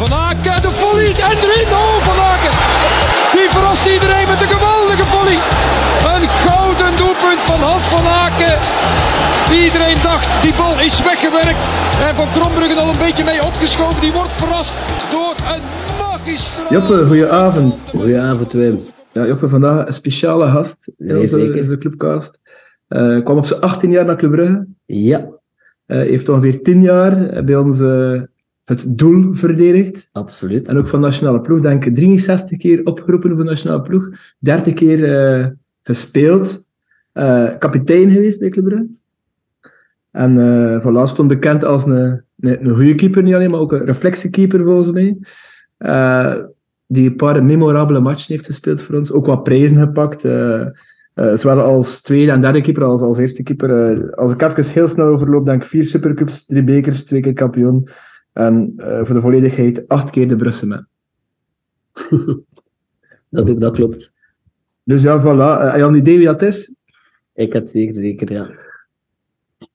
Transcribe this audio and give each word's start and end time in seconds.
Van 0.00 0.12
Aken, 0.12 0.62
de 0.62 0.70
volley 0.80 1.06
en 1.30 1.36
erin. 1.44 1.68
Oh, 1.82 1.96
Van 2.08 2.18
Aken. 2.32 2.54
Die 3.36 3.48
verrast 3.54 3.86
iedereen 3.96 4.26
met 4.32 4.40
een 4.42 4.52
geweldige 4.56 5.06
volley. 5.12 5.38
Een 6.14 6.26
gouden 6.46 6.92
doelpunt 7.00 7.42
van 7.50 7.60
Hans 7.68 7.84
van 7.94 8.06
Aken. 8.24 8.56
Iedereen 9.64 9.98
dacht, 10.02 10.42
die 10.42 10.54
bal 10.60 10.80
is 10.80 11.02
weggewerkt. 11.02 11.64
En 12.06 12.14
Van 12.14 12.28
Krombruggen 12.34 12.78
al 12.82 12.88
een 12.92 12.98
beetje 13.06 13.24
mee 13.24 13.44
opgeschoven. 13.44 14.00
Die 14.00 14.12
wordt 14.12 14.32
verrast 14.32 14.74
door 15.10 15.34
een 15.54 15.62
magistraal. 16.02 16.72
Joppe, 16.74 16.96
goedenavond. 17.06 17.74
Goedenavond, 17.96 18.52
Wim. 18.52 18.80
Ja, 19.12 19.26
Joppe, 19.26 19.48
vandaag 19.48 19.86
een 19.86 19.92
speciale 19.92 20.46
gast 20.46 20.90
in 20.98 21.18
onze, 21.18 21.38
zeker. 21.38 21.54
in 21.54 21.60
onze 21.62 21.78
clubcast. 21.78 22.38
Eh, 22.88 23.22
kwam 23.24 23.36
op 23.36 23.46
zijn 23.46 23.60
18 23.60 23.90
jaar 23.90 24.04
naar 24.04 24.16
Club 24.16 24.30
Brugge. 24.30 24.66
Ja, 24.86 25.38
Eh, 25.86 25.98
heeft 25.98 26.28
ongeveer 26.28 26.62
10 26.62 26.82
jaar 26.82 27.44
bij 27.44 27.56
ons 27.56 27.80
eh, 27.80 28.20
het 28.70 28.98
doel 28.98 29.34
verdedigd. 29.34 30.08
absoluut. 30.12 30.68
En 30.68 30.78
ook 30.78 30.86
van 30.86 31.00
nationale 31.00 31.40
ploeg, 31.40 31.60
denk 31.60 31.84
ik 31.84 31.94
63 31.94 32.58
keer 32.58 32.84
opgeroepen 32.84 33.36
voor 33.36 33.44
nationale 33.44 33.82
ploeg. 33.82 34.08
30 34.38 34.74
keer 34.74 35.04
eh, 35.04 35.46
gespeeld. 35.82 36.64
Eh, 37.12 37.48
kapitein 37.58 38.10
geweest 38.10 38.38
bij 38.38 38.48
Club 38.48 38.64
Brugge. 38.64 38.86
En 40.10 40.38
eh 40.38 40.86
voilà, 40.86 41.02
stond 41.02 41.28
bekend 41.28 41.64
als 41.64 41.84
een, 41.84 42.22
een, 42.40 42.64
een 42.64 42.74
goede 42.74 42.94
keeper, 42.94 43.22
niet 43.22 43.34
alleen, 43.34 43.50
maar 43.50 43.60
ook 43.60 43.72
een 43.72 43.84
reflectiekeeper 43.84 44.64
volgens 44.64 44.90
mij. 44.90 45.18
Die 46.86 47.08
een 47.08 47.16
paar 47.16 47.44
memorabele 47.44 48.00
matchen 48.00 48.34
heeft 48.34 48.46
gespeeld 48.46 48.82
voor 48.82 48.94
ons. 48.94 49.12
Ook 49.12 49.26
wat 49.26 49.42
prijzen 49.42 49.76
gepakt. 49.78 50.20
zowel 51.34 51.60
als 51.60 52.02
tweede 52.02 52.32
en 52.32 52.40
derde 52.40 52.60
keeper 52.60 52.84
als 52.84 53.00
als 53.00 53.18
eerste 53.18 53.42
keeper. 53.42 54.14
Als 54.14 54.32
ik 54.32 54.42
even 54.42 54.72
heel 54.72 54.88
snel 54.88 55.06
overloop, 55.06 55.46
denk 55.46 55.62
ik 55.62 55.68
vier 55.68 55.84
supercups, 55.84 56.46
drie 56.46 56.64
bekers, 56.64 57.04
twee 57.04 57.20
keer 57.20 57.32
kampioen. 57.32 57.88
En 58.32 58.72
eh, 58.76 59.04
voor 59.04 59.14
de 59.14 59.20
volledigheid 59.20 59.88
acht 59.88 60.10
keer 60.10 60.28
de 60.28 60.36
Brusselman. 60.36 60.86
Dat, 63.28 63.60
dat 63.60 63.74
klopt. 63.74 64.12
Dus 64.84 65.02
ja, 65.02 65.20
voilà. 65.20 65.60
Eh, 65.60 65.64
heb 65.64 65.76
je 65.76 65.82
al 65.82 65.88
een 65.88 65.96
idee 65.96 66.16
wie 66.16 66.26
dat 66.26 66.42
is? 66.42 66.74
Ik 67.34 67.52
had 67.52 67.68
zeker, 67.68 67.94
zeker, 67.94 68.32
ja. 68.32 68.46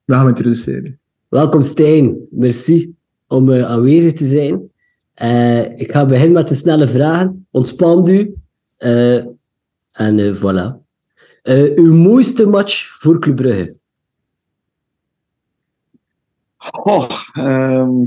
We 0.06 0.14
gaan 0.14 0.24
we 0.24 0.30
introduceren. 0.30 1.00
Welkom 1.28 1.62
Stijn, 1.62 2.18
merci 2.30 2.96
om 3.28 3.52
eh, 3.52 3.66
aanwezig 3.66 4.14
te 4.14 4.26
zijn. 4.26 4.72
Eh, 5.14 5.80
ik 5.80 5.92
ga 5.92 6.06
beginnen 6.06 6.34
met 6.34 6.48
de 6.48 6.54
snelle 6.54 6.88
vragen. 6.88 7.48
Ontspan 7.52 8.10
u. 8.10 8.36
Eh, 8.78 9.16
en 9.92 10.20
eh, 10.20 10.36
voilà. 10.36 10.84
Eh, 11.42 11.76
uw 11.76 11.94
mooiste 11.94 12.48
match 12.48 13.00
voor 13.00 13.20
Club 13.20 13.36
Brugge? 13.36 13.76
Oh, 16.72 17.10
ehm, 17.34 18.06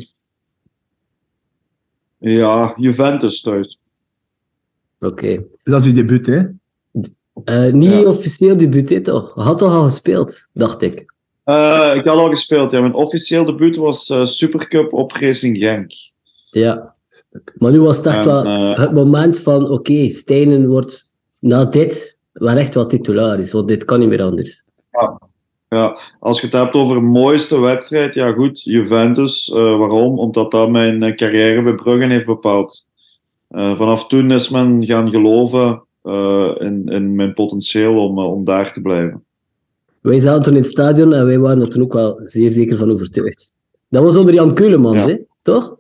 ja, 2.19 2.75
Juventus 2.77 3.41
thuis. 3.41 3.79
Oké. 5.01 5.45
Dat 5.63 5.81
is 5.81 5.87
uw 5.87 5.95
debuut, 5.95 6.27
hè? 6.27 6.43
Eh, 7.45 7.73
niet 7.73 7.93
Ja. 7.93 8.05
officieel 8.05 8.57
debuut, 8.57 8.89
hè, 8.89 9.01
toch? 9.01 9.35
Had 9.35 9.59
toch 9.59 9.75
al 9.75 9.83
gespeeld, 9.83 10.49
dacht 10.53 10.83
ik. 10.83 11.13
Eh, 11.45 11.91
ik 11.95 12.05
had 12.05 12.19
al 12.19 12.29
gespeeld, 12.29 12.71
ja. 12.71 12.81
Mijn 12.81 12.95
officieel 12.95 13.45
debuut 13.45 13.77
was 13.77 14.11
eh, 14.11 14.25
Supercup 14.25 14.93
op 14.93 15.13
Racing 15.13 15.57
Genk. 15.59 15.93
Ja. 16.51 16.95
Maar 17.59 17.73
nu 17.73 17.81
was 17.81 17.97
het 17.97 18.07
echt 18.07 18.27
En, 18.27 18.33
wel 18.33 18.75
het 18.75 18.93
moment 18.93 19.39
van, 19.41 19.71
oké, 19.71 20.09
Stijnen 20.11 20.69
wordt 20.69 21.15
na 21.39 21.65
dit 21.65 22.19
wel 22.33 22.57
echt 22.57 22.75
wat 22.75 22.91
titularis, 22.91 23.53
want 23.53 23.69
dit 23.69 23.85
kan 23.85 24.01
niet 24.01 24.09
meer 24.09 24.23
anders. 24.23 24.65
Ja, 24.91 25.19
als 26.21 26.41
je 26.41 26.47
het 26.47 26.55
hebt 26.57 26.75
over 26.75 27.03
mooiste 27.03 27.61
wedstrijd, 27.61 28.15
ja 28.15 28.33
goed, 28.33 28.63
Juventus. 28.63 29.53
Eh, 29.53 29.77
waarom? 29.79 30.19
Omdat 30.19 30.51
dat 30.51 30.71
mijn 30.71 31.03
eh, 31.03 31.15
carrière 31.17 31.63
bij 31.63 31.75
Brugge 31.75 32.07
heeft 32.09 32.27
bepaald. 32.27 32.85
Eh, 33.49 33.77
vanaf 33.77 34.07
toen 34.07 34.31
is 34.31 34.49
men 34.49 34.85
gaan 34.87 35.11
geloven 35.11 35.83
eh, 36.03 36.51
in, 36.59 36.87
in 36.87 37.15
mijn 37.15 37.33
potentieel 37.35 38.05
om, 38.09 38.19
om 38.19 38.45
daar 38.45 38.73
te 38.73 38.81
blijven. 38.81 39.23
Wij 40.01 40.19
zaten 40.19 40.43
toen 40.43 40.53
in 40.55 40.61
het 40.61 40.69
stadion 40.71 41.13
en 41.13 41.27
wij 41.27 41.39
waren 41.39 41.63
er 41.63 41.69
toen 41.69 41.83
ook 41.83 41.93
wel 41.93 42.19
zeer 42.23 42.49
zeker 42.51 42.77
van 42.77 42.91
overtuigd. 42.91 43.53
Dat 43.89 44.03
was 44.03 44.17
onder 44.17 44.35
Jan 44.35 44.55
Keulemans, 44.55 45.05
Ja. 45.05 45.11
hè? 45.11 45.17
toch? 45.43 45.77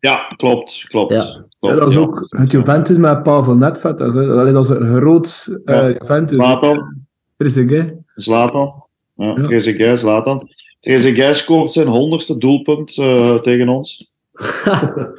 Ja, 0.00 0.34
klopt, 0.36 0.84
klopt. 0.88 1.12
Ja. 1.12 1.22
klopt, 1.24 1.46
Ja, 1.60 1.70
dat 1.70 1.78
was 1.84 1.94
ja. 1.94 2.00
ook 2.00 2.26
het 2.28 2.50
Juventus 2.50 2.96
met 2.96 3.22
Pavel 3.22 3.56
Netvet. 3.56 3.98
Dat 3.98 4.14
is, 4.14 4.26
dat 4.26 4.46
is 4.64 4.68
een 4.68 4.96
groot 4.96 5.58
eh, 5.64 5.74
Ja. 5.76 5.88
Juventus. 5.88 6.36
Zlatan, 6.36 6.94
Trezeguet. 7.36 7.94
Zlatan. 8.14 8.84
Ja. 9.16 9.34
Trezeguet, 9.34 9.98
Zlatan. 9.98 10.48
Trezeguet 10.80 11.36
scoort 11.36 11.72
zijn 11.72 11.86
honderdste 11.86 12.38
doelpunt 12.38 12.98
eh, 12.98 13.40
tegen 13.40 13.68
ons. 13.68 14.10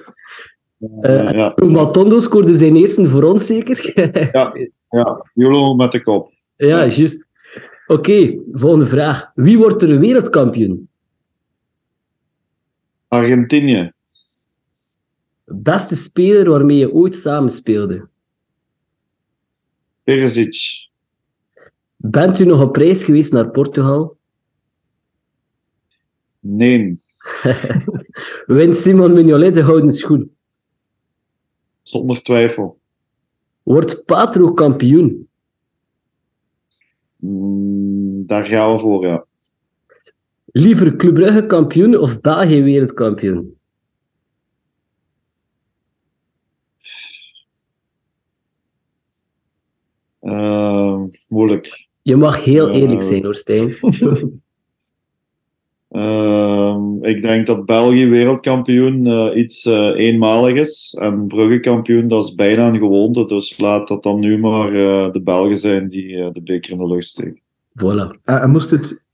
Eh, 1.01 1.31
ja, 1.31 1.53
Matondo 1.55 2.19
scoorde 2.19 2.53
zijn 2.53 2.75
eerste 2.75 3.07
voor 3.07 3.23
ons 3.23 3.45
zeker? 3.45 3.91
ja, 4.31 4.53
ja, 4.89 5.25
Julo 5.33 5.75
met 5.75 5.91
de 5.91 6.01
kop. 6.01 6.33
ja, 6.55 6.85
juist. 6.85 7.27
Oké, 7.87 8.39
volgende 8.51 8.85
vraag. 8.87 9.31
Wie 9.35 9.57
wordt 9.57 9.81
er 9.81 9.99
wereldkampioen? 9.99 10.89
Argentinië. 13.07 13.91
Beste 15.45 15.95
speler 15.95 16.49
waarmee 16.49 16.77
je 16.77 16.93
ooit 16.93 17.15
samen 17.15 17.49
speelde? 17.49 18.07
Perisic. 20.03 20.86
Bent 21.97 22.39
u 22.39 22.45
nog 22.45 22.61
op 22.61 22.75
reis 22.75 23.03
geweest 23.03 23.31
naar 23.31 23.49
Portugal? 23.49 24.17
Nee. 26.39 26.99
Wint 28.45 28.75
Simon 28.75 29.13
Mignolet 29.13 29.53
de 29.53 29.63
gouden 29.63 29.91
schoen? 29.91 30.35
Zonder 31.81 32.21
twijfel. 32.21 32.79
Wordt 33.63 34.05
Patro 34.05 34.53
kampioen? 34.53 35.27
Mm, 37.15 38.25
daar 38.27 38.45
gaan 38.45 38.73
we 38.73 38.79
voor, 38.79 39.05
ja. 39.05 39.25
Liever 40.45 40.95
Club 40.95 41.13
Brugge 41.13 41.45
kampioen 41.45 41.97
of 41.97 42.21
België 42.21 42.63
wereldkampioen? 42.63 43.57
Eh, 50.19 51.03
moeilijk. 51.27 51.86
Je 52.07 52.15
mag 52.15 52.43
heel 52.43 52.69
Eh, 52.69 52.75
eerlijk 52.81 53.01
zijn 53.01 53.23
hoor, 53.23 53.35
Stijn. 53.35 53.75
Ehm, 55.89 57.03
ik 57.03 57.21
denk 57.21 57.47
dat 57.47 57.65
België 57.65 58.07
wereldkampioen 58.07 59.05
eh, 59.05 59.37
iets 59.41 59.65
eh, 59.65 59.93
eenmalig 59.95 60.53
is. 60.53 60.97
En 60.99 61.27
Brugge 61.27 61.59
kampioen, 61.59 62.07
dat 62.07 62.23
is 62.23 62.35
bijna 62.35 62.67
een 62.67 62.77
gewoonte. 62.77 63.25
Dus 63.25 63.57
laat 63.57 63.87
dat 63.87 64.03
dan 64.03 64.19
nu 64.19 64.37
maar 64.37 64.67
eh, 64.67 65.11
de 65.11 65.21
Belgen 65.21 65.57
zijn 65.57 65.87
die 65.87 66.15
eh, 66.17 66.31
de 66.31 66.41
beker 66.41 66.71
in 66.71 66.77
de 66.77 66.87
lucht 66.87 67.07
steken. 67.07 67.41
Voilà. 67.69 68.21
Eh, 68.23 68.41
en 68.41 68.49
moest 68.49 68.71
het 68.71 69.05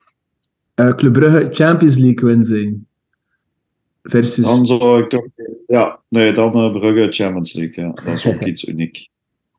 eh, 0.74 0.96
Club 0.96 1.14
Brugge 1.14 1.48
Champions 1.52 1.98
League 1.98 2.30
win 2.30 2.44
zijn? 2.44 2.88
Versus... 4.04 4.46
Dan 4.46 4.66
zou 4.66 5.04
ik 5.04 5.10
toch... 5.10 5.26
Ja, 5.68 6.00
nee, 6.08 6.34
dan 6.34 6.54
eh, 6.54 6.72
Brugge 6.72 7.08
Champions 7.12 7.54
League. 7.54 7.84
Ja. 7.84 7.92
Dat 7.92 8.14
is 8.16 8.26
ook 8.26 8.44
iets 8.52 8.68
uniek. 8.68 9.10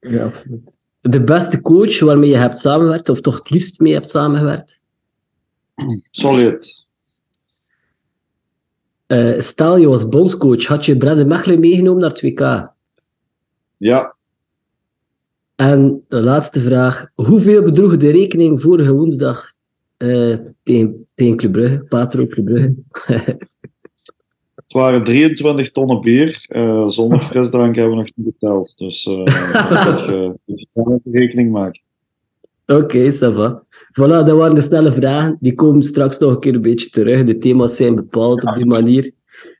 Ja, 0.00 0.24
absoluut. 0.24 0.73
De 1.10 1.24
beste 1.24 1.62
coach 1.62 2.00
waarmee 2.00 2.30
je 2.30 2.36
hebt 2.36 2.58
samengewerkt, 2.58 3.08
of 3.08 3.20
toch 3.20 3.38
het 3.38 3.50
liefst 3.50 3.80
mee 3.80 3.92
hebt 3.92 4.08
samengewerkt? 4.08 4.80
Solid. 6.10 6.84
Eh, 9.06 9.40
stel, 9.40 9.76
je 9.76 9.88
was 9.88 10.08
bondscoach, 10.08 10.66
had 10.66 10.84
je 10.84 10.96
Bradley 10.96 11.24
Mechelen 11.24 11.60
meegenomen 11.60 12.00
naar 12.00 12.10
het 12.10 12.20
WK? 12.20 12.72
Ja, 13.76 14.16
En 15.54 16.04
de 16.08 16.20
laatste 16.20 16.60
vraag. 16.60 17.06
Hoeveel 17.14 17.62
bedroeg 17.62 17.96
de 17.96 18.10
rekening 18.10 18.60
vorige 18.60 18.92
woensdag 18.92 19.46
eh, 19.96 20.38
tegen, 20.62 21.06
tegen 21.14 21.36
Club 21.36 21.52
Brugge? 21.52 21.84
Patro 21.88 22.26
Club 22.26 22.44
Brugge? 22.44 22.74
het 24.74 24.82
waren 24.82 25.04
23 25.04 25.72
tonnen 25.72 26.00
bier. 26.00 26.44
Eh, 26.48 26.88
zonder 26.88 27.18
frisdrank 27.30 27.76
hebben 27.76 27.96
we 27.96 28.02
nog 28.02 28.10
niet 28.14 28.38
betaald. 28.38 28.78
Dus 28.78 29.06
eh 29.06 29.24
dat 29.86 30.00
je 30.04 30.66
daar 30.72 30.86
even 30.86 31.12
rekening 31.12 31.50
maken. 31.50 31.80
Oké, 32.66 33.12
ça 33.12 33.32
va. 33.32 33.62
Voilà, 33.92 34.24
dat 34.24 34.30
waren 34.30 34.54
de 34.54 34.60
snelle 34.60 34.92
vragen. 34.92 35.36
Die 35.40 35.54
komen 35.54 35.82
straks 35.82 36.18
nog 36.18 36.30
een 36.30 36.40
keer 36.40 36.54
een 36.54 36.60
beetje 36.60 36.90
terug. 36.90 37.24
De 37.24 37.38
thema's 37.38 37.76
zijn 37.76 37.94
bepaald 37.94 38.44
op 38.44 38.54
die 38.54 38.66
manier. 38.66 39.10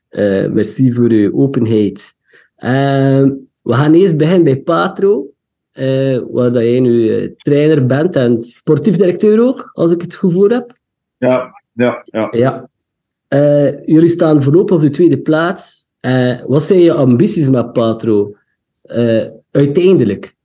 Eh, 0.09 0.47
merci 0.47 0.91
voor 0.91 1.09
uw 1.09 1.33
openheid. 1.33 2.13
Ehm, 2.55 3.31
we 3.61 3.73
gaan 3.73 3.93
eerst 3.93 4.17
beginnen 4.17 4.43
bij 4.43 4.57
Patro, 4.61 5.27
eh, 5.71 6.19
waar 6.31 6.51
dat 6.51 6.63
jij 6.63 6.79
nu 6.79 7.09
eh, 7.09 7.29
trainer 7.37 7.85
bent 7.85 8.15
en 8.15 8.39
sportief 8.39 8.95
directeur 8.95 9.41
ook, 9.41 9.69
als 9.73 9.91
ik 9.91 10.01
het 10.01 10.15
goed 10.15 10.33
voor 10.33 10.51
heb. 10.51 10.77
Ja, 11.17 11.61
ja, 11.73 12.01
ja. 12.05 12.27
Ja. 12.31 12.69
Eh, 13.27 13.85
jullie 13.85 14.09
staan 14.09 14.43
voorlopig 14.43 14.75
op 14.75 14.81
de 14.81 14.89
tweede 14.89 15.17
plaats. 15.17 15.83
Eh, 15.99 16.41
wat 16.45 16.63
zijn 16.63 16.79
je 16.79 16.93
ambities 16.93 17.49
met 17.49 17.73
Patro? 17.73 18.35
Eh, 18.81 19.27
uiteindelijk. 19.51 20.35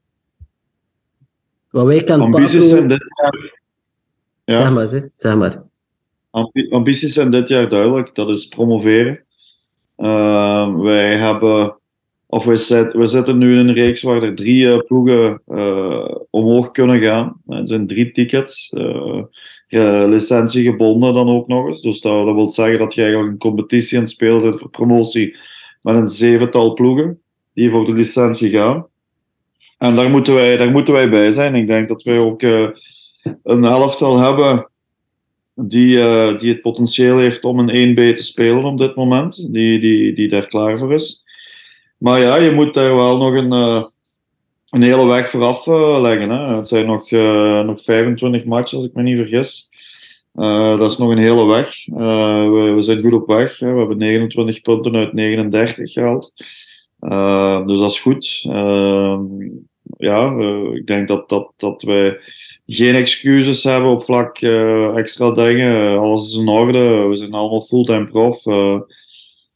Wat 1.70 1.86
wij 1.86 2.02
kennen 2.02 2.26
Ambities 2.26 2.52
Patro... 2.52 2.68
zijn 2.68 2.88
dit 2.88 3.02
jaar. 3.22 3.58
Ja. 4.44 4.54
Zeg 4.54 4.70
maar, 4.70 4.88
zeg, 4.88 5.02
zeg 5.14 5.36
maar. 5.36 5.62
Ambi- 6.30 6.70
ambities 6.70 7.12
zijn 7.12 7.30
dit 7.30 7.48
jaar 7.48 7.68
duidelijk. 7.68 8.14
Dat 8.14 8.28
is 8.30 8.46
promoveren. 8.46 9.24
Wij 10.82 11.16
hebben, 11.16 11.76
of 12.26 12.44
we, 12.44 12.56
zit, 12.56 12.92
we 12.92 13.06
zitten 13.06 13.38
nu 13.38 13.58
in 13.58 13.68
een 13.68 13.74
reeks 13.74 14.02
waar 14.02 14.22
er 14.22 14.34
drie 14.34 14.84
ploegen 14.84 15.42
omhoog 16.30 16.70
kunnen 16.70 17.00
gaan. 17.00 17.40
Het 17.46 17.68
zijn 17.68 17.86
drie 17.86 18.12
tickets, 18.12 18.74
licentie 20.08 20.62
gebonden 20.62 21.14
dan 21.14 21.28
ook 21.28 21.46
nog 21.46 21.66
eens. 21.66 21.80
Dus 21.80 22.00
dat, 22.00 22.24
wil 22.24 22.50
zeggen 22.50 22.78
dat 22.78 22.94
je 22.94 23.02
eigenlijk 23.02 23.32
een 23.32 23.38
competitie 23.38 23.96
aan 23.96 24.02
het 24.02 24.12
spelen 24.12 24.58
voor 24.58 24.70
promotie 24.70 25.36
met 25.82 25.94
een 25.94 26.08
zevental 26.08 26.72
ploegen 26.72 27.20
die 27.54 27.70
voor 27.70 27.84
de 27.84 27.92
licentie 27.92 28.50
gaan. 28.50 28.86
En 29.78 29.96
daar 29.96 30.10
moeten 30.10 30.34
wij, 30.34 30.56
daar 30.56 30.70
moeten 30.70 30.94
wij 30.94 31.08
bij 31.08 31.32
zijn. 31.32 31.54
Ik 31.54 31.66
denk 31.66 31.88
dat 31.88 32.02
wij 32.02 32.18
ook 32.18 32.42
een 33.42 33.64
elftal 33.64 34.18
hebben 34.18 34.70
die, 35.54 35.96
uh, 35.96 36.38
die 36.38 36.52
het 36.52 36.60
potentieel 36.60 37.18
heeft 37.18 37.44
om 37.44 37.58
een 37.58 37.88
1B 37.88 38.16
te 38.16 38.22
spelen 38.22 38.64
op 38.64 38.78
dit 38.78 38.94
moment, 38.94 39.52
die, 39.52 39.80
die, 39.80 40.12
die 40.12 40.28
daar 40.28 40.46
klaar 40.46 40.78
voor 40.78 40.94
is. 40.94 41.24
Maar 41.96 42.20
ja, 42.20 42.36
je 42.36 42.50
moet 42.50 42.74
daar 42.74 42.94
wel 42.94 43.16
nog 43.16 43.34
een, 43.34 43.52
een 44.70 44.82
hele 44.82 45.06
weg 45.06 45.30
vooraf 45.30 45.66
uh, 45.66 46.00
leggen. 46.00 46.30
Hè. 46.30 46.56
Het 46.56 46.68
zijn 46.68 46.86
nog, 46.86 47.10
nog 47.66 47.82
25 47.82 48.44
matchen, 48.44 48.76
als 48.76 48.86
ik 48.86 48.94
me 48.94 49.02
niet 49.02 49.16
vergis. 49.16 49.68
dat 50.78 50.90
is 50.90 50.96
nog 50.96 51.10
een 51.10 51.18
hele 51.18 51.46
weg. 51.46 51.86
We, 51.86 52.72
we, 52.74 52.82
zijn 52.82 53.00
goed 53.00 53.12
op 53.12 53.26
weg. 53.26 53.58
Hè. 53.58 53.72
We 53.72 53.78
hebben 53.78 53.98
29 53.98 54.60
punten 54.60 54.96
uit 54.96 55.12
39 55.12 55.92
gehaald. 55.92 56.32
dus 57.66 57.78
dat 57.78 57.90
is 57.90 58.00
goed. 58.00 58.40
ja, 59.96 60.36
ik 60.74 60.86
denk 60.86 61.08
dat, 61.08 61.28
dat, 61.28 61.52
dat 61.56 61.82
wij 61.82 62.18
geen 62.66 62.94
excuses 62.94 63.64
hebben 63.64 63.90
op 63.90 64.04
vlak 64.04 64.38
extra 64.96 65.30
dingen. 65.30 65.98
Alles 65.98 66.30
is 66.30 66.38
in 66.38 66.48
orde. 66.48 67.06
We 67.08 67.16
zijn 67.16 67.32
allemaal 67.32 67.62
fulltime 67.62 68.06
prof. 68.06 68.44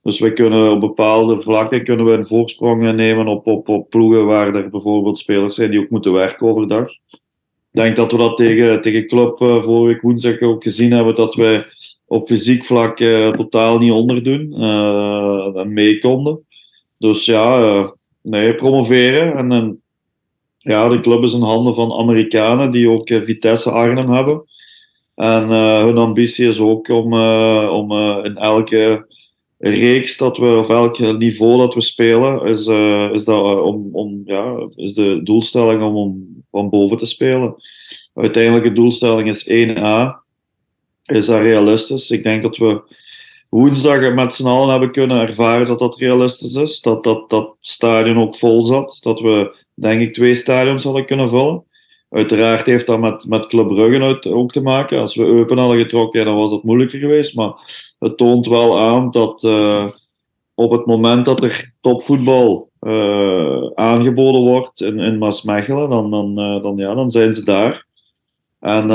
dus 0.04 0.20
we 0.20 0.32
kunnen 0.32 0.70
op 0.70 0.80
bepaalde 0.80 1.40
vlakken 1.40 1.84
kunnen 1.84 2.06
we 2.06 2.12
een 2.12 2.26
voorsprong 2.26 2.94
nemen 2.94 3.26
op, 3.26 3.46
op, 3.46 3.68
op 3.68 3.90
ploegen 3.90 4.26
waar 4.26 4.54
er 4.54 4.70
bijvoorbeeld 4.70 5.18
spelers 5.18 5.54
zijn 5.54 5.70
die 5.70 5.80
ook 5.80 5.90
moeten 5.90 6.12
werken 6.12 6.46
overdag. 6.46 6.90
Ik 6.90 7.80
denk 7.80 7.96
dat 7.96 8.12
we 8.12 8.18
dat 8.18 8.36
tegen, 8.36 8.82
tegen 8.82 9.06
Club 9.06 9.40
uh, 9.40 9.62
vorige 9.62 9.86
week 9.86 10.02
woensdag 10.02 10.40
ook 10.40 10.62
gezien 10.62 10.92
hebben, 10.92 11.14
dat 11.14 11.34
wij 11.34 11.64
op 12.06 12.26
fysiek 12.26 12.64
vlak 12.64 12.96
totaal 13.36 13.78
niet 13.78 13.92
onderdoen 13.92 14.52
en 15.54 15.72
mee 15.72 15.98
konden. 15.98 16.46
Dus 16.98 17.24
ja, 17.24 17.92
nee, 18.22 18.54
promoveren 18.54 19.36
en, 19.36 19.52
en 19.52 19.82
ja, 20.58 20.88
de 20.88 21.00
club 21.00 21.22
is 21.22 21.32
in 21.32 21.42
handen 21.42 21.74
van 21.74 21.92
Amerikanen 21.92 22.70
die 22.70 22.88
ook 22.88 23.08
Vitesse 23.08 23.70
Arnhem 23.70 24.10
hebben. 24.10 24.44
En 25.14 25.48
hun 25.84 25.96
ambitie 25.96 26.48
is 26.48 26.60
ook 26.60 26.88
om, 26.88 27.12
om 27.68 27.92
in 28.24 28.36
elke 28.36 29.06
reeks 29.58 30.16
dat 30.16 30.36
we, 30.36 30.56
of 30.56 30.68
elk 30.68 30.98
niveau 30.98 31.58
dat 31.58 31.74
we 31.74 31.80
spelen, 31.80 32.46
is, 32.46 32.66
is, 33.12 33.24
dat, 33.24 33.60
om, 33.60 33.88
om, 33.92 34.22
ja, 34.24 34.68
is 34.74 34.94
de 34.94 35.20
doelstelling 35.22 35.82
om, 35.82 35.96
om 35.96 36.34
van 36.50 36.70
boven 36.70 36.96
te 36.96 37.06
spelen. 37.06 37.54
Uiteindelijke 38.14 38.72
doelstelling 38.72 39.28
is 39.28 39.48
1A. 39.48 40.22
Is 41.04 41.26
dat 41.26 41.40
realistisch? 41.40 42.10
Ik 42.10 42.22
denk 42.22 42.42
dat 42.42 42.56
we 42.56 42.80
woensdag 43.48 44.14
met 44.14 44.34
z'n 44.34 44.46
allen 44.46 44.68
hebben 44.68 44.92
kunnen 44.92 45.20
ervaren 45.20 45.66
dat 45.66 45.78
dat 45.78 45.98
realistisch 45.98 46.54
is. 46.54 46.80
Dat 46.80 47.04
dat, 47.04 47.30
dat 47.30 47.56
stadion 47.60 48.18
ook 48.18 48.36
vol 48.36 48.64
zat. 48.64 48.98
Dat 49.02 49.20
we 49.20 49.56
denk 49.74 50.00
ik, 50.00 50.14
twee 50.14 50.34
stadions 50.34 50.84
hadden 50.84 51.06
kunnen 51.06 51.28
vullen. 51.28 51.64
Uiteraard 52.14 52.66
heeft 52.66 52.87
dat 52.87 53.00
met, 53.00 53.26
met 53.26 53.46
Club 53.46 53.69
Brugge 53.69 54.34
ook 54.34 54.52
te 54.52 54.61
maken. 54.61 54.99
Als 54.99 55.14
we 55.14 55.25
Eupen 55.25 55.58
hadden 55.58 55.78
getrokken, 55.78 56.25
dan 56.25 56.37
was 56.37 56.50
dat 56.50 56.62
moeilijker 56.62 56.99
geweest. 56.99 57.34
Maar 57.34 57.52
het 57.99 58.16
toont 58.16 58.46
wel 58.46 58.78
aan 58.78 59.11
dat 59.11 59.43
uh, 59.43 59.90
op 60.55 60.70
het 60.70 60.87
moment 60.87 61.25
dat 61.25 61.43
er 61.43 61.72
topvoetbal 61.81 62.70
uh, 62.81 63.70
aangeboden 63.75 64.40
wordt 64.40 64.81
in, 64.81 64.99
in 64.99 65.19
Maasmechelen, 65.19 65.90
dan, 65.90 66.11
dan, 66.11 66.40
uh, 66.40 66.62
dan, 66.62 66.76
ja, 66.76 66.94
dan 66.94 67.11
zijn 67.11 67.34
ze 67.34 67.44
daar. 67.44 67.87
En 68.61 68.90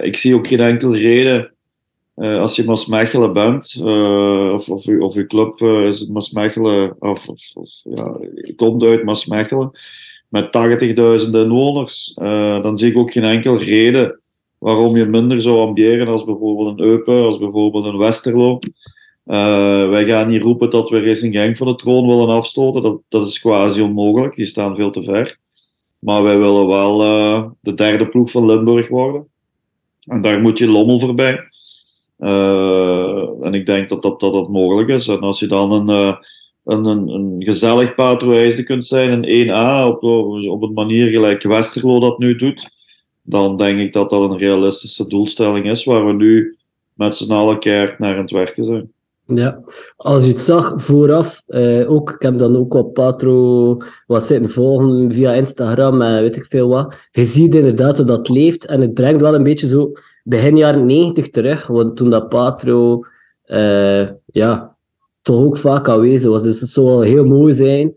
ik 0.00 0.16
zie 0.16 0.34
ook 0.34 0.46
geen 0.46 0.60
enkele 0.60 0.98
reden 0.98 1.54
als 2.14 2.56
je 2.56 2.64
Maasmechelen 2.64 3.32
bent, 3.32 3.76
uh, 3.82 4.52
of, 4.52 4.68
of, 4.68 4.86
of 4.86 5.14
je 5.14 5.26
club 5.26 5.60
is 5.60 6.00
het 6.00 6.10
Maasmechelen, 6.10 6.96
of, 6.98 7.28
of, 7.28 7.50
of 7.54 7.70
ja, 7.84 8.16
je 8.34 8.54
komt 8.56 8.82
uit 8.82 9.04
Maasmechelen, 9.04 9.70
met 10.30 10.44
80.000 11.24 11.30
inwoners, 11.30 12.12
dan 12.62 12.78
zie 12.78 12.90
ik 12.90 12.96
ook 12.96 13.12
geen 13.12 13.24
enkele 13.24 13.58
reden 13.58 14.20
waarom 14.58 14.96
je 14.96 15.06
minder 15.06 15.40
zou 15.40 15.58
ambiëren 15.58 16.08
als 16.08 16.24
bijvoorbeeld 16.24 16.78
een 16.78 16.84
Eupen, 16.84 17.24
als 17.24 17.38
bijvoorbeeld 17.38 17.84
een 17.84 17.98
Westerlo. 17.98 18.58
wij 19.90 20.04
gaan 20.04 20.28
niet 20.28 20.42
roepen 20.42 20.70
dat 20.70 20.90
we 20.90 21.00
Racing 21.00 21.34
Genk 21.34 21.56
van 21.56 21.66
de 21.66 21.74
troon 21.74 22.06
willen 22.06 22.28
afstoten, 22.28 22.82
dat, 22.82 23.00
dat 23.08 23.26
is 23.26 23.40
quasi 23.40 23.82
onmogelijk, 23.82 24.36
die 24.36 24.46
staan 24.46 24.76
veel 24.76 24.90
te 24.90 25.02
ver. 25.02 25.38
Maar 25.98 26.22
wij 26.22 26.38
willen 26.38 26.66
wel 26.66 26.98
de 27.60 27.74
derde 27.74 28.08
ploeg 28.08 28.30
van 28.30 28.46
Limburg 28.46 28.88
worden. 28.88 29.26
En 30.04 30.20
daar 30.20 30.40
moet 30.40 30.58
je 30.58 30.68
Lommel 30.68 30.98
voorbij. 30.98 31.40
Uh, 32.18 33.44
en 33.44 33.54
ik 33.54 33.66
denk 33.66 33.88
dat 33.88 34.02
dat, 34.02 34.20
dat 34.20 34.32
dat 34.32 34.48
mogelijk 34.48 34.88
is. 34.88 35.08
En 35.08 35.20
als 35.20 35.40
je 35.40 35.46
dan 35.46 35.72
een, 35.72 36.18
een, 36.70 36.84
een, 36.84 37.08
een 37.08 37.36
gezellig 37.44 37.94
paardrijsde 37.94 38.62
kunt 38.62 38.86
zijn 38.86 39.24
in 39.24 39.48
1A 39.48 39.86
op, 39.86 40.02
op 40.50 40.62
een 40.62 40.72
manier 40.72 41.08
gelijk 41.08 41.42
Westerlo 41.42 42.00
dat 42.00 42.18
nu 42.18 42.36
doet, 42.36 42.70
dan 43.22 43.56
denk 43.56 43.78
ik 43.78 43.92
dat 43.92 44.10
dat 44.10 44.30
een 44.30 44.38
realistische 44.38 45.06
doelstelling 45.06 45.70
is 45.70 45.84
waar 45.84 46.06
we 46.06 46.12
nu 46.12 46.56
met 46.94 47.14
z'n 47.14 47.32
allen 47.32 47.58
keihard 47.58 47.98
naar 47.98 48.14
aan 48.14 48.20
het 48.20 48.30
werken 48.30 48.64
zijn. 48.64 48.92
Ja, 49.24 49.60
als 49.96 50.24
je 50.24 50.30
het 50.30 50.40
zag 50.40 50.72
vooraf, 50.76 51.42
uh, 51.48 51.90
ook, 51.90 52.10
ik 52.10 52.22
heb 52.22 52.38
dan 52.38 52.56
ook 52.56 52.74
op 52.74 52.94
Patro 52.94 53.76
wat 54.06 54.24
zitten 54.24 54.50
volgen 54.50 55.12
via 55.12 55.32
Instagram 55.32 56.02
en 56.02 56.22
weet 56.22 56.36
ik 56.36 56.44
veel 56.44 56.68
wat. 56.68 56.94
Je 57.10 57.24
ziet 57.24 57.54
inderdaad 57.54 57.96
hoe 57.96 58.06
dat 58.06 58.28
leeft 58.28 58.66
en 58.66 58.80
het 58.80 58.94
brengt 58.94 59.20
wel 59.20 59.34
een 59.34 59.42
beetje 59.42 59.66
zo 59.66 59.92
begin 60.24 60.56
jaren 60.56 60.86
90 60.86 61.30
terug, 61.30 61.66
want 61.66 61.96
toen 61.96 62.10
dat 62.10 62.28
Patro 62.28 63.04
uh, 63.46 64.08
ja, 64.26 64.69
toch 65.22 65.44
ook 65.44 65.58
vaak 65.58 65.88
aanwezig 65.88 66.30
was. 66.30 66.42
Dus 66.42 66.60
het 66.60 66.68
zou 66.68 67.06
heel 67.06 67.24
mooi 67.24 67.52
zijn 67.52 67.94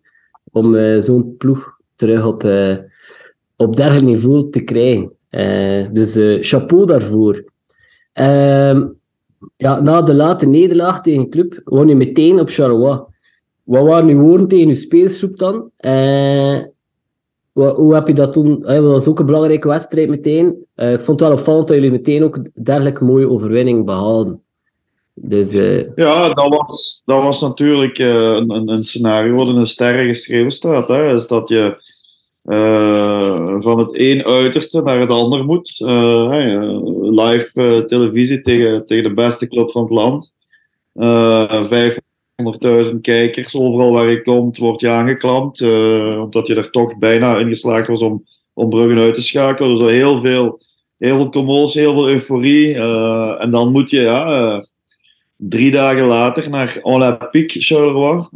om 0.52 0.76
uh, 0.76 1.00
zo'n 1.00 1.38
ploeg 1.38 1.78
terug 1.96 2.26
op, 2.26 2.44
uh, 2.44 2.78
op 3.56 3.76
dergelijk 3.76 4.06
niveau 4.06 4.50
te 4.50 4.62
krijgen. 4.62 5.12
dus 5.94 6.18
chapeau 6.50 6.86
daarvoor. 6.86 7.44
Ehm, 8.14 8.88
ja, 9.58 9.82
na 9.82 10.02
de 10.02 10.14
late 10.14 10.46
nederlaag 10.46 11.02
tegen 11.02 11.30
Club 11.30 11.62
won 11.64 11.88
je 11.88 11.96
meteen 11.96 12.40
op 12.40 12.50
Charleroi. 12.50 13.00
Wat 13.64 13.86
waren 13.86 14.10
uw 14.10 14.22
woorden 14.22 14.48
tegen 14.48 14.68
uw 14.68 14.76
speelsgroep 14.76 15.38
dan? 15.38 15.72
hoe 17.54 17.94
heb 17.94 18.08
je 18.08 18.14
dat 18.14 18.34
toen? 18.34 18.60
Dat 18.60 18.84
was 18.84 19.08
ook 19.08 19.20
een 19.20 19.26
belangrijke 19.26 19.68
wedstrijd 19.68 20.10
meteen. 20.10 20.66
Ik 20.76 21.00
vond 21.00 21.20
het 21.20 21.30
wel 21.30 21.38
opvallend 21.38 21.68
dat 21.68 21.76
jullie 21.76 21.92
meteen 21.92 22.24
ook 22.24 22.40
dergelijke 22.64 23.04
mooie 23.04 23.30
overwinning 23.30 23.86
behaalden. 23.86 24.43
Dus, 25.16 25.54
uh... 25.54 25.96
Ja, 25.96 26.34
dat 26.34 26.48
was, 26.48 27.02
dat 27.06 27.24
was 27.24 27.42
natuurlijk 27.42 27.98
uh, 27.98 28.34
een, 28.34 28.70
een, 28.70 28.84
scenario 28.84 29.36
wat 29.36 29.48
in 29.48 29.56
een 29.56 29.68
sterren 29.68 30.06
geschreven 30.06 30.52
staat. 30.52 30.88
Hè, 30.88 31.14
is 31.14 31.28
dat 31.28 31.50
je 31.50 31.92
van 33.60 33.80
het 33.80 33.90
een 33.92 34.26
uiterste 34.26 34.82
naar 34.82 35.00
het 35.00 35.10
ander 35.10 35.46
moet. 35.46 35.80
live 37.00 37.84
televisie 37.88 38.42
tegen, 38.42 38.86
tegen 38.86 39.04
de 39.04 39.14
beste 39.14 39.48
club 39.48 39.72
van 39.72 39.82
het 39.82 39.92
land. 39.92 40.34
vijf 41.68 42.00
100.000 42.92 42.96
kijkers. 43.02 43.56
Overal 43.56 43.92
waar 43.92 44.10
je 44.10 44.22
komt, 44.22 44.58
word 44.58 44.82
je 44.82 44.90
aangeklampt. 44.90 45.62
Omdat 46.22 46.48
je 46.48 46.56
er 46.56 46.70
toch 46.70 46.98
bijna 46.98 47.38
in 47.38 47.48
geslaagd 47.48 47.88
was 47.88 48.02
om, 48.02 48.24
om 48.54 48.70
Bruggen 48.70 49.00
uit 49.00 49.14
te 49.14 49.22
schakelen. 49.22 49.76
Dus 49.76 49.92
heel 49.92 50.20
veel, 50.20 50.62
heel 50.98 51.16
veel 51.16 51.30
commotie, 51.30 51.82
heel 51.82 51.94
veel 51.94 52.10
euforie. 52.10 52.76
En 53.38 53.52
dan 53.52 53.72
moet 53.72 53.90
je 53.90 54.02
ja, 54.02 54.66
drie 55.38 55.72
dagen 55.72 56.06
later 56.06 56.50
naar 56.50 56.80
Olympique 56.82 57.62
Charleroi. 57.62 58.28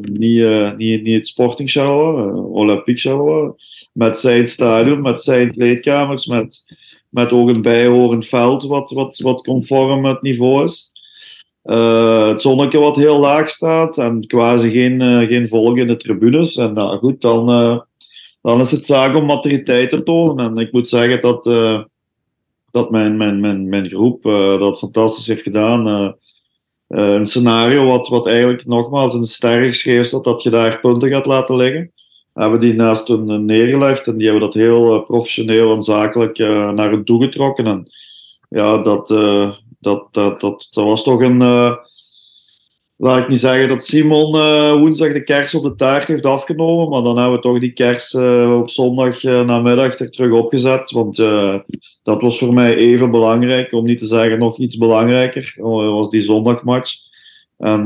niet, 0.00 0.76
niet, 0.76 1.02
niet 1.02 1.16
het 1.16 1.28
Sporting 1.28 1.70
Charleroi, 1.70 2.32
Olympique 2.32 3.00
Charleroi. 3.00 3.52
Met 3.92 4.18
zijn 4.18 4.48
stadion, 4.48 5.00
met 5.00 5.22
zijn 5.22 5.52
kleedkamers, 5.52 6.26
met, 6.26 6.64
met 7.08 7.32
ook 7.32 7.48
een 7.48 7.62
bijhorend 7.62 8.26
veld 8.26 8.62
wat, 8.62 8.90
wat, 8.90 9.18
wat 9.18 9.42
conform 9.42 10.04
het 10.04 10.22
niveau 10.22 10.64
is. 10.64 10.90
Uh, 11.64 12.26
het 12.26 12.42
zonnetje 12.42 12.78
wat 12.78 12.96
heel 12.96 13.18
laag 13.18 13.48
staat 13.48 13.98
en 13.98 14.26
quasi 14.26 14.70
geen, 14.70 15.00
uh, 15.00 15.26
geen 15.26 15.48
volk 15.48 15.76
in 15.76 15.86
de 15.86 15.96
tribunes. 15.96 16.56
En 16.56 16.72
nou 16.72 16.98
goed, 16.98 17.20
dan, 17.20 17.50
uh, 17.50 17.80
dan 18.42 18.60
is 18.60 18.70
het 18.70 18.84
zaak 18.84 19.16
om 19.16 19.24
maturiteit 19.24 19.90
te 19.90 20.02
tonen. 20.02 20.46
En 20.46 20.56
ik 20.56 20.72
moet 20.72 20.88
zeggen 20.88 21.20
dat, 21.20 21.44
dat 22.70 22.90
mijn, 22.90 23.16
mijn, 23.16 23.40
mijn, 23.40 23.68
mijn 23.68 23.88
groep 23.88 24.22
dat 24.58 24.78
fantastisch 24.78 25.26
heeft 25.26 25.42
gedaan. 25.42 26.14
een 26.88 27.26
scenario 27.26 27.86
wat, 27.86 28.08
wat 28.08 28.26
eigenlijk 28.26 28.66
nogmaals 28.66 29.14
in 29.14 29.20
de 29.20 29.26
sterren 29.26 29.68
geschreven 29.68 30.22
dat 30.22 30.42
je 30.42 30.50
daar 30.50 30.80
punten 30.80 31.08
gaat 31.10 31.26
laten 31.26 31.56
liggen. 31.56 31.92
Hebben 32.34 32.60
die 32.60 32.74
naast 32.74 33.08
hun 33.08 33.44
neergelegd 33.44 34.06
en 34.06 34.16
die 34.16 34.28
hebben 34.28 34.44
dat 34.44 34.54
heel 34.54 35.00
professioneel 35.00 35.74
en 35.74 35.82
zakelijk 35.82 36.38
naar 36.38 36.90
hen 36.90 37.04
toegetrokken. 37.04 37.66
En 37.66 37.90
ja, 38.48 38.78
dat, 38.78 39.08
dat, 39.78 40.06
dat, 40.10 40.40
dat, 40.40 40.68
was 40.72 41.02
toch 41.02 41.20
een, 41.20 41.40
laat 43.00 43.18
ik 43.18 43.28
niet 43.28 43.40
zeggen 43.40 43.68
dat 43.68 43.84
Simon 43.84 44.34
eh, 44.34 44.72
woensdag 44.72 45.12
de 45.12 45.22
kers 45.22 45.54
op 45.54 45.62
de 45.62 45.74
taart 45.74 46.08
heeft 46.08 46.26
afgenomen, 46.26 46.88
maar 46.88 47.02
dan 47.02 47.18
hebben 47.18 47.36
we 47.36 47.42
toch 47.42 47.58
die 47.58 47.72
kers 47.72 48.14
eh, 48.14 48.56
op 48.58 48.70
zondag 48.70 49.24
uh, 49.24 49.44
namiddag 49.44 49.98
er 49.98 50.10
terug 50.10 50.32
opgezet. 50.32 50.90
Want 50.90 51.16
dat 52.02 52.20
was 52.20 52.38
voor 52.38 52.54
mij 52.54 52.74
even 52.74 53.10
belangrijk, 53.10 53.72
om 53.72 53.84
niet 53.84 53.98
te 53.98 54.06
zeggen 54.06 54.38
nog 54.38 54.58
iets 54.58 54.76
belangrijker, 54.76 55.54
was 55.94 56.10
die 56.10 56.20
zondagmatch. 56.20 56.92
En 57.58 57.84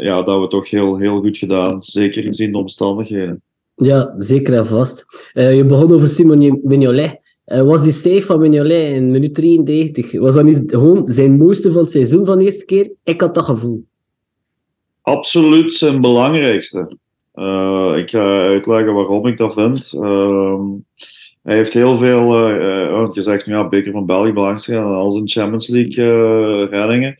ja, 0.00 0.16
dat 0.16 0.26
hebben 0.26 0.40
we 0.40 0.48
toch 0.48 0.70
heel, 0.70 0.96
heel 0.96 1.20
goed 1.20 1.38
gedaan, 1.38 1.80
zeker 1.80 2.22
gezien 2.22 2.52
de 2.52 2.58
omstandigheden. 2.58 3.42
Ja, 3.74 4.14
zeker 4.18 4.54
en 4.54 4.66
vast. 4.66 5.04
je 5.32 5.64
begon 5.68 5.92
over 5.92 6.08
Simon 6.08 6.60
Mignolet. 6.62 7.20
was 7.44 7.82
die 7.82 7.92
save 7.92 8.22
van 8.22 8.40
Mignolet 8.40 8.88
in 8.88 9.10
minuut 9.10 9.34
93, 9.34 10.12
was 10.12 10.34
dat 10.34 10.44
niet 10.44 10.62
gewoon 10.66 11.02
zijn 11.08 11.36
mooiste 11.36 11.72
van 11.72 11.82
het 11.82 11.90
seizoen 11.90 12.26
van 12.26 12.38
de 12.38 12.44
eerste 12.44 12.64
keer? 12.64 12.92
Ik 13.04 13.20
had 13.20 13.34
dat 13.34 13.44
gevoel 13.44 13.84
absoluut 15.04 15.74
zijn 15.74 16.00
belangrijkste. 16.00 16.96
Uh, 17.34 17.92
ik 17.96 18.10
ga 18.10 18.46
uitleggen 18.46 18.94
waarom 18.94 19.26
ik 19.26 19.36
dat 19.36 19.54
vind. 19.54 19.92
Uh, 19.94 20.60
hij 21.42 21.56
heeft 21.56 21.72
heel 21.72 21.96
veel, 21.96 22.50
uh, 22.50 23.08
je 23.12 23.22
zegt 23.22 23.46
nu 23.46 23.52
ja, 23.52 23.68
Beker 23.68 23.92
van 23.92 24.06
België 24.06 24.32
belangrijker 24.32 24.84
dan 24.84 24.94
al 24.94 25.10
zijn 25.10 25.28
Champions 25.28 25.68
League 25.68 26.66
reddingen. 26.66 27.16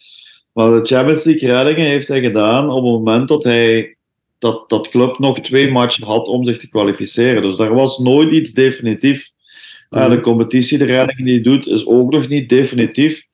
Maar 0.52 0.70
de 0.70 0.86
Champions 0.86 1.24
League 1.24 1.48
reddingen 1.48 1.86
heeft 1.86 2.08
hij 2.08 2.20
gedaan 2.20 2.70
op 2.70 2.84
het 2.84 2.92
moment 2.92 3.28
dat 3.28 3.44
hij 3.44 3.96
dat, 4.38 4.68
dat 4.68 4.88
club 4.88 5.18
nog 5.18 5.40
twee 5.40 5.70
matchen 5.70 6.06
had 6.06 6.26
om 6.26 6.44
zich 6.44 6.58
te 6.58 6.68
kwalificeren. 6.68 7.42
Dus 7.42 7.56
daar 7.56 7.74
was 7.74 7.98
nooit 7.98 8.30
iets 8.30 8.52
definitief. 8.52 9.32
Mm. 9.90 10.10
de 10.10 10.20
competitie, 10.20 10.78
de 10.78 10.84
reddingen 10.84 11.24
die 11.24 11.34
hij 11.34 11.42
doet, 11.42 11.66
is 11.66 11.86
ook 11.86 12.12
nog 12.12 12.28
niet 12.28 12.48
definitief. 12.48 13.26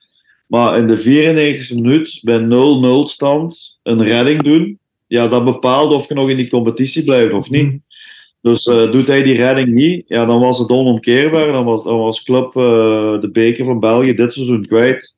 Maar 0.50 0.78
in 0.78 0.87
de 0.87 0.99
94e 0.99 1.75
minuut 1.75 2.21
bij 2.23 2.40
0-0 2.40 3.09
stand 3.09 3.78
een 3.83 4.04
redding 4.04 4.42
doen, 4.42 4.78
ja, 5.07 5.28
dat 5.28 5.45
bepaalt 5.45 5.92
of 5.92 6.09
je 6.09 6.14
nog 6.14 6.30
in 6.30 6.37
die 6.37 6.50
competitie 6.50 7.04
blijft 7.04 7.33
of 7.33 7.50
niet. 7.50 7.66
Mhm. 7.66 7.76
Dus 8.40 8.66
uh, 8.66 8.90
doet 8.90 9.07
hij 9.07 9.23
die 9.23 9.37
redding 9.37 9.69
niet, 9.69 10.04
ja, 10.07 10.25
dan 10.25 10.40
was 10.40 10.59
het 10.59 10.69
onomkeerbaar. 10.69 11.52
Dan 11.52 11.64
was, 11.64 11.85
dan 11.85 11.99
was 11.99 12.23
club 12.23 12.54
uh, 12.57 13.21
de 13.21 13.28
beker 13.33 13.64
van 13.64 13.80
België 13.80 14.14
dit 14.14 14.33
seizoen 14.33 14.66
kwijt. 14.66 15.14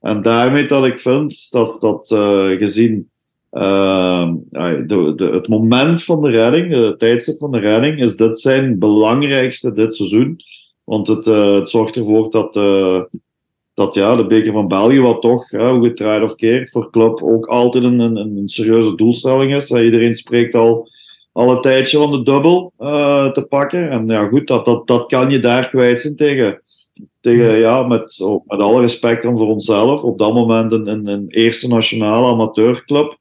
En 0.00 0.22
daarmee 0.22 0.66
dat 0.66 0.86
ik 0.86 1.00
vind 1.00 1.46
dat, 1.50 1.80
dat 1.80 2.10
uh, 2.10 2.50
gezien 2.50 3.08
de, 3.50 5.12
de, 5.16 5.28
het 5.32 5.48
moment 5.48 6.04
van 6.04 6.22
de 6.22 6.30
redding, 6.30 6.72
de 6.72 6.94
tijdstip 6.98 7.38
van 7.38 7.50
de 7.50 7.58
redding, 7.58 8.00
is 8.00 8.16
dit 8.16 8.40
zijn 8.40 8.78
belangrijkste 8.78 9.72
dit 9.72 9.94
seizoen. 9.94 10.36
Want 10.84 11.08
het, 11.08 11.24
het 11.24 11.70
zorgt 11.70 11.96
ervoor 11.96 12.30
dat 12.30 12.54
dat 13.76 13.94
ja, 13.94 14.16
de 14.16 14.26
beker 14.26 14.52
van 14.52 14.68
België, 14.68 15.00
wat 15.00 15.20
toch, 15.20 15.50
hè, 15.50 15.70
hoe 15.70 15.84
het 15.84 15.96
draait 15.96 16.22
of 16.22 16.34
keert, 16.34 16.70
voor 16.70 16.90
club 16.90 17.22
ook 17.22 17.46
altijd 17.46 17.84
een, 17.84 17.98
een, 17.98 18.16
een 18.16 18.48
serieuze 18.48 18.94
doelstelling 18.94 19.54
is. 19.54 19.70
Iedereen 19.70 20.14
spreekt 20.14 20.54
al, 20.54 20.88
al 21.32 21.50
een 21.50 21.60
tijdje 21.60 21.98
van 21.98 22.10
de 22.10 22.22
dubbel 22.22 22.72
uh, 22.78 23.30
te 23.30 23.42
pakken. 23.42 23.90
En 23.90 24.06
ja, 24.06 24.28
goed, 24.28 24.46
dat, 24.46 24.64
dat, 24.64 24.86
dat 24.86 25.06
kan 25.06 25.30
je 25.30 25.38
daar 25.38 25.68
kwijt 25.68 26.00
zijn 26.00 26.16
tegen, 26.16 26.62
tegen 27.20 27.58
ja, 27.58 27.82
met, 27.82 28.20
oh, 28.20 28.46
met 28.46 28.60
alle 28.60 28.80
respect 28.80 29.22
dan 29.22 29.38
voor 29.38 29.48
onszelf, 29.48 30.02
op 30.02 30.18
dat 30.18 30.34
moment 30.34 30.72
een, 30.72 31.08
een, 31.08 31.24
eerste 31.28 31.68
nationale 31.68 32.32
amateurclub. 32.32 33.18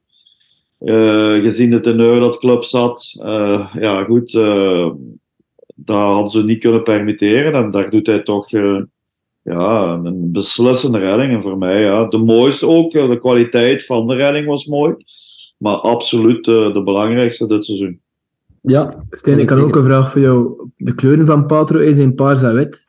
Uh, 0.80 1.34
gezien 1.34 1.72
het 1.72 1.84
teneur 1.84 2.20
dat 2.20 2.38
club 2.38 2.64
zat, 2.64 3.16
uh, 3.20 3.76
ja 3.80 4.04
goed, 4.04 4.32
dat 5.76 5.98
hadden 5.98 6.30
ze 6.30 6.44
niet 6.44 6.60
kunnen 6.60 6.84
permitteren. 6.84 7.54
En 7.54 7.72
daar 7.72 7.90
doet 7.90 8.08
hij 8.08 8.20
toch 8.20 8.50
ja, 9.46 10.00
een 10.04 10.32
beslissende 10.32 11.00
redding. 11.00 11.34
En 11.34 11.42
voor 11.42 11.58
mij, 11.58 11.82
ja, 11.82 12.06
de 12.06 12.18
mooiste 12.18 12.68
ook. 12.68 12.92
De 12.92 13.20
kwaliteit 13.20 13.86
van 13.86 14.08
de 14.08 14.16
redding 14.16 14.48
was 14.48 14.66
mooi. 14.66 14.96
Maar 15.58 15.76
absoluut 15.76 16.46
de, 16.46 16.70
de 16.74 16.84
belangrijkste 16.84 17.48
dit 17.48 17.66
seizoen. 17.66 18.00
Ja, 18.62 19.04
Stijn, 19.10 19.40
ik 19.40 19.50
had 19.50 19.60
ook 19.60 19.76
een 19.76 19.84
vraag 19.84 20.12
voor 20.12 20.22
jou. 20.22 20.70
De 20.78 20.96
kleuren 20.96 21.26
van 21.26 21.46
Patro 21.46 21.80
is 21.80 21.98
in 21.98 22.16
paars 22.16 22.42
en 22.42 22.54
wit. 22.54 22.86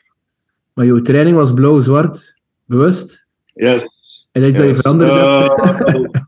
Maar 0.73 0.87
jouw 0.87 1.01
training 1.01 1.37
was 1.37 1.53
blauw-zwart. 1.53 2.41
Bewust? 2.65 3.27
Yes. 3.55 3.89
En 4.33 4.41
dat 4.43 4.51
is 4.51 4.57
dat 4.57 4.67
je 4.67 4.75
veranderd 4.75 5.13
hebt? 5.13 6.25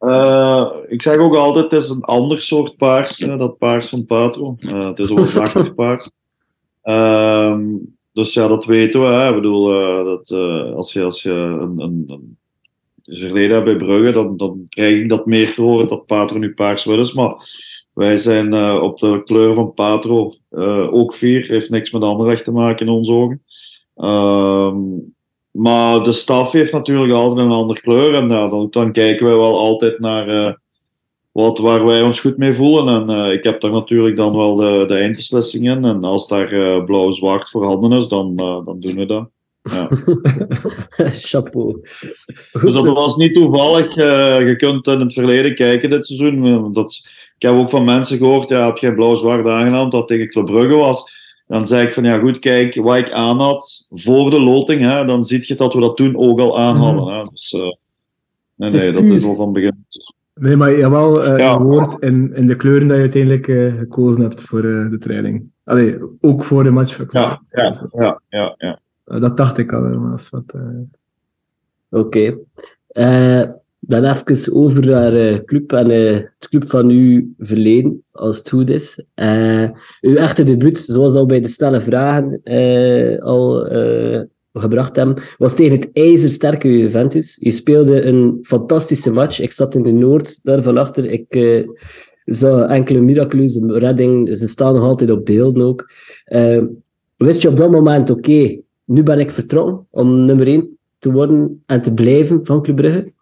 Uh, 0.00 0.66
ik 0.94 1.02
zeg 1.02 1.16
ook 1.16 1.34
altijd, 1.34 1.70
het 1.70 1.82
is 1.82 1.88
een 1.88 2.02
ander 2.02 2.40
soort 2.40 2.76
paars, 2.76 3.16
dat 3.16 3.58
paars 3.58 3.88
van 3.88 4.06
Patro. 4.06 4.56
Uh, 4.58 4.86
het 4.86 4.98
is 4.98 5.10
ook 5.10 5.18
een 5.18 5.26
zachter 5.40 5.74
paars. 5.74 6.10
Ehm, 6.82 7.64
dus 8.16 8.34
ja, 8.34 8.48
dat 8.48 8.64
weten 8.64 9.00
we. 9.00 9.06
Hè. 9.06 9.28
Ik 9.28 9.34
bedoel, 9.34 9.72
uh, 9.72 10.04
dat, 10.04 10.30
uh, 10.30 10.72
als 10.74 10.92
je, 10.92 11.02
als 11.02 11.22
je 11.22 11.30
een, 11.30 11.80
een, 11.80 12.38
verleden 13.04 13.50
hebt 13.50 13.64
bij 13.64 13.76
Brugge, 13.76 14.12
dan, 14.12 14.36
dan 14.36 14.66
krijg 14.68 14.96
ik 14.96 15.08
dat 15.08 15.26
meer 15.26 15.54
te 15.54 15.60
horen 15.60 15.86
dat 15.86 16.06
Patro 16.06 16.38
nu 16.38 16.54
paars-wit 16.54 16.98
is. 16.98 17.12
Maar 17.12 17.34
wij 17.92 18.16
zijn 18.16 18.54
uh, 18.54 18.78
op 18.82 18.98
de 18.98 19.22
kleur 19.24 19.54
van 19.54 19.74
Patro 19.74 20.34
ook 20.90 21.14
vier. 21.14 21.46
Heeft 21.46 21.70
niks 21.70 21.90
met 21.90 22.02
Anderlecht 22.02 22.44
te 22.44 22.52
maken 22.52 22.86
in 22.86 22.92
onze 22.92 23.12
ogen. 23.12 23.42
Ehm, 23.94 24.78
maar 25.50 26.02
de 26.02 26.12
staf 26.12 26.52
heeft 26.52 26.72
natuurlijk 26.72 27.12
altijd 27.12 27.46
een 27.46 27.52
andere 27.52 27.80
kleur. 27.80 28.14
En 28.14 28.28
dan, 28.28 28.66
dan 28.70 28.92
kijken 28.92 29.26
wij 29.26 29.36
wel 29.36 29.58
altijd 29.58 29.98
naar 29.98 30.58
wat, 31.36 31.58
waar 31.58 31.84
wij 31.84 32.02
ons 32.02 32.20
goed 32.20 32.36
mee 32.36 32.52
voelen. 32.52 33.08
En 33.08 33.26
uh, 33.26 33.32
ik 33.32 33.44
heb 33.44 33.60
daar 33.60 33.70
natuurlijk 33.70 34.16
dan 34.16 34.36
wel 34.36 34.56
de, 34.56 34.84
de 34.86 34.94
eindbeslissing 34.94 35.68
in. 35.68 35.84
En 35.84 36.04
als 36.04 36.28
daar 36.28 36.52
uh, 36.52 36.84
blauw-zwart 36.84 37.50
voorhanden 37.50 37.92
is, 37.92 38.08
dan, 38.08 38.32
uh, 38.36 38.64
dan 38.64 38.80
doen 38.80 38.96
we 38.96 39.06
dat. 39.06 39.28
Ja. 39.62 39.88
Chapeau. 41.30 41.80
dus 42.52 42.74
dat 42.74 42.84
was 42.84 43.16
niet 43.16 43.34
toevallig. 43.34 43.94
je 44.46 44.54
kunt 44.56 44.86
in 44.86 45.00
het 45.00 45.12
verleden 45.12 45.54
kijken 45.54 45.90
dit 45.90 46.06
seizoen. 46.06 46.72
Dat, 46.72 47.02
ik 47.36 47.42
heb 47.42 47.54
ook 47.54 47.70
van 47.70 47.84
mensen 47.84 48.18
gehoord, 48.18 48.48
ja, 48.48 48.66
heb 48.66 48.76
jij 48.76 48.94
blauw-zwart 48.94 49.46
aangenomen 49.46 49.90
dat 49.90 50.08
tegen 50.08 50.28
Club 50.28 50.44
Brugge 50.44 50.74
was. 50.74 51.12
Dan 51.46 51.66
zei 51.66 51.86
ik 51.86 51.92
van, 51.92 52.04
ja 52.04 52.18
goed, 52.18 52.38
kijk, 52.38 52.74
wat 52.74 52.96
ik 52.96 53.10
aan 53.10 53.38
had 53.40 53.86
voor 53.90 54.30
de 54.30 54.40
loting, 54.40 54.82
hè, 54.82 55.04
dan 55.04 55.24
zie 55.24 55.44
je 55.46 55.54
dat 55.54 55.74
we 55.74 55.80
dat 55.80 55.96
toen 55.96 56.16
ook 56.16 56.40
al 56.40 56.58
aan 56.58 56.76
hadden. 56.76 57.02
Mm. 57.02 57.10
Hè. 57.10 57.22
Dus, 57.22 57.52
nee, 58.54 58.70
nee, 58.70 58.92
dat 58.92 59.02
is 59.02 59.24
al 59.24 59.34
van 59.34 59.52
begin. 59.52 59.84
Nee, 60.40 60.56
maar 60.56 60.70
je 60.70 60.76
hebt 60.76 60.90
wel 60.90 61.26
uh, 61.26 61.38
ja. 61.38 61.62
woord 61.62 62.02
in, 62.02 62.34
in 62.34 62.46
de 62.46 62.56
kleuren 62.56 62.88
dat 62.88 62.96
je 62.96 63.02
uiteindelijk 63.02 63.46
uh, 63.46 63.74
gekozen 63.74 64.22
hebt 64.22 64.42
voor 64.42 64.64
uh, 64.64 64.90
de 64.90 64.98
training. 64.98 65.50
Allee, 65.64 65.98
ook 66.20 66.44
voor 66.44 66.64
de 66.64 66.70
match. 66.70 66.98
Ja, 67.10 67.42
ja, 67.50 67.88
ja, 67.92 68.20
ja, 68.28 68.54
ja. 68.58 68.80
dat 69.04 69.36
dacht 69.36 69.58
ik 69.58 69.72
al, 69.72 69.80
maar 69.80 70.28
wat... 70.30 70.54
Oké. 71.90 72.44
Okay. 72.94 73.54
dan 73.80 74.04
even 74.04 74.54
over 74.54 74.86
naar 74.86 75.44
club 75.44 75.72
en 75.72 75.90
het 75.90 76.48
club 76.48 76.68
van 76.68 76.88
uw 76.88 77.34
verleden, 77.38 78.04
als 78.10 78.38
het 78.38 78.48
goed 78.48 78.70
is. 78.70 79.04
uw 80.00 80.16
echte 80.16 80.42
debuut, 80.42 80.78
zoals 80.78 81.14
al 81.14 81.26
bij 81.26 81.40
de 81.40 81.48
snelle 81.48 81.80
vragen 81.80 82.40
al 83.20 83.68
gebracht 84.60 84.96
hebben, 84.96 85.22
was 85.38 85.54
tegen 85.54 85.78
het 85.78 85.90
ijzersterke 85.92 86.78
Juventus. 86.78 87.36
Je 87.40 87.50
speelde 87.50 88.02
een 88.02 88.38
fantastische 88.42 89.10
match. 89.10 89.40
Ik 89.40 89.52
zat 89.52 89.74
in 89.74 89.82
de 89.82 89.92
Noord, 89.92 90.44
daar 90.44 90.62
van 90.62 90.76
achter. 90.76 91.04
Ik 91.04 91.34
uh, 91.34 91.68
zag 92.24 92.68
enkele 92.68 93.00
miraculeuze 93.00 93.78
redding. 93.78 94.38
Ze 94.38 94.48
staan 94.48 94.74
nog 94.74 94.82
altijd 94.82 95.10
op 95.10 95.24
beelden 95.24 95.62
ook. 95.62 95.90
Uh, 96.26 96.62
wist 97.16 97.42
je 97.42 97.48
op 97.48 97.56
dat 97.56 97.70
moment, 97.70 98.10
oké, 98.10 98.60
nu 98.84 99.02
ben 99.02 99.18
ik 99.18 99.30
vertrokken 99.30 99.86
om 99.90 100.24
nummer 100.24 100.46
1 100.46 100.78
te 100.98 101.12
worden 101.12 101.62
en 101.66 101.82
te 101.82 101.92
blijven 101.92 102.46
van 102.46 102.62
Club 102.62 102.76
Brugge? 102.76 103.12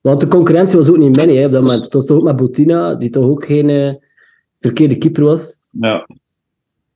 Want 0.00 0.20
de 0.20 0.28
concurrentie 0.28 0.76
was 0.76 0.88
ook 0.88 0.98
niet 0.98 1.16
min 1.16 1.44
op 1.44 1.52
dat 1.52 1.62
moment. 1.62 1.82
Het 1.82 1.92
was 1.92 2.06
toch 2.06 2.16
ook 2.16 2.24
met 2.24 2.36
Boutina, 2.36 2.94
die 2.94 3.10
toch 3.10 3.24
ook 3.24 3.44
geen 3.44 3.68
uh, 3.68 3.92
verkeerde 4.56 4.98
keeper 4.98 5.22
was? 5.22 5.54
Ja. 5.70 6.06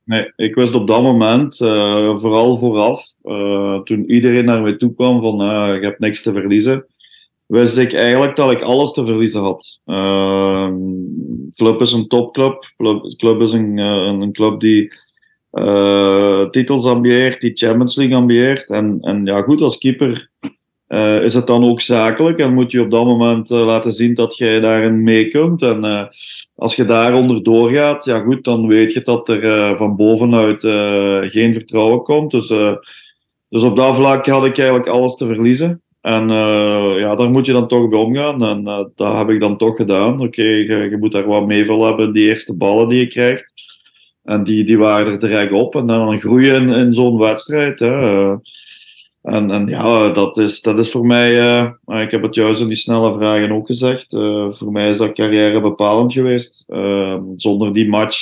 Nee, 0.05 0.33
ik 0.35 0.55
wist 0.55 0.73
op 0.73 0.87
dat 0.87 1.01
moment, 1.01 1.59
uh, 1.59 2.17
vooral 2.17 2.57
vooraf, 2.57 3.13
uh, 3.23 3.79
toen 3.81 4.11
iedereen 4.11 4.45
naar 4.45 4.61
mij 4.61 4.77
toe 4.77 4.93
kwam 4.93 5.21
van 5.21 5.41
uh, 5.41 5.75
je 5.75 5.85
hebt 5.85 5.99
niks 5.99 6.21
te 6.21 6.33
verliezen, 6.33 6.85
wist 7.45 7.77
ik 7.77 7.93
eigenlijk 7.93 8.35
dat 8.35 8.51
ik 8.51 8.61
alles 8.61 8.91
te 8.91 9.05
verliezen 9.05 9.41
had. 9.41 9.79
Ehm, 9.85 10.75
club 11.53 11.81
is 11.81 11.91
een 11.91 12.07
topclub, 12.07 12.73
club, 13.17 13.41
is 13.41 13.51
een, 13.51 13.77
een, 13.77 14.21
een 14.21 14.33
club 14.33 14.59
die 14.59 14.93
titels 16.51 16.85
ambieert, 16.85 17.41
die 17.41 17.55
Champions 17.55 17.95
League 17.95 18.15
ambieert. 18.15 18.69
En, 18.69 18.97
en 19.01 19.25
ja 19.25 19.41
goed, 19.41 19.61
als 19.61 19.77
keeper 19.77 20.29
uh, 20.93 21.23
is 21.23 21.33
het 21.33 21.47
dan 21.47 21.63
ook 21.63 21.81
zakelijk 21.81 22.39
en 22.39 22.53
moet 22.53 22.71
je 22.71 22.81
op 22.81 22.91
dat 22.91 23.05
moment 23.05 23.51
uh, 23.51 23.65
laten 23.65 23.93
zien 23.93 24.13
dat 24.13 24.37
jij 24.37 24.59
daarin 24.59 25.03
mee 25.03 25.27
kunt. 25.27 25.61
En 25.61 25.85
uh, 25.85 26.03
als 26.55 26.75
je 26.75 26.85
daaronder 26.85 27.43
doorgaat, 27.43 28.05
ja 28.05 28.19
goed, 28.19 28.43
dan 28.43 28.67
weet 28.67 28.93
je 28.93 29.01
dat 29.01 29.29
er 29.29 29.77
van 29.77 29.95
bovenuit 29.95 30.61
geen 31.31 31.53
vertrouwen 31.53 32.03
komt. 32.03 32.31
Dus, 32.31 32.47
dus 33.49 33.63
op 33.63 33.75
dat 33.75 33.95
vlak 33.95 34.27
had 34.27 34.45
ik 34.45 34.57
eigenlijk 34.57 34.87
alles 34.87 35.15
te 35.15 35.27
verliezen. 35.27 35.81
En 36.01 36.29
ja, 36.97 37.15
daar 37.15 37.29
moet 37.29 37.45
je 37.45 37.51
dan 37.51 37.67
toch 37.67 37.89
bij 37.89 37.99
omgaan. 37.99 38.43
En 38.43 38.63
dat 38.95 39.17
heb 39.17 39.29
ik 39.29 39.39
dan 39.39 39.57
toch 39.57 39.75
gedaan. 39.75 40.21
Oké, 40.21 40.43
je, 40.43 40.97
moet 40.99 41.11
daar 41.11 41.27
wat 41.27 41.45
meeval 41.45 41.85
hebben, 41.85 42.13
die 42.13 42.27
eerste 42.27 42.57
ballen 42.57 42.87
die 42.87 42.99
je 42.99 43.07
krijgt. 43.07 43.53
En 44.23 44.43
die, 44.43 44.63
die 44.63 44.77
waren 44.77 45.11
er 45.11 45.19
direct 45.19 45.51
op. 45.51 45.75
En 45.75 45.87
dan 45.87 46.19
groeien 46.19 46.61
in, 46.61 46.69
in 46.69 46.93
zo'n 46.93 47.17
wedstrijd. 47.17 47.79
Hè 47.79 48.35
En, 49.23 49.51
en 49.51 49.67
ja, 49.67 50.09
dat 50.09 50.37
is, 50.37 50.61
dat 50.61 50.79
is 50.79 50.91
voor 50.91 51.05
mij, 51.05 51.41
uh, 51.85 52.01
ik 52.01 52.11
heb 52.11 52.21
het 52.21 52.35
juist 52.35 52.61
in 52.61 52.67
die 52.67 52.77
snelle 52.77 53.13
vragen 53.13 53.51
ook 53.51 53.65
gezegd, 53.65 54.13
uh, 54.13 54.47
voor 54.51 54.71
mij 54.71 54.89
is 54.89 54.97
dat 54.97 55.13
carrière 55.13 55.61
bepalend 55.61 56.13
geweest. 56.13 56.65
Uh, 56.67 57.17
zonder 57.35 57.73
die 57.73 57.89
match 57.89 58.17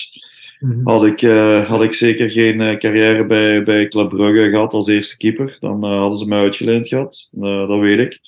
mm-hmm. 0.60 0.88
had, 0.88 1.03
ik, 1.05 1.22
had 1.67 1.84
ik 1.84 1.93
zeker 1.93 2.31
geen 2.31 2.79
carrière 2.79 3.25
bij, 3.25 3.63
bij 3.63 3.88
Club 3.88 4.10
Brugge 4.10 4.50
gehad 4.50 4.74
als 4.74 4.88
eerste 4.88 5.17
keeper. 5.17 5.58
Dan 5.60 5.84
hadden 5.84 6.17
ze 6.17 6.27
mij 6.27 6.39
uitgeleend 6.39 6.88
gehad, 6.88 7.29
dat 7.67 7.79
weet 7.79 8.00
ik. 8.00 8.20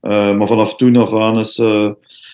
maar 0.00 0.46
vanaf 0.46 0.76
toen 0.76 0.96
af 0.96 1.14
aan 1.14 1.38
is, 1.38 1.62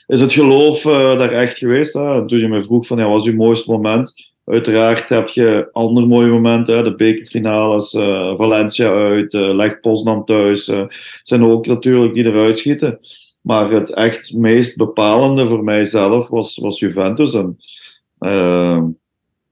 is 0.06 0.20
het 0.20 0.32
geloof 0.32 0.82
daar 0.82 1.32
echt 1.32 1.58
geweest. 1.58 1.94
Hè? 1.94 2.26
Toen 2.26 2.38
je 2.38 2.48
me 2.48 2.62
vroeg 2.62 2.86
van, 2.86 2.98
ja, 2.98 3.04
wat 3.04 3.12
was 3.12 3.26
uw 3.26 3.36
mooiste 3.36 3.70
moment? 3.70 4.14
Uiteraard 4.44 5.08
heb 5.08 5.28
je 5.28 5.68
andere 5.72 6.06
mooie 6.06 6.28
momenten, 6.28 6.76
hè, 6.76 6.82
de 6.82 6.94
bekerfinales, 6.94 7.94
uh, 7.94 8.36
Valencia 8.36 8.90
uit, 8.90 9.34
uh, 9.34 9.54
Leg 9.54 9.80
Poznan 9.80 10.24
thuis. 10.24 10.68
Uh, 10.68 10.84
zijn 11.22 11.44
ook 11.44 11.66
natuurlijk 11.66 12.14
die 12.14 12.24
eruit 12.24 12.58
schieten. 12.58 13.00
Maar 13.40 13.70
het 13.70 13.90
echt 13.90 14.32
meest 14.32 14.76
bepalende 14.76 15.46
voor 15.46 15.64
mijzelf 15.64 16.28
was, 16.28 16.58
was 16.58 16.78
Juventus. 16.78 17.34
En 17.34 17.58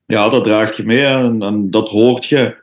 ja, 0.06 0.28
dat 0.28 0.44
draagt 0.44 0.76
je 0.76 0.84
mee 0.84 1.04
en, 1.04 1.42
en, 1.42 1.70
dat 1.70 1.88
hoort 1.88 2.26
je 2.26 2.56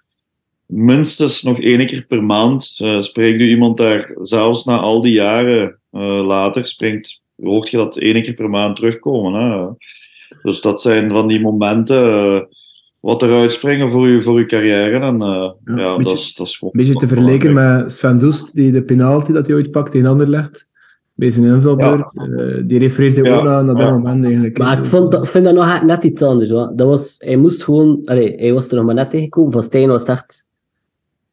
minstens 0.65 1.41
nog 1.41 1.59
één 1.59 1.85
keer 1.85 2.05
per 2.05 2.23
maand. 2.23 2.63
spreekt 2.99 3.37
nu 3.37 3.49
iemand 3.49 3.77
daar 3.77 4.11
zelfs 4.21 4.63
na 4.63 4.77
al 4.77 5.01
die 5.01 5.13
jaren 5.13 5.79
later, 6.25 6.65
springt, 6.65 7.21
hoort 7.43 7.69
je 7.69 7.77
dat 7.77 7.97
één 7.97 8.21
keer 8.21 8.33
per 8.33 8.49
maand 8.49 8.75
terugkomen. 8.75 9.33
Hè. 9.33 9.67
Dus 10.43 10.61
dat 10.61 10.81
zijn 10.81 11.09
van 11.09 11.27
die 11.27 11.41
momenten 11.41 12.13
uh, 12.13 12.41
wat 12.99 13.21
eruit 13.21 13.53
springen 13.53 13.89
voor 13.89 14.07
je, 14.07 14.21
voor 14.21 14.37
uw 14.37 14.45
carrière. 14.45 14.99
En 14.99 15.15
uh, 15.15 15.19
ja, 15.19 15.55
ja 15.65 15.95
beetje, 15.95 16.03
dat, 16.03 16.19
is, 16.19 16.33
dat 16.33 16.47
is 16.47 16.57
gewoon... 16.57 16.73
Een 16.73 16.79
beetje 16.79 16.99
te 16.99 17.07
vergelijken 17.07 17.53
met 17.53 17.91
Sven 17.91 18.15
Doest, 18.15 18.55
die 18.55 18.71
de 18.71 18.83
penalty 18.83 19.31
dat 19.31 19.47
hij 19.47 19.55
ooit 19.55 19.71
pakt 19.71 19.95
in 19.95 20.29
legt. 20.29 20.67
Bij 21.13 21.31
zijn 21.31 21.45
invalbeurt. 21.45 22.13
Ja. 22.13 22.27
Uh, 22.27 22.63
die 22.65 22.79
refereert 22.79 23.15
hij 23.15 23.37
ook 23.37 23.43
naar, 23.43 23.63
naar 23.63 23.75
dat 23.75 23.89
moment 23.89 24.23
eigenlijk. 24.23 24.57
Maar 24.57 24.77
ik 24.77 24.85
vond, 24.85 25.11
dat, 25.11 25.29
vind 25.29 25.45
dat 25.45 25.53
nog 25.53 25.83
net 25.83 26.03
iets 26.03 26.21
anders. 26.21 26.49
Hoor. 26.49 26.71
Dat 26.75 26.87
was, 26.87 27.15
hij 27.17 27.35
moest 27.35 27.63
gewoon... 27.63 28.01
Allee, 28.05 28.35
hij 28.37 28.53
was 28.53 28.69
er 28.69 28.75
nog 28.75 28.85
maar 28.85 28.95
net 28.95 29.09
tegengekomen. 29.09 29.51
Van 29.51 29.63
Stijn 29.63 29.89
was 29.89 30.01
het 30.01 30.09
echt 30.09 30.47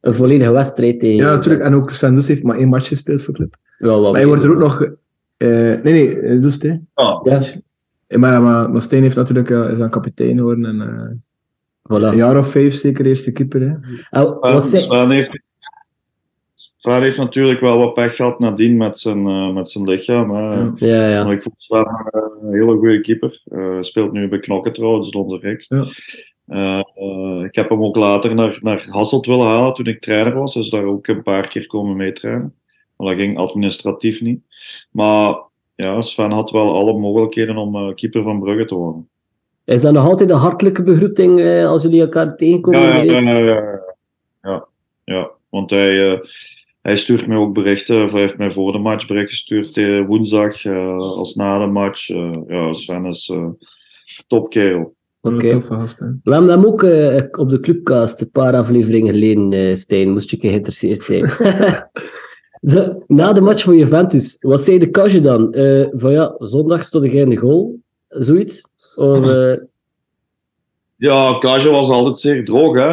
een 0.01 0.15
volledige 0.15 0.51
wedstrijd 0.51 1.01
tegen... 1.01 1.17
Ja, 1.17 1.31
natuurlijk. 1.31 1.65
En 1.65 1.75
ook 1.75 1.91
Sven 1.91 2.15
Doest 2.15 2.29
heeft 2.29 2.43
maar 2.43 2.57
één 2.57 2.69
match 2.69 2.89
gespeeld 2.89 3.23
voor 3.23 3.35
club. 3.35 3.57
Ja, 3.79 3.99
maar 3.99 4.13
hij 4.13 4.27
wordt 4.27 4.45
er 4.45 4.51
ook 4.51 4.59
nog... 4.59 4.91
nee, 5.39 5.79
nee, 5.83 6.39
Doest, 6.39 6.63
hè. 6.63 6.75
Oh. 6.95 7.21
Ja, 7.25 7.43
maar, 8.09 8.43
maar, 8.43 8.71
maar 8.71 8.81
Steen 8.81 9.03
heeft 9.03 9.17
natuurlijk 9.17 9.51
uh, 9.51 9.71
is 9.71 9.79
dan 9.79 9.91
kapitein 9.91 10.37
geworden. 10.37 10.65
En, 10.65 10.77
uh, 10.77 11.17
voilà. 11.93 12.13
Een 12.13 12.17
jaar 12.17 12.39
of 12.39 12.51
vijf 12.51 12.75
zeker 12.75 13.07
eerste 13.07 13.33
keeper. 13.33 13.81
Hè. 14.11 14.25
Wat 14.41 14.65
Sven, 14.65 15.11
heeft, 15.11 15.41
Sven 16.55 17.03
heeft 17.03 17.19
natuurlijk 17.19 17.61
wel 17.61 17.79
wat 17.79 17.95
pech 17.95 18.17
gehad 18.17 18.39
nadien 18.39 18.77
met 18.77 18.99
zijn, 18.99 19.27
uh, 19.27 19.53
met 19.53 19.71
zijn 19.71 19.89
lichaam. 19.89 20.35
Hè. 20.35 20.71
Ja, 20.87 21.09
ja. 21.09 21.25
Maar 21.25 21.33
ik 21.33 21.43
vond 21.43 21.61
Sven 21.61 21.87
een 22.43 22.53
hele 22.53 22.77
goede 22.77 23.01
keeper. 23.01 23.43
Uh, 23.47 23.77
speelt 23.81 24.13
nu 24.13 24.29
bij 24.29 24.39
Knokken 24.39 24.73
trouwens, 24.73 25.13
Londen 25.13 25.41
Rex. 25.41 25.67
Ja. 25.69 25.87
Uh, 26.49 26.83
uh, 26.97 27.45
ik 27.45 27.55
heb 27.55 27.69
hem 27.69 27.85
ook 27.85 27.97
later 27.97 28.35
naar, 28.35 28.59
naar 28.63 28.87
Hasselt 28.91 29.27
willen 29.27 29.47
halen 29.47 29.75
toen 29.75 29.87
ik 29.87 30.01
trainer 30.01 30.35
was. 30.35 30.55
Dus 30.55 30.71
daar 30.71 30.85
ook 30.85 31.07
een 31.07 31.23
paar 31.23 31.49
keer 31.49 31.67
komen 31.67 31.97
meetrainen. 31.97 32.55
Maar 32.97 33.09
dat 33.09 33.19
ging 33.19 33.39
administratief 33.39 34.21
niet. 34.21 34.41
Maar 34.91 35.35
ja, 35.77 36.03
Sven 36.03 36.33
had 36.33 36.51
wel 36.51 36.75
alle 36.75 36.99
mogelijkheden 36.99 37.57
om 37.57 37.77
uh, 37.77 37.95
keeper 37.95 38.23
van 38.23 38.41
Brugge 38.41 38.65
te 38.65 38.75
worden. 38.75 39.09
Is 39.65 39.83
dat 39.83 39.93
nog 39.93 40.05
altijd 40.05 40.31
een 40.31 40.37
hartelijke 40.37 40.83
begroeting 40.83 41.39
uh, 41.39 41.69
als 41.69 41.83
jullie 41.83 42.01
elkaar 42.01 42.37
tegenkomen? 42.37 42.81
Ja, 42.81 43.03
ja, 43.03 43.21
ja, 43.21 43.39
ja, 43.39 43.81
ja, 44.43 44.67
ja. 45.05 45.31
want 45.49 45.71
hij, 45.71 46.11
uh, 46.11 46.19
hij 46.83 46.97
stuurt 46.97 47.27
mij 47.27 47.37
ook 47.37 47.53
berichten. 47.53 48.09
Hij 48.09 48.21
heeft 48.21 48.39
mij 48.39 48.51
voor 48.51 48.73
de 48.73 48.79
match 48.79 49.07
bericht 49.07 49.31
gestuurd 49.31 50.07
woensdag 50.07 50.67
als 51.17 51.35
na 51.35 51.59
de 51.59 51.67
match. 51.67 52.07
ja, 52.49 52.73
Sven 52.73 53.07
is 53.07 53.33
topkerel. 54.27 54.95
Oké. 55.21 55.35
Okay. 55.35 55.87
We 56.23 56.33
hebben 56.33 56.51
hem 56.51 56.67
ook 56.67 56.83
op 57.39 57.51
de 57.51 57.61
Clubcast 57.61 58.21
een 58.21 58.31
paar 58.31 58.55
afleveringen 58.55 59.13
geleden, 59.13 59.77
Stijn. 59.77 60.11
Moest 60.11 60.31
je 60.31 60.37
geïnteresseerd 60.41 61.01
zijn. 61.01 61.29
Zo, 62.63 63.03
na 63.07 63.33
de 63.33 63.41
match 63.41 63.63
voor 63.63 63.77
Juventus, 63.77 64.37
wat 64.41 64.61
zei 64.61 64.79
de 64.79 64.91
Kasje 64.91 65.21
dan? 65.21 65.49
Uh, 65.51 65.87
van 65.93 66.13
ja, 66.13 66.35
zondag 66.39 66.85
stond 66.85 67.05
ik 67.05 67.13
in 67.13 67.31
de 67.31 67.37
goal, 67.37 67.77
zoiets? 68.09 68.69
Of, 68.95 69.27
uh... 69.27 69.57
Ja, 70.97 71.37
Kasje 71.39 71.71
was 71.71 71.91
altijd 71.91 72.19
zeer 72.19 72.45
droog. 72.45 72.77
Hè? 72.77 72.89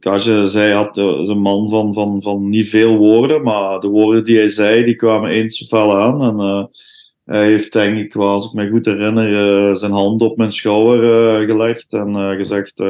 Kasje 0.00 0.46
zei, 0.46 0.72
had, 0.72 0.96
is 0.96 1.28
een 1.28 1.40
man 1.40 1.70
van, 1.70 1.94
van, 1.94 2.22
van 2.22 2.48
niet 2.48 2.68
veel 2.68 2.96
woorden, 2.96 3.42
maar 3.42 3.80
de 3.80 3.88
woorden 3.88 4.24
die 4.24 4.36
hij 4.36 4.48
zei, 4.48 4.84
die 4.84 4.96
kwamen 4.96 5.30
eens 5.30 5.66
fel 5.68 5.96
aan. 5.96 6.22
En 6.22 6.70
hij 7.24 7.46
heeft, 7.46 7.72
denk 7.72 7.98
ik, 7.98 8.16
als 8.16 8.46
ik 8.46 8.52
me 8.52 8.68
goed 8.68 8.86
herinner, 8.86 9.76
zijn 9.76 9.92
hand 9.92 10.22
op 10.22 10.36
mijn 10.36 10.52
schouder 10.52 11.46
gelegd 11.46 11.92
en 11.92 12.36
gezegd 12.36 12.82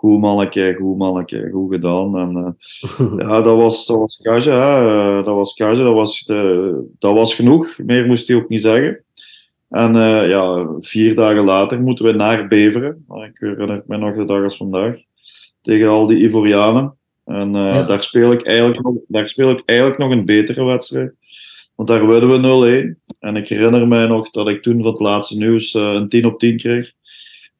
goed 0.00 0.20
manneke, 0.20 0.74
goed 0.78 0.96
manneke, 0.96 1.48
goed 1.52 1.72
gedaan. 1.72 2.18
En, 2.18 2.36
uh, 2.36 3.18
ja, 3.26 3.40
dat 3.40 3.56
was, 3.56 3.86
dat 3.86 3.96
was 3.96 4.20
Kaja, 4.22 4.82
uh, 4.82 5.24
dat 5.24 5.34
was 5.34 5.54
Kaja, 5.54 5.82
dat 5.82 5.94
was, 5.94 6.24
de, 6.24 6.74
dat 6.98 7.14
was 7.14 7.34
genoeg. 7.34 7.78
Meer 7.78 8.06
moest 8.06 8.28
hij 8.28 8.36
ook 8.36 8.48
niet 8.48 8.62
zeggen. 8.62 9.04
En 9.68 9.96
uh, 9.96 10.28
ja, 10.28 10.68
vier 10.80 11.14
dagen 11.14 11.44
later 11.44 11.80
moeten 11.80 12.04
we 12.04 12.12
naar 12.12 12.48
Beveren. 12.48 13.04
Ik 13.08 13.38
herinner 13.38 13.82
me 13.86 13.96
nog 13.96 14.16
de 14.16 14.24
dag 14.24 14.42
als 14.42 14.56
vandaag. 14.56 14.98
Tegen 15.62 15.88
al 15.88 16.06
die 16.06 16.22
Ivorianen. 16.22 16.94
En 17.24 17.52
ja. 17.52 17.86
daar, 17.86 18.02
speel 18.02 18.32
ik 18.32 18.42
eigenlijk 18.42 18.82
nog, 18.82 18.94
daar 19.08 19.28
speel 19.28 19.50
ik 19.50 19.62
eigenlijk 19.64 19.98
nog 19.98 20.10
een 20.10 20.24
betere 20.24 20.64
wedstrijd. 20.64 21.12
Want 21.74 21.88
daar 21.88 22.06
winnen 22.06 22.60
we 22.60 22.96
0-1. 23.08 23.14
En 23.18 23.36
ik 23.36 23.48
herinner 23.48 23.88
mij 23.88 24.06
nog 24.06 24.30
dat 24.30 24.48
ik 24.48 24.62
toen 24.62 24.82
van 24.82 24.92
het 24.92 25.00
laatste 25.00 25.36
nieuws 25.36 25.74
een 25.74 26.08
10 26.08 26.26
op 26.26 26.38
10 26.38 26.56
kreeg. 26.56 26.92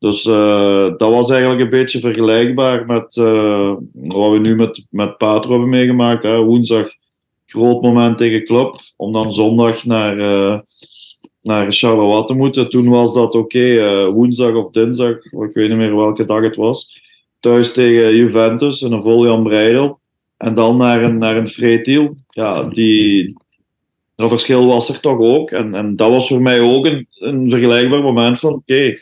Dus 0.00 0.24
uh, 0.24 0.82
dat 0.96 1.10
was 1.10 1.30
eigenlijk 1.30 1.60
een 1.60 1.70
beetje 1.70 2.00
vergelijkbaar 2.00 2.86
met 2.86 3.16
uh, 3.16 3.74
wat 3.92 4.30
we 4.30 4.38
nu 4.38 4.56
met, 4.56 4.84
met 4.90 5.18
Patro 5.18 5.50
hebben 5.50 5.68
meegemaakt. 5.68 6.22
Hè. 6.22 6.42
Woensdag 6.42 6.88
groot 7.46 7.82
moment 7.82 8.18
tegen 8.18 8.44
Club, 8.44 8.80
om 8.96 9.12
dan 9.12 9.32
zondag 9.32 9.84
naar, 9.84 10.18
uh, 10.18 10.58
naar 11.42 11.72
Charleroi 11.72 12.24
te 12.24 12.34
moeten. 12.34 12.68
Toen 12.68 12.88
was 12.88 13.14
dat 13.14 13.34
oké, 13.34 14.06
woensdag 14.12 14.54
of 14.54 14.70
dinsdag, 14.70 15.16
ik 15.24 15.50
weet 15.52 15.68
niet 15.68 15.78
meer 15.78 15.96
welke 15.96 16.24
dag 16.24 16.42
het 16.42 16.56
was. 16.56 17.00
Thuis 17.40 17.72
tegen 17.72 18.16
Juventus 18.16 18.82
en 18.82 18.92
een 18.92 19.02
vol 19.02 19.26
Jan 19.26 19.42
Breidel. 19.42 19.98
En 20.36 20.54
dan 20.54 20.76
naar 20.76 21.02
een, 21.02 21.18
naar 21.18 21.36
een. 21.36 22.24
Ja, 22.28 22.62
die, 22.62 23.36
dat 24.16 24.28
verschil 24.28 24.66
was 24.66 24.88
er 24.88 25.00
toch 25.00 25.18
ook. 25.18 25.50
En, 25.50 25.74
en 25.74 25.96
dat 25.96 26.10
was 26.10 26.28
voor 26.28 26.42
mij 26.42 26.60
ook 26.60 26.86
een, 26.86 27.06
een 27.18 27.50
vergelijkbaar 27.50 28.02
moment 28.02 28.38
van 28.38 28.52
oké. 28.52 28.98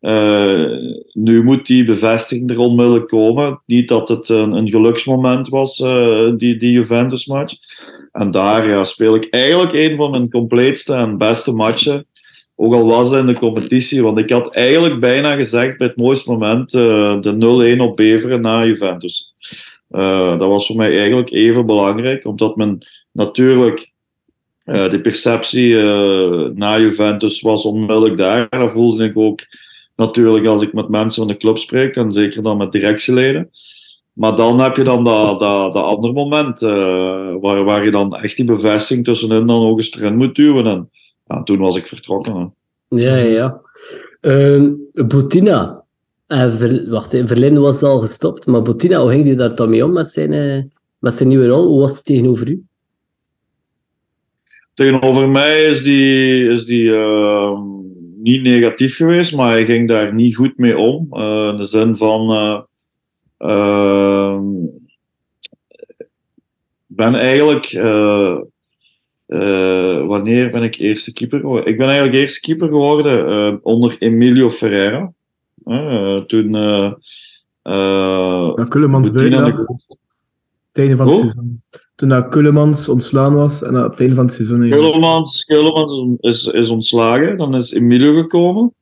Uh, 0.00 0.94
nu 1.12 1.42
moet 1.42 1.66
die 1.66 1.84
bevestiging 1.84 2.50
er 2.50 2.58
onmiddellijk 2.58 3.08
komen. 3.08 3.60
Niet 3.66 3.88
dat 3.88 4.08
het 4.08 4.28
een, 4.28 4.52
een 4.52 4.70
geluksmoment 4.70 5.48
was, 5.48 5.78
uh, 5.78 6.32
die, 6.36 6.56
die 6.56 6.72
Juventus-match. 6.72 7.54
En 8.12 8.30
daar 8.30 8.68
ja, 8.68 8.84
speel 8.84 9.14
ik 9.14 9.26
eigenlijk 9.30 9.72
een 9.72 9.96
van 9.96 10.10
mijn 10.10 10.30
compleetste 10.30 10.94
en 10.94 11.18
beste 11.18 11.52
matchen. 11.52 12.06
Ook 12.56 12.74
al 12.74 12.86
was 12.86 13.10
dat 13.10 13.20
in 13.20 13.26
de 13.26 13.38
competitie. 13.38 14.02
Want 14.02 14.18
ik 14.18 14.30
had 14.30 14.54
eigenlijk 14.54 15.00
bijna 15.00 15.34
gezegd 15.34 15.78
bij 15.78 15.86
het 15.86 15.96
mooiste 15.96 16.30
moment 16.30 16.74
uh, 16.74 17.20
de 17.20 17.76
0-1 17.76 17.80
op 17.80 17.96
Beveren 17.96 18.40
na 18.40 18.64
Juventus. 18.64 19.34
dat 19.88 20.38
was 20.40 20.66
voor 20.66 20.76
mij 20.76 20.98
eigenlijk 20.98 21.30
even 21.30 21.66
belangrijk. 21.66 22.24
Omdat 22.24 22.56
men 22.56 22.78
natuurlijk 23.12 23.92
de 24.64 25.00
perceptie 25.02 25.74
na 26.54 26.78
Juventus 26.78 27.40
was 27.40 27.64
onmiddellijk 27.64 28.16
daar. 28.16 28.48
Daar 28.48 28.70
voelde 28.70 29.04
ik 29.04 29.16
ook 29.16 29.46
natuurlijk 29.98 30.46
als 30.46 30.62
ik 30.62 30.72
met 30.72 30.88
mensen 30.88 31.22
van 31.22 31.32
de 31.32 31.38
club 31.38 31.58
spreek, 31.58 31.96
en 31.96 32.12
zeker 32.12 32.42
dan 32.42 32.56
met 32.56 32.72
directieleden. 32.72 33.50
Maar 34.12 34.36
dan 34.36 34.60
heb 34.60 34.76
je 34.76 34.84
dan 34.84 35.04
dat, 35.04 35.40
dat, 35.40 35.72
dat 35.72 35.84
andere 35.84 36.12
moment 36.12 36.62
uh, 36.62 37.34
waar, 37.40 37.64
waar 37.64 37.84
je 37.84 37.90
dan 37.90 38.16
echt 38.16 38.36
die 38.36 38.44
bevestiging 38.44 39.04
tussenin 39.04 39.46
dan 39.46 39.62
ook 39.62 39.78
eens 39.78 39.96
erin 39.96 40.16
moet 40.16 40.34
duwen. 40.34 40.66
En 40.66 40.90
ja, 41.26 41.42
toen 41.42 41.58
was 41.58 41.76
ik 41.76 41.86
vertrokken. 41.86 42.34
Hè. 42.34 42.46
Ja, 42.98 43.16
ja, 43.16 43.24
ja. 43.24 43.60
Uh, 44.20 44.72
Boutina. 44.92 45.84
Uh, 46.28 46.50
ver, 46.50 46.90
wacht, 46.90 47.58
was 47.58 47.82
al 47.82 47.98
gestopt, 47.98 48.46
maar 48.46 48.62
Boutina, 48.62 49.00
hoe 49.00 49.10
ging 49.10 49.26
hij 49.26 49.34
daar 49.34 49.54
dan 49.54 49.70
mee 49.70 49.84
om 49.84 49.92
met 49.92 50.08
zijn, 50.08 50.32
uh, 50.32 50.62
met 50.98 51.14
zijn 51.14 51.28
nieuwe 51.28 51.46
rol? 51.46 51.66
Hoe 51.66 51.80
was 51.80 51.94
het 51.94 52.04
tegenover 52.04 52.48
u? 52.48 52.62
Tegenover 54.74 55.28
mij 55.28 55.64
is 55.64 55.82
die, 55.82 56.48
is 56.48 56.64
die 56.64 56.94
ehm, 56.94 57.77
niet 58.28 58.42
negatief 58.42 58.96
geweest, 58.96 59.34
maar 59.34 59.50
hij 59.50 59.64
ging 59.64 59.88
daar 59.88 60.14
niet 60.14 60.36
goed 60.36 60.56
mee 60.56 60.78
om. 60.78 61.08
Uh, 61.12 61.48
in 61.50 61.56
de 61.56 61.66
zin 61.66 61.96
van. 61.96 62.30
Uh, 62.30 62.60
uh, 63.50 64.40
ben 66.86 67.14
eigenlijk. 67.14 67.72
wanneer 70.06 70.50
ben 70.50 70.62
ik 70.62 70.78
eerste 70.78 71.12
keeper 71.12 71.40
geworden? 71.40 71.66
Ik 71.66 71.78
ben 71.78 71.86
eigenlijk 71.86 72.16
eerste 72.16 72.40
keeper 72.40 72.68
geworden 72.68 73.64
onder 73.64 73.96
Emilio 73.98 74.50
Ferreira. 74.50 75.12
toen. 76.26 76.52
ja, 76.52 76.98
Kullemans 78.68 79.08
het 79.08 79.16
einde 80.72 80.96
van 80.96 81.06
het 81.06 81.16
seizoen. 81.16 81.62
Toen 81.98 82.08
dat 82.08 82.28
Kullemans 82.28 82.88
ontslaan 82.88 83.34
was 83.34 83.62
en 83.62 83.84
op 83.84 83.90
het 83.90 84.00
einde 84.00 84.14
van 84.14 84.24
het 84.24 84.34
seizoen. 84.34 84.60
eigenlijk. 84.60 84.90
Keulemans, 84.90 85.44
Keulemans 85.44 86.16
is, 86.20 86.46
is 86.46 86.70
ontslagen. 86.70 87.36
Dan 87.36 87.54
is 87.54 87.72
Emilio 87.72 88.14
gekomen. 88.14 88.74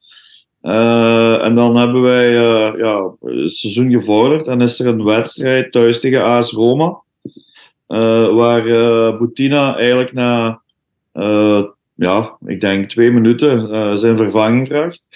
Eh, 0.61 1.45
en 1.45 1.55
dan 1.55 1.77
hebben 1.77 2.03
wij 2.03 2.37
eh, 2.37 2.79
ja, 2.79 3.15
het 3.21 3.53
seizoen 3.53 3.91
gevorderd. 3.91 4.47
En 4.47 4.61
is 4.61 4.81
er 4.81 4.87
een 4.87 5.05
wedstrijd 5.05 5.73
thuis 5.73 6.01
tegen 6.01 6.25
AS 6.25 6.53
Roma. 6.53 7.01
eh, 7.87 8.35
waar 8.35 8.63
Boutina 9.19 9.77
eigenlijk 9.77 10.13
na, 10.13 10.61
ja, 11.97 12.37
ik 12.47 12.61
denk 12.61 12.89
twee 12.89 13.11
minuten 13.11 13.71
eh, 13.71 13.95
zijn 13.95 14.17
vervanging 14.17 14.67
vraagt. 14.67 15.07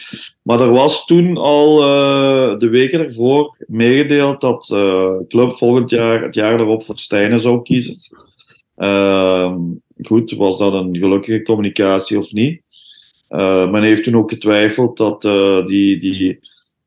Maar 0.43 0.61
er 0.61 0.71
was 0.71 1.07
toen 1.07 1.37
al 1.37 1.81
eh, 1.83 2.59
de 2.59 2.69
weken 2.69 3.05
ervoor 3.05 3.57
meegedeeld 3.67 4.41
dat 4.41 4.65
de 4.65 5.25
club 5.29 5.57
volgend 5.57 5.91
jaar, 5.91 6.23
het 6.23 6.35
jaar 6.35 6.61
erop, 6.61 6.85
voor 6.85 6.99
Stijnen 6.99 7.41
zou 7.41 7.63
kiezen. 7.63 7.97
Ehm, 8.77 9.59
goed, 10.03 10.33
was 10.33 10.59
dat 10.59 10.75
een 10.75 10.97
gelukkige 10.97 11.43
communicatie 11.43 12.19
of 12.19 12.33
niet? 12.33 12.63
Eh, 13.29 13.71
men 13.71 13.83
heeft 13.83 14.05
toen 14.05 14.17
ook 14.17 14.31
getwijfeld 14.31 14.97
dat 14.97 15.25
eh, 15.25 15.67
die, 15.67 15.99
die 15.99 16.41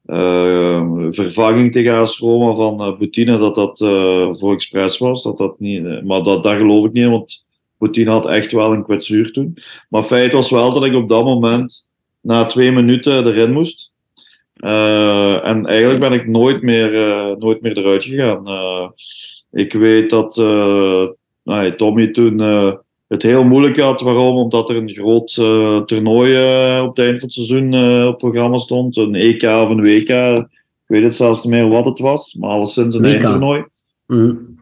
eh, 0.05 0.87
vervanging 1.09 1.71
tegen 1.71 1.93
AS 1.93 2.17
van 2.17 2.87
uh, 2.87 2.97
Boutina, 2.97 3.37
dat 3.37 3.55
dat 3.55 3.81
eh, 3.81 4.29
voor 4.31 4.53
expres 4.53 4.97
was. 4.97 5.23
Dat 5.23 5.37
dat 5.37 5.59
niet, 5.59 5.85
eh, 5.85 6.01
maar 6.01 6.23
dat, 6.23 6.43
daar 6.43 6.57
geloof 6.57 6.85
ik 6.85 6.91
niet 6.91 7.05
want 7.05 7.45
Boutina 7.77 8.11
had 8.11 8.27
echt 8.27 8.51
wel 8.51 8.73
een 8.73 8.83
kwetsuur 8.83 9.31
toen. 9.31 9.57
Maar 9.89 10.03
feit 10.03 10.33
was 10.33 10.49
wel 10.49 10.73
dat 10.73 10.85
ik 10.85 10.93
op 10.93 11.09
dat 11.09 11.23
moment 11.23 11.87
na 12.21 12.45
twee 12.45 12.71
minuten 12.71 13.27
erin 13.27 13.51
moest. 13.51 13.93
Eh, 14.53 15.47
en 15.47 15.65
eigenlijk 15.65 15.99
ben 15.99 16.11
ik 16.13 16.27
nooit 16.27 16.61
meer, 16.61 16.95
eh, 16.95 17.35
nooit 17.37 17.61
meer 17.61 17.77
eruit 17.77 18.03
gegaan. 18.03 18.47
Eh, 18.47 18.87
ik 19.51 19.73
weet 19.73 20.09
dat 20.09 20.35
nou, 21.43 21.75
Tommy 21.75 22.07
toen 22.07 22.39
het 23.07 23.23
heel 23.23 23.43
moeilijk 23.43 23.79
had. 23.79 24.01
Waarom? 24.01 24.37
Omdat 24.37 24.69
er 24.69 24.75
een 24.75 24.93
groot 24.93 25.33
toernooi 25.87 26.31
op 26.81 26.95
het 26.95 27.05
eind 27.05 27.19
van 27.19 27.27
het 27.27 27.33
seizoen 27.33 27.67
op 28.01 28.07
het 28.07 28.17
programma 28.17 28.57
stond. 28.57 28.97
Een 28.97 29.15
EK 29.15 29.43
of 29.43 29.69
een 29.69 29.81
WK. 29.81 30.09
Ik 30.09 30.89
weet 30.89 31.03
het 31.03 31.15
zelfs 31.15 31.43
niet 31.43 31.53
meer 31.53 31.69
wat 31.69 31.85
het 31.85 31.99
was, 31.99 32.33
maar 32.33 32.49
alleszins 32.49 32.95
een 32.95 33.01
WK. 33.01 33.71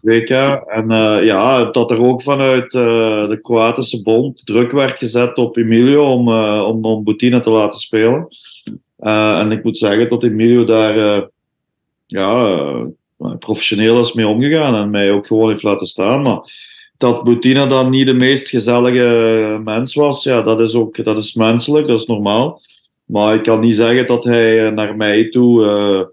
WK. 0.02 0.30
En 0.68 0.92
eh, 0.92 1.26
ja, 1.26 1.66
dat 1.66 1.92
er 1.92 2.02
ook 2.02 2.22
vanuit 2.22 2.74
eh, 2.74 3.28
de 3.28 3.40
Kroatische 3.42 4.02
bond 4.02 4.46
druk 4.46 4.72
werd 4.72 4.98
gezet 4.98 5.38
op 5.38 5.58
Emilio 5.58 6.04
om, 6.04 6.28
eh 6.28 6.64
om, 6.68 6.86
om 6.86 7.04
Boutina 7.04 7.40
te 7.40 7.50
laten 7.50 7.80
spelen. 7.80 8.28
En 8.98 9.52
ik 9.52 9.64
moet 9.64 9.78
zeggen 9.78 10.10
dat 10.10 10.24
Emilio 10.24 10.64
daar 10.64 11.28
ja, 12.08 12.58
professioneel 13.40 14.00
is 14.00 14.14
mee 14.14 14.28
omgegaan 14.28 14.76
en 14.76 14.90
mij 14.90 15.12
ook 15.12 15.28
gewoon 15.28 15.50
heeft 15.50 15.64
laten 15.64 15.88
staan. 15.88 16.22
Maar 16.22 16.40
dat 16.98 17.24
Boutina 17.24 17.66
dan 17.66 17.90
niet 17.90 18.08
de 18.08 18.14
meest 18.14 18.50
gezellige 18.50 19.60
mens 19.64 19.94
was, 19.94 20.24
ja, 20.24 20.42
dat 20.42 20.60
is 20.60 20.76
ook 20.76 21.04
dat 21.04 21.18
is 21.18 21.34
menselijk, 21.34 21.88
dat 21.88 22.00
is 22.00 22.06
normaal. 22.06 22.62
Maar 23.06 23.36
ik 23.36 23.44
kan 23.44 23.60
niet 23.60 23.76
zeggen 23.76 24.06
dat 24.06 24.24
hij 24.24 24.72
naar 24.72 24.96
mij 24.96 25.30
toe 25.30 26.10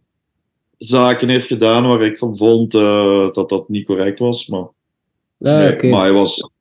zaken 0.78 1.28
heeft 1.28 1.46
gedaan 1.46 1.86
waar 1.86 2.02
ik 2.02 2.18
van 2.18 2.36
vond 2.36 2.74
eh, 2.74 3.32
dat 3.32 3.48
dat 3.48 3.68
niet 3.68 3.86
correct 3.86 4.18
was. 4.18 4.46
Maar, 4.46 4.66
Ja, 5.36 5.58
nee, 5.58 5.90
maar 5.90 6.00
hij 6.00 6.12
was 6.12 6.54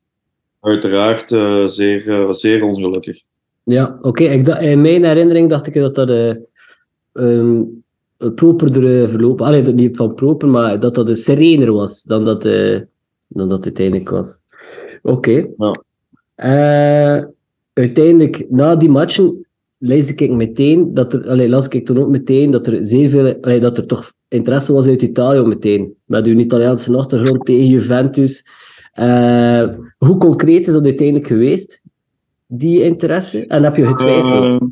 uiteraard 0.60 1.32
eh, 1.32 1.66
zeer, 1.66 2.10
eh, 2.10 2.32
zeer 2.32 2.64
ongelukkig. 2.64 3.22
Ja, 3.62 3.98
oké. 4.00 4.24
In 4.60 4.80
mijn 4.80 5.04
herinnering 5.04 5.48
dacht 5.48 5.66
ik 5.66 5.74
dat 5.74 5.94
dat 5.94 6.08
eh 6.08 6.36
ehm, 7.12 7.62
properder 8.34 9.08
verlopen... 9.08 9.46
Allee, 9.46 9.62
niet 9.62 9.96
van 9.96 10.14
proper, 10.14 10.48
maar 10.48 10.80
dat 10.80 10.94
dat 10.94 11.06
dus 11.06 11.24
serener 11.24 11.72
was 11.72 12.02
dan 12.02 12.24
dat, 12.24 12.42
dan 13.28 13.48
dat 13.48 13.50
het 13.50 13.64
uiteindelijk 13.64 14.10
was. 14.10 14.42
Oké. 15.02 15.46
Ja. 15.56 15.72
Eh, 16.38 17.24
uiteindelijk, 17.72 18.46
na 18.50 18.76
die 18.76 18.88
matchen, 18.88 19.46
lees 19.78 20.14
ik 20.14 20.30
meteen 20.30 20.94
dat 20.94 21.12
er... 21.12 21.28
Allee, 21.28 21.48
las 21.48 21.68
ik 21.68 21.86
toen 21.86 21.98
ook 21.98 22.08
meteen 22.08 22.50
dat 22.50 22.66
er 22.66 22.84
zeer 22.84 23.08
veel... 23.08 23.40
Dat 23.60 23.78
er 23.78 23.86
toch 23.86 24.12
interesse 24.28 24.72
was 24.72 24.86
uit 24.86 25.02
Italië 25.02 25.40
meteen. 25.40 25.94
Met 26.04 26.26
uw 26.26 26.38
Italiaanse 26.38 26.96
achtergrond 26.96 27.44
tegen 27.44 27.66
Juventus. 27.66 28.46
Eh, 28.92 29.68
hoe 29.98 30.16
concreet 30.16 30.66
is 30.66 30.72
dat 30.72 30.84
uiteindelijk 30.84 31.26
geweest? 31.26 31.82
die 32.48 32.82
interesse? 32.82 33.46
En 33.46 33.62
heb 33.62 33.76
je 33.76 33.86
getwijfeld? 33.86 34.54
Eh, 34.54 34.68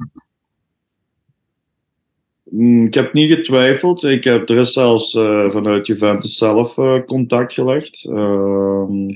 mm, 2.45 2.87
ik 2.87 2.95
heb 2.95 3.12
niet 3.12 3.33
getwijfeld. 3.33 4.05
Ik 4.05 4.25
heb, 4.25 4.49
er 4.49 4.66
zelfs 4.66 5.14
eh, 5.14 5.51
vanuit 5.51 5.87
Juventus 5.87 6.37
zelf 6.37 6.75
contact 7.07 7.53
gelegd. 7.53 8.05
Ehm, 8.05 9.09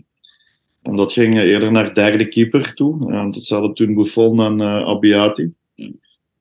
en 0.83 0.96
dat 0.96 1.12
ging 1.12 1.40
eerder 1.40 1.72
naar 1.72 1.94
derde 1.94 2.29
keeper 2.29 2.74
toe. 2.74 3.12
Dat 3.48 3.76
toen 3.76 3.94
Buffon 3.94 4.40
en 4.40 4.85
Abbiati. 4.85 5.53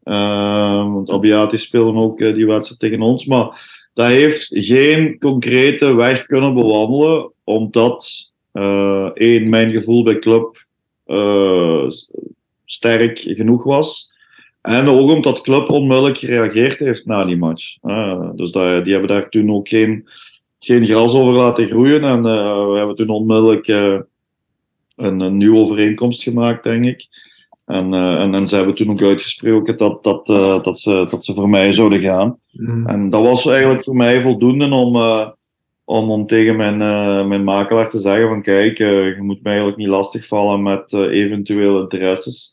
Ehm, 0.03 0.91
want 0.91 1.09
Abbiati 1.09 1.57
speelde 1.57 1.99
ook 1.99 2.19
eh, 2.21 2.33
die 2.33 2.47
wedstrijd 2.47 2.79
tegen 2.79 3.01
ons. 3.01 3.25
Maar 3.25 3.77
dat 3.93 4.07
heeft 4.07 4.47
geen 4.49 5.19
concrete 5.19 5.95
weg 5.95 6.25
kunnen 6.25 6.53
bewandelen. 6.53 7.31
Omdat, 7.43 8.31
eh, 8.51 9.09
één, 9.13 9.49
mijn 9.49 9.71
gevoel 9.71 10.03
bij 10.03 10.19
club 10.19 10.67
sterk 12.65 13.19
genoeg 13.19 13.63
was. 13.63 14.11
En 14.61 14.87
ook 14.87 15.09
omdat 15.09 15.41
club 15.41 15.69
onmiddellijk 15.69 16.17
gereageerd 16.17 16.79
heeft 16.79 17.05
na 17.05 17.25
die 17.25 17.37
match. 17.37 17.77
Dus 18.35 18.51
dat, 18.51 18.83
die 18.83 18.93
hebben 18.93 19.09
daar 19.09 19.29
toen 19.29 19.51
ook 19.51 19.67
geen, 19.67 20.07
geen 20.59 20.85
gras 20.85 21.13
over 21.13 21.33
laten 21.33 21.67
groeien. 21.67 22.03
En 22.03 22.21
we 22.71 22.77
hebben 22.77 22.95
toen 22.95 23.09
onmiddellijk 23.09 23.67
een, 23.67 25.19
een 25.19 25.37
nieuwe 25.37 25.57
overeenkomst 25.57 26.23
gemaakt, 26.23 26.63
denk 26.63 26.85
ik. 26.85 27.07
En, 27.69 27.93
eh, 27.93 28.21
en, 28.21 28.33
en 28.33 28.47
ze 28.47 28.55
hebben 28.55 28.75
toen 28.75 28.89
ook 28.89 29.01
uitgesproken 29.01 29.77
dat, 29.77 30.03
dat, 30.03 30.29
eh, 30.29 30.63
dat, 30.63 30.79
ze, 30.79 31.05
dat 31.09 31.25
ze 31.25 31.33
voor 31.33 31.49
mij 31.49 31.71
zouden 31.71 32.01
gaan. 32.01 32.39
Mm. 32.51 32.87
En 32.87 33.09
dat 33.09 33.21
was 33.21 33.47
eigenlijk 33.47 33.83
voor 33.83 33.95
mij 33.95 34.21
voldoende 34.21 34.69
om, 34.69 34.95
eh, 34.95 35.29
om, 35.83 36.11
om 36.11 36.27
tegen 36.27 36.55
mijn, 36.55 36.81
eh, 36.81 37.27
mijn 37.27 37.43
makelaar 37.43 37.89
te 37.89 37.99
zeggen 37.99 38.27
van 38.27 38.41
kijk, 38.41 38.79
eh, 38.79 39.15
je 39.15 39.21
moet 39.21 39.43
mij 39.43 39.51
eigenlijk 39.51 39.81
niet 39.81 39.87
lastigvallen 39.87 40.63
met 40.63 40.93
eventuele 40.93 41.79
interesses. 41.79 42.51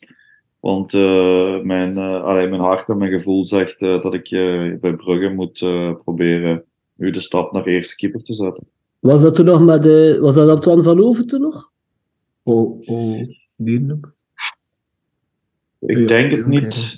Want 0.59 0.93
eh, 0.93 1.61
mijn, 1.61 1.97
eh, 1.97 2.23
allee, 2.23 2.47
mijn 2.47 2.61
hart 2.61 2.89
en 2.89 2.97
mijn 2.97 3.11
gevoel 3.11 3.45
zegt 3.45 3.81
eh, 3.81 4.01
dat 4.01 4.13
ik 4.13 4.31
eh, 4.31 4.73
bij 4.79 4.95
Brugge 4.95 5.29
moet 5.29 5.59
proberen 6.03 6.63
nu 6.95 7.11
de 7.11 7.19
stap 7.19 7.51
naar 7.51 7.65
eerste 7.65 7.95
keeper 7.95 8.23
te 8.23 8.33
zetten. 8.33 8.63
Was 8.99 9.21
dat 9.21 9.35
toen 9.35 9.45
nog 9.45 9.61
met 9.61 9.83
de... 9.83 10.17
Was 10.21 10.35
dat 10.35 10.49
Antoine 10.49 10.83
van 10.83 11.03
Over 11.03 11.25
toen 11.25 11.41
nog? 11.41 11.71
Oh, 12.43 12.81
oh, 12.89 13.29
die 13.55 13.91
ook. 13.91 14.15
Ik 15.79 15.97
Ja, 15.97 16.07
denk 16.07 16.31
het 16.31 16.45
niet. 16.47 16.97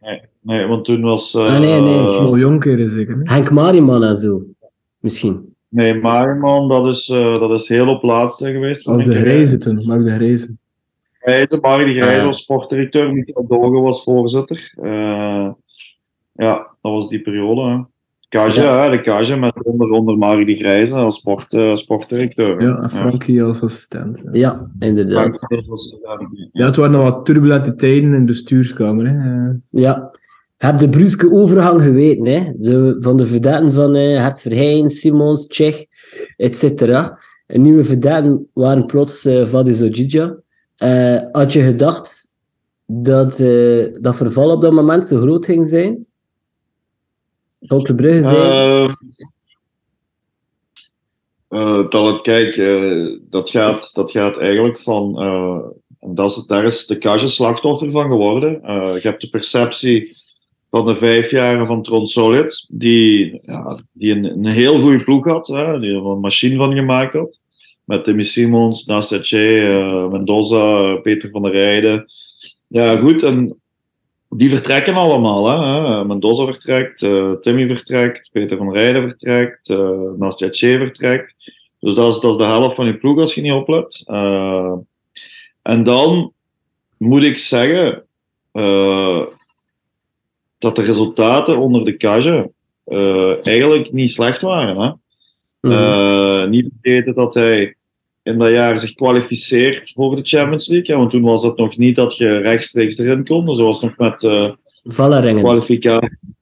Nee, 0.00 0.20
nee, 0.40 0.66
want 0.66 0.84
toen 0.84 1.02
was... 1.02 1.34
eh, 1.34 1.46
Ah, 1.46 1.58
nee, 1.60 1.80
nee, 1.80 1.94
juist. 1.94 2.20
Oh, 2.20 2.38
Jonker 2.38 2.90
zeker. 2.90 3.16
Hè? 3.22 3.32
Henk 3.34 3.50
Mariman 3.50 4.02
en 4.04 4.16
zo. 4.16 4.42
Misschien. 4.98 5.54
Nee, 5.68 5.94
Mariman, 5.94 6.68
dat 6.68 6.86
is, 6.86 7.08
eh, 7.08 7.38
dat 7.40 7.50
is 7.60 7.68
heel 7.68 7.88
op 7.88 8.02
laatste 8.02 8.52
geweest. 8.52 8.86
Als 8.86 9.04
de 9.04 9.14
grijze 9.14 9.58
toen, 9.58 9.86
maar 9.86 10.00
de 10.00 10.10
grijze. 10.10 10.56
Grijze, 11.18 11.58
Marie 11.60 11.86
de 11.94 12.00
Grijze 12.00 12.18
Ah. 12.20 12.24
was 12.24 12.42
sportdirecteur, 12.42 13.12
Michael 13.12 13.46
Dogen 13.46 13.82
was 13.82 14.02
voorzitter. 14.02 14.72
Eh, 14.82 15.50
ja, 16.32 16.54
dat 16.82 16.92
was 16.92 17.08
die 17.08 17.20
periode. 17.20 17.60
Hè. 17.70 17.80
Kaja, 18.32 18.62
Ja. 18.62 18.84
hè, 18.84 18.90
de 18.90 19.00
Kaja 19.00 19.36
met 19.36 19.64
onder, 19.64 19.88
onder 19.90 20.18
Marie 20.18 20.44
de 20.46 20.54
Grijze 20.54 20.94
als 20.94 21.16
sport, 21.16 21.52
eh, 21.54 21.74
sportdirecteur. 21.74 22.56
hè. 22.58 22.64
Ja, 22.66 22.74
en 22.76 22.90
Frankie 22.90 23.42
als 23.42 23.62
assistent. 23.62 24.22
hè. 24.24 24.28
Ja, 24.32 24.70
inderdaad. 24.78 25.36
Frank 25.38 25.52
als 25.60 25.70
assistent. 25.70 26.48
Ja, 26.52 26.64
het 26.66 26.76
waren 26.76 26.92
nog 26.92 27.02
wat 27.02 27.24
turbulente 27.24 27.74
tijden 27.74 28.12
in 28.14 28.18
de 28.18 28.24
bestuurskamer. 28.24 29.08
Hè. 29.08 29.50
Ja. 29.70 30.10
Heb 30.56 30.78
de 30.78 30.88
bruske 30.88 31.30
overgang 31.32 31.82
geweten, 31.82 32.26
hè? 32.26 32.52
Van 33.00 33.16
de 33.16 33.26
verdaten 33.26 33.72
van 33.72 33.94
eh 33.94 34.20
Hert 34.22 34.40
Verheyen, 34.40 34.90
Simons, 34.90 35.46
Tsjech, 35.46 35.84
etc. 36.36 36.82
En 37.46 37.62
nieuwe 37.62 37.84
verdaten 37.84 38.46
waren 38.52 38.86
plots 38.86 39.24
eh 39.24 39.44
Vadis 39.44 39.82
Ojidja. 39.82 40.36
Eh, 40.76 41.18
had 41.32 41.52
je 41.52 41.62
gedacht 41.62 42.32
dat 42.86 43.40
eh, 43.40 43.86
dat 44.00 44.16
verval 44.16 44.50
op 44.50 44.62
dat 44.62 44.72
moment 44.72 45.06
zo 45.06 45.20
groot 45.20 45.44
ging 45.44 45.66
zijn? 45.68 46.06
Volker 47.66 47.94
Brugge 47.94 48.22
zei... 48.22 48.94
Eh, 51.48 51.90
dat 51.90 52.06
het, 52.06 52.20
kijk, 52.20 52.56
eh, 52.56 53.18
dat, 53.30 53.50
gaat, 53.50 53.94
dat 53.94 54.10
gaat 54.10 54.38
eigenlijk 54.38 54.80
van. 54.80 55.20
eh, 55.20 55.58
en 56.00 56.14
dat 56.14 56.30
is, 56.30 56.44
daar 56.46 56.64
is 56.64 56.86
de 56.86 56.98
Kaja 56.98 57.26
slachtoffer 57.26 57.90
van 57.90 58.08
geworden. 58.08 58.62
Eh, 58.62 58.94
je 58.94 59.08
hebt 59.08 59.20
de 59.20 59.28
perceptie 59.28 60.16
van 60.70 60.86
de 60.86 60.96
vijf 60.96 61.30
jaren 61.30 61.66
van 61.66 61.82
Tron 61.82 62.06
Solid, 62.06 62.66
die, 62.70 63.38
ja, 63.42 63.78
die 63.92 64.12
een, 64.14 64.24
een 64.24 64.46
heel 64.46 64.80
goede 64.80 65.04
ploeg 65.04 65.24
had, 65.24 65.46
hè, 65.46 65.80
die 65.80 65.90
er 65.90 66.06
een 66.06 66.20
machine 66.20 66.56
van 66.56 66.74
gemaakt 66.74 67.14
had. 67.14 67.40
Met 67.84 68.04
Timmy 68.04 68.22
Simons, 68.22 68.84
Nastache, 68.84 70.08
Mendoza, 70.10 70.94
Peter 70.96 71.30
van 71.30 71.42
der 71.42 71.52
Rijden. 71.52 72.12
Ja, 72.66 72.96
goed. 72.96 73.22
En 73.22 73.61
die 74.34 74.50
vertrekken 74.50 74.94
allemaal. 74.94 75.46
Hè? 75.46 75.88
hè. 75.88 76.04
Mendoza 76.04 76.44
vertrekt, 76.44 77.02
eh, 77.02 77.32
Timmy 77.32 77.66
vertrekt, 77.66 78.30
Peter 78.32 78.56
van 78.56 78.72
Rijden 78.72 79.08
vertrekt, 79.08 79.68
uh, 79.68 80.10
Nastja 80.16 80.48
Che 80.50 80.78
vertrekt. 80.78 81.34
Dus 81.78 81.94
dat 81.94 82.14
is, 82.14 82.20
dat 82.20 82.30
is 82.30 82.36
de 82.36 82.44
helft 82.44 82.76
van 82.76 82.86
je 82.86 82.96
ploeg 82.96 83.18
als 83.18 83.34
je 83.34 83.40
niet 83.40 83.52
oplet. 83.52 84.04
Uh, 84.06 84.72
en 85.62 85.82
dan 85.82 86.32
moet 86.96 87.22
ik 87.22 87.38
zeggen 87.38 88.04
dat 90.58 90.76
de 90.76 90.82
resultaten 90.82 91.58
onder 91.58 91.84
de 91.84 91.96
Cage 91.96 92.50
eigenlijk 93.42 93.92
niet 93.92 94.10
slecht 94.10 94.40
waren. 94.40 94.76
Hè? 94.76 94.90
Mm-hmm. 95.60 96.50
niet 96.50 96.68
vergeten 96.80 97.14
dat 97.14 97.34
hij 97.34 97.76
in 98.22 98.38
dat 98.38 98.50
jaar 98.50 98.78
zich 98.78 98.94
kwalificeert 98.94 99.92
voor 99.92 100.16
de 100.16 100.22
Champions 100.22 100.68
League. 100.68 100.96
want 100.96 101.10
toen 101.10 101.22
was 101.22 101.42
het 101.42 101.56
nog 101.56 101.76
niet 101.76 101.96
dat 101.96 102.16
je 102.16 102.36
rechtstreeks 102.36 102.98
erin 102.98 103.24
kon. 103.24 103.46
Dus 103.46 103.56
dat 103.56 103.66
was 103.66 103.80
nog 103.80 103.96
met 103.96 104.22
uh, 104.22 104.50
kwalificatie. 105.42 106.34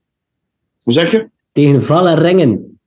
Hoe 0.83 0.93
zeg 0.93 1.11
je? 1.11 1.29
Tegen 1.53 1.83
Vallerengen. 1.83 2.81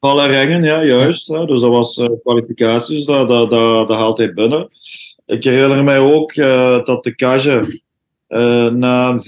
Vallerengen, 0.00 0.62
ja, 0.62 0.84
juist. 0.84 1.26
Dus 1.26 1.60
dat 1.60 1.70
was 1.70 1.96
uh, 1.96 2.08
kwalificaties, 2.22 2.96
dus 2.96 3.04
dat, 3.04 3.28
dat, 3.28 3.50
dat, 3.50 3.88
dat, 3.88 3.96
haalt 3.96 4.18
hij 4.18 4.32
binnen. 4.32 4.68
Ik 5.26 5.44
herinner 5.44 5.84
mij 5.84 5.98
ook 5.98 6.34
uh, 6.34 6.84
dat 6.84 7.04
de 7.04 7.14
Cage 7.14 7.80
na 8.72 9.08
een 9.08 9.20
4-1 9.20 9.24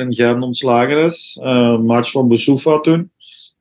in 0.00 0.14
Gent 0.14 0.42
ontslagen 0.42 1.04
is. 1.04 1.38
match 1.82 2.10
van 2.10 2.28
Boussoufa 2.28 2.80
toen. 2.80 3.10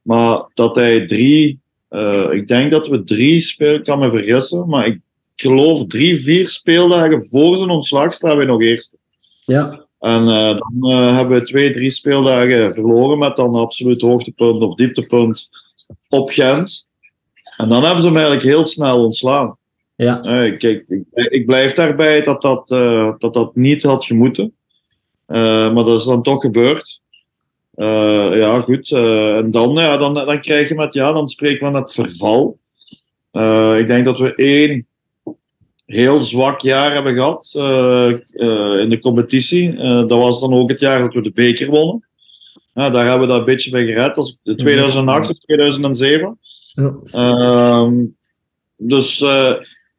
Maar 0.02 0.52
dat 0.54 0.76
hij 0.76 1.06
drie 1.06 1.63
uh, 1.94 2.32
ik 2.32 2.48
denk 2.48 2.72
dat 2.72 2.88
we 2.88 3.04
drie 3.04 3.40
spelen, 3.40 3.76
ik 3.76 3.84
kan 3.84 4.00
me 4.00 4.10
vergissen, 4.10 4.70
maar 4.70 4.86
ik 4.86 5.00
geloof 5.36 5.86
drie, 5.88 6.22
vier 6.22 6.48
speeldagen 6.48 7.26
voor 7.26 7.58
zijn 7.58 7.70
ontslag 7.70 8.14
staan 8.14 8.38
we 8.38 8.46
nog 8.46 8.62
eerst. 8.62 8.98
Ja. 9.46 9.86
En 10.00 10.22
uh, 10.22 10.58
dan 10.58 10.92
uh, 10.92 11.16
hebben 11.16 11.40
we 11.40 11.46
twee, 11.46 11.72
drie 11.72 11.90
speeldagen 11.90 12.74
verloren 12.74 13.18
met 13.18 13.36
dan 13.36 13.56
absoluut 13.56 14.02
hoogtepunt 14.02 14.62
of 14.62 14.76
dieptepunt 14.76 15.50
op 16.10 16.30
Gent. 16.30 16.88
En 17.58 17.70
dan 17.70 17.84
hebben 17.84 18.02
ze 18.02 18.08
hem 18.08 18.18
eigenlijk 18.18 18.46
heel 18.46 18.64
snel 18.64 19.04
ontslaan. 19.04 19.58
Ja. 19.96 20.20
kijk, 20.58 20.86
ik, 20.88 21.04
ik, 21.12 21.46
blijf 21.46 21.74
daarbij 21.74 22.22
dat 22.22 22.42
dat, 22.42 22.68
dat 23.20 23.34
dat 23.34 23.56
niet 23.56 23.84
had 23.84 24.06
gemoeten. 24.06 24.54
maar 25.26 25.74
dat 25.74 26.00
is 26.00 26.06
dan 26.06 26.24
toch 26.24 26.42
gebeurd. 26.42 27.02
Uh, 27.76 28.38
ja, 28.38 28.60
goed. 28.60 28.90
Uh, 28.90 29.38
en 29.38 29.52
dan, 29.52 29.74
ja, 29.74 29.98
dan, 29.98 30.14
dan 30.14 30.42
krijg 30.42 30.70
je 30.70 30.76
met, 30.76 30.94
ja, 30.94 31.12
dan 31.12 31.28
spreken 31.28 31.72
we 31.72 31.78
het 31.78 31.94
verval. 31.94 32.58
Uh, 33.32 33.80
ik 33.80 33.88
denk 33.88 34.06
dat 34.06 34.20
we 34.20 34.36
één 34.36 34.88
heel 35.86 36.20
zwak 36.20 36.62
jaar 36.62 36.94
hebben 36.94 37.14
gehad 37.14 37.52
in 38.80 38.90
de 38.90 38.98
competitie. 39.02 39.76
dat 39.76 40.10
was 40.10 40.42
dan 40.42 40.54
ook 40.54 40.70
het 40.70 40.80
jaar 40.80 41.00
dat 41.00 41.14
we 41.14 41.22
de 41.22 41.32
beker 41.32 41.70
wonnen. 41.70 42.06
daar 42.74 43.08
hebben 43.08 43.20
we 43.20 43.28
dat 43.28 43.40
een 43.40 43.46
beetje 43.46 43.72
bij 43.72 43.86
gered, 43.86 44.18
als 44.18 44.40
2008 44.44 45.30
of 45.30 45.38
2007. 45.38 46.38
Ja. 46.74 46.96
Ehm, 47.12 47.94
dus 48.78 49.26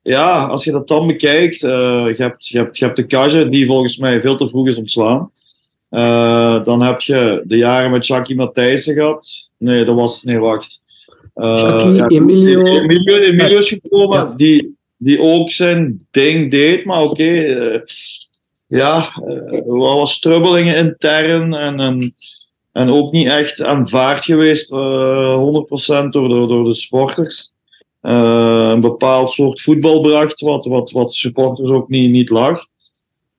ja, 0.03 0.45
als 0.47 0.65
je 0.65 0.71
dat 0.71 0.89
dan 0.89 1.07
bekijkt, 1.07 1.61
je, 1.61 2.15
hebt, 2.17 2.49
je, 2.49 2.59
hebt, 2.59 2.79
je 2.79 2.85
hebt 2.85 2.97
de 2.97 3.07
Kage, 3.07 3.49
die 3.49 3.67
volgens 3.67 3.97
mij 3.97 4.21
veel 4.21 4.37
te 4.37 4.49
vroeg 4.49 4.67
is 4.67 4.77
ontslaan. 4.77 5.31
Uh, 5.95 6.65
dan 6.65 6.83
heb 6.83 7.01
je 7.01 7.43
de 7.45 7.57
jaren 7.57 7.91
met 7.91 8.07
Chucky 8.07 8.35
Matthijssen 8.35 8.95
gehad. 8.95 9.51
Nee, 9.59 9.85
dat 9.85 9.95
was. 9.95 10.23
Nee, 10.23 10.39
wacht. 10.39 10.83
Uh, 11.35 11.95
ja, 11.97 12.09
Emilio. 12.09 12.67
Emilio, 12.67 13.17
Emilio 13.17 13.59
is 13.59 13.69
gekomen, 13.69 14.19
ja. 14.19 14.35
die, 14.37 14.77
die 14.97 15.21
ook 15.21 15.51
zijn 15.51 16.07
ding 16.11 16.51
deed, 16.51 16.85
maar 16.85 17.03
oké. 17.03 17.11
Okay, 17.11 17.47
uh, 17.47 17.81
ja, 18.69 19.23
er 19.49 19.77
was 19.77 20.13
strubbelingen 20.13 20.77
intern 20.77 21.55
en, 21.55 21.81
en, 21.81 22.15
en 22.73 22.91
ook 22.91 23.13
niet 23.13 23.27
echt 23.27 23.63
aanvaard 23.63 24.25
geweest, 24.25 24.71
100% 24.71 24.71
door 24.75 26.29
de, 26.29 26.47
door 26.47 26.65
de 26.65 26.75
sporters. 26.75 27.53
een 28.01 28.81
bepaald 28.81 29.33
soort 29.33 29.61
voetbal 29.61 30.01
bracht, 30.01 30.41
wat, 30.41 30.65
wat, 30.65 30.91
wat 30.91 31.15
supporters 31.15 31.71
ook 31.71 31.89
niet, 31.89 32.11
niet 32.11 32.31
lag. 32.31 32.67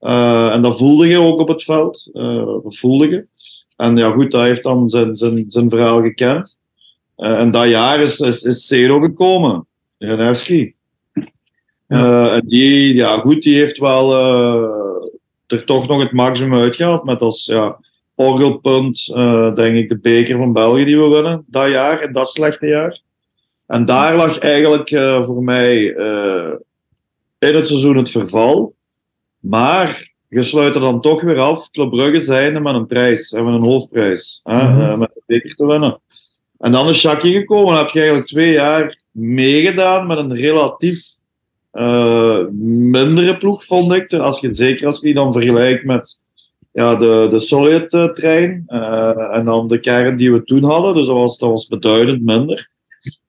Uh, 0.02 0.54
en 0.54 0.62
dat 0.62 0.78
voelde 0.78 1.08
je 1.08 1.20
ook 1.20 1.40
op 1.40 1.48
het 1.48 1.64
veld. 1.64 2.10
Uh, 2.14 2.46
dat 2.64 2.78
voelde 2.78 3.10
je. 3.10 3.28
En 3.76 3.98
ja, 3.98 4.12
goed, 4.12 4.34
hij 4.34 4.46
heeft 4.46 4.64
dan 4.64 4.90
zijn, 4.90 5.16
zijn, 5.16 5.46
zijn 5.48 5.70
verhaal 5.70 6.02
gekend. 6.02 6.60
Uh, 7.18 7.40
en 7.40 7.52
dat 7.52 7.68
jaar 7.68 8.00
is, 8.00 8.20
is, 8.20 8.44
is 8.44 8.68
Cero 8.68 9.00
gekomen, 9.00 9.66
Renerski. 9.98 10.74
Ja. 11.88 12.30
en 12.36 12.42
die, 12.46 12.94
ja, 12.94 13.18
goed, 13.18 13.44
die 13.44 13.58
heeft 13.58 13.78
wel 13.78 14.16
er 15.48 15.66
toch 15.66 15.88
nog 15.88 16.02
het 16.02 16.12
maximum 16.12 16.60
uitgehaald. 16.60 17.04
Met 17.04 17.22
als 17.22 17.46
ja, 17.46 17.80
orgelpunt, 18.16 19.06
denk 19.56 19.78
ik, 19.78 19.90
de 19.90 19.98
beker 19.98 20.38
van 20.38 20.54
België 20.54 20.86
die 20.86 21.00
we 21.00 21.08
winnen. 21.08 21.44
Dat 21.48 21.70
jaar, 21.70 22.04
in 22.04 22.14
dat 22.14 22.30
slechte 22.30 22.68
jaar. 22.68 23.02
En 23.68 23.86
daar 23.86 24.16
lag 24.16 24.38
eigenlijk 24.38 24.90
voor 25.26 25.44
mij 25.44 25.96
in 27.40 27.56
het 27.56 27.68
seizoen 27.68 27.98
het 27.98 28.12
verval. 28.12 28.75
Maar 29.50 30.14
je 30.30 30.44
sluit 30.44 30.76
er 30.76 30.82
dan 30.82 31.02
toch 31.02 31.22
weer 31.22 31.40
af, 31.40 31.72
Club 31.72 31.90
Brugge 31.90 32.20
zijnde 32.20 32.60
met 32.60 32.76
een 32.76 32.88
prijs 32.88 33.34
en 33.34 33.46
met 33.46 33.54
een 33.54 33.70
hoofdprijs. 33.70 34.40
Hè, 34.44 34.64
mm 34.64 34.74
-hmm. 34.74 35.00
met 35.00 35.10
een 35.16 35.22
beker 35.26 35.56
te 35.56 35.66
winnen. 35.66 36.00
En 36.58 36.72
dan 36.72 36.90
is 36.90 37.00
Shaki 37.00 37.32
gekomen. 37.32 37.74
Dan 37.74 37.84
heb 37.84 37.90
je 37.90 38.00
eigenlijk 38.00 38.30
twee 38.30 38.52
jaar 38.52 38.98
meegedaan 39.12 40.08
met 40.08 40.18
een 40.18 40.36
relatief 40.36 41.04
uh, 41.74 42.40
mindere 42.90 43.38
ploeg, 43.38 43.66
vond 43.66 43.92
ik. 43.92 44.14
Als 44.14 44.40
je, 44.40 44.54
zeker 44.54 44.88
als 44.88 44.96
je 44.96 45.02
die 45.02 45.14
dan 45.14 45.34
vergelijkt 45.34 45.86
met 45.86 46.22
ja, 46.72 46.96
de, 46.96 47.28
de 47.30 47.40
Solid-trein 47.40 48.64
uh, 48.68 49.36
en 49.36 49.46
dan 49.46 49.68
de 49.68 49.80
kern 49.80 50.18
die 50.18 50.32
we 50.32 50.44
toen 50.44 50.64
hadden. 50.64 50.94
Dus 50.94 51.08
dat 51.08 51.16
was, 51.16 51.38
dat 51.38 51.50
was 51.50 51.68
beduidend 51.68 52.24
minder. 52.24 52.70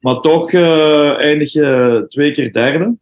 Maar 0.00 0.20
toch 0.20 0.52
uh, 0.52 1.20
eindig 1.20 1.52
je 1.52 2.04
twee 2.08 2.32
keer 2.32 2.52
derde 2.52 2.94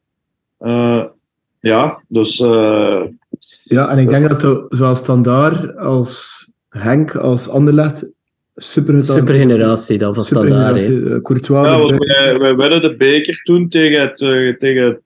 ja, 1.66 2.02
dus... 2.08 2.40
Uh, 2.40 3.02
ja, 3.64 3.88
en 3.88 3.98
ik 3.98 4.08
denk 4.08 4.28
dat 4.28 4.42
we, 4.42 4.66
zowel 4.68 4.94
Standaard 4.94 5.76
als 5.76 6.52
Henk, 6.68 7.16
als 7.16 7.48
Anderlecht, 7.48 8.10
super... 8.54 9.04
Super 9.04 9.34
generatie 9.34 9.98
dan 9.98 10.14
van 10.14 10.24
Standaard. 10.24 10.88
Uh, 10.88 11.20
Courtois... 11.22 11.68
Ja, 11.68 11.78
want 11.78 11.90
wij, 11.90 12.38
wij 12.38 12.56
winnen 12.56 12.82
de 12.82 12.96
beker 12.96 13.42
toen 13.42 13.68
tegen, 13.68 14.00
het, 14.00 14.20
uh, 14.20 14.56
tegen 14.56 14.84
het, 14.84 15.00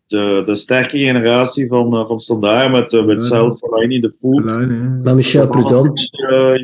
de 0.47 0.55
sterke 0.55 0.99
generatie 0.99 1.69
van, 1.69 2.07
van 2.07 2.21
Standaard, 2.21 2.73
met, 2.73 3.07
met 3.07 3.25
zelf 3.25 3.59
Fellaini, 3.59 4.01
de 4.01 4.11
Fool. 4.11 4.39
Met 5.03 5.15
Michel 5.15 5.47
Prudhomme. 5.47 5.93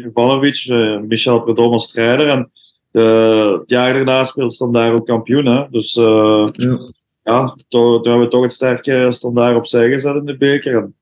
Ivanovic, 0.08 0.72
Michel 1.08 1.40
Prudhomme 1.40 1.72
als 1.72 1.84
strijder. 1.84 2.26
En 2.26 2.50
de, 2.90 3.56
het 3.60 3.70
jaar 3.70 3.94
daarna 3.94 4.24
speelt 4.24 4.54
Standaard 4.54 4.92
ook 4.92 5.06
kampioen, 5.06 5.46
hè. 5.46 5.64
Dus... 5.70 5.92
ja 5.94 6.78
ja, 7.24 7.56
toen 7.68 7.92
hebben 7.92 8.20
we 8.20 8.28
toch 8.28 8.42
het 8.42 8.52
sterke 8.52 9.12
standaard 9.12 9.56
opzij 9.56 9.90
gezet 9.90 10.16
in 10.16 10.24
de 10.24 10.36
beker. 10.36 10.92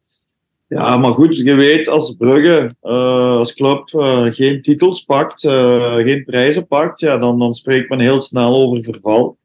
ja, 0.68 0.96
maar 0.96 1.12
goed, 1.12 1.36
je 1.36 1.54
weet 1.54 1.88
als 1.88 2.16
Brugge, 2.16 2.76
uh, 2.82 3.36
als 3.36 3.54
club, 3.54 3.90
uh, 3.92 4.26
geen 4.30 4.62
titels 4.62 5.04
pakt, 5.04 5.42
uh, 5.42 5.94
geen 5.94 6.24
prijzen 6.24 6.66
pakt, 6.66 7.00
ja, 7.00 7.18
dan, 7.18 7.38
dan 7.38 7.54
spreekt 7.54 7.88
men 7.88 8.00
heel 8.00 8.20
snel 8.20 8.54
over 8.54 8.82
verval. 8.84 9.38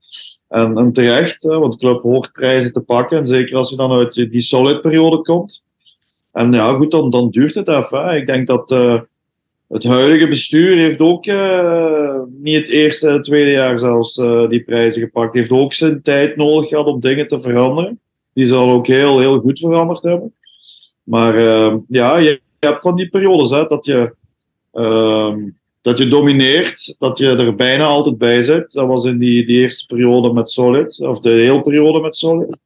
En, 0.48 0.78
en 0.78 0.94
terecht, 0.94 1.44
want 1.44 1.74
de 1.74 1.80
club 1.80 2.02
hoort 2.02 2.32
prijzen 2.32 2.74
te 2.74 2.82
pakken, 2.82 3.18
en 3.18 3.26
zeker 3.26 3.58
als 3.58 3.70
je 3.70 3.76
dan 3.76 3.92
uit 3.92 4.14
die 4.14 4.42
solid 4.42 4.82
periode 4.82 5.22
komt. 5.22 5.64
En 6.32 6.52
ja, 6.52 6.74
goed, 6.74 6.92
dan, 6.92 7.10
dan 7.10 7.30
duurt 7.30 7.56
het 7.56 7.68
even. 7.68 8.16
Ik 8.16 8.26
denk 8.26 8.48
dat 8.48 8.70
het 9.68 9.84
huidige 9.84 10.28
bestuur 10.28 10.78
heeft 10.78 11.00
ook 11.00 11.26
uh, 11.26 12.20
niet 12.30 12.56
het 12.56 12.70
eerste 12.70 13.10
en 13.10 13.22
tweede 13.22 13.52
jaar 13.52 13.80
zelfs 13.80 14.18
uh, 14.18 14.50
die 14.50 14.64
prijzen 14.64 15.02
gepakt. 15.02 15.34
Heeft 15.34 15.52
ook 15.52 15.74
zijn 15.74 16.02
tijd 16.02 16.36
nodig 16.36 16.70
gehad 16.70 16.86
om 16.86 17.00
dingen 17.00 17.28
te 17.28 17.40
veranderen. 17.40 18.00
Die 18.34 18.46
zal 18.46 18.70
ook 18.70 18.88
heel, 18.88 19.20
heel 19.20 19.40
goed 19.40 19.60
veranderd 19.60 20.04
hebben. 20.04 20.34
Maar 21.04 21.38
uh, 21.38 21.76
ja, 21.88 22.18
je, 22.18 22.42
je, 22.60 22.68
hebt 22.68 22.82
van 22.82 22.96
die 22.96 23.10
periodes 23.10 23.50
hè, 23.50 23.66
dat, 23.66 23.86
je, 23.86 24.16
ehm, 24.74 25.40
dat 25.82 25.98
je 25.98 26.08
domineert, 26.08 26.96
dat 27.00 27.18
je 27.18 27.30
er 27.30 27.56
bijna 27.56 27.86
altijd 27.86 28.18
bij 28.18 28.42
zit. 28.42 28.74
Dat 28.74 28.88
was 28.88 29.06
in 29.06 29.18
die, 29.18 29.46
die 29.46 29.58
eerste 29.58 29.86
periode 29.86 30.34
met 30.34 30.50
Solid, 30.50 31.02
of 31.02 31.20
de 31.20 31.30
hele 31.30 31.62
periode 31.62 32.00
met 32.00 32.16
Solid. 32.16 32.58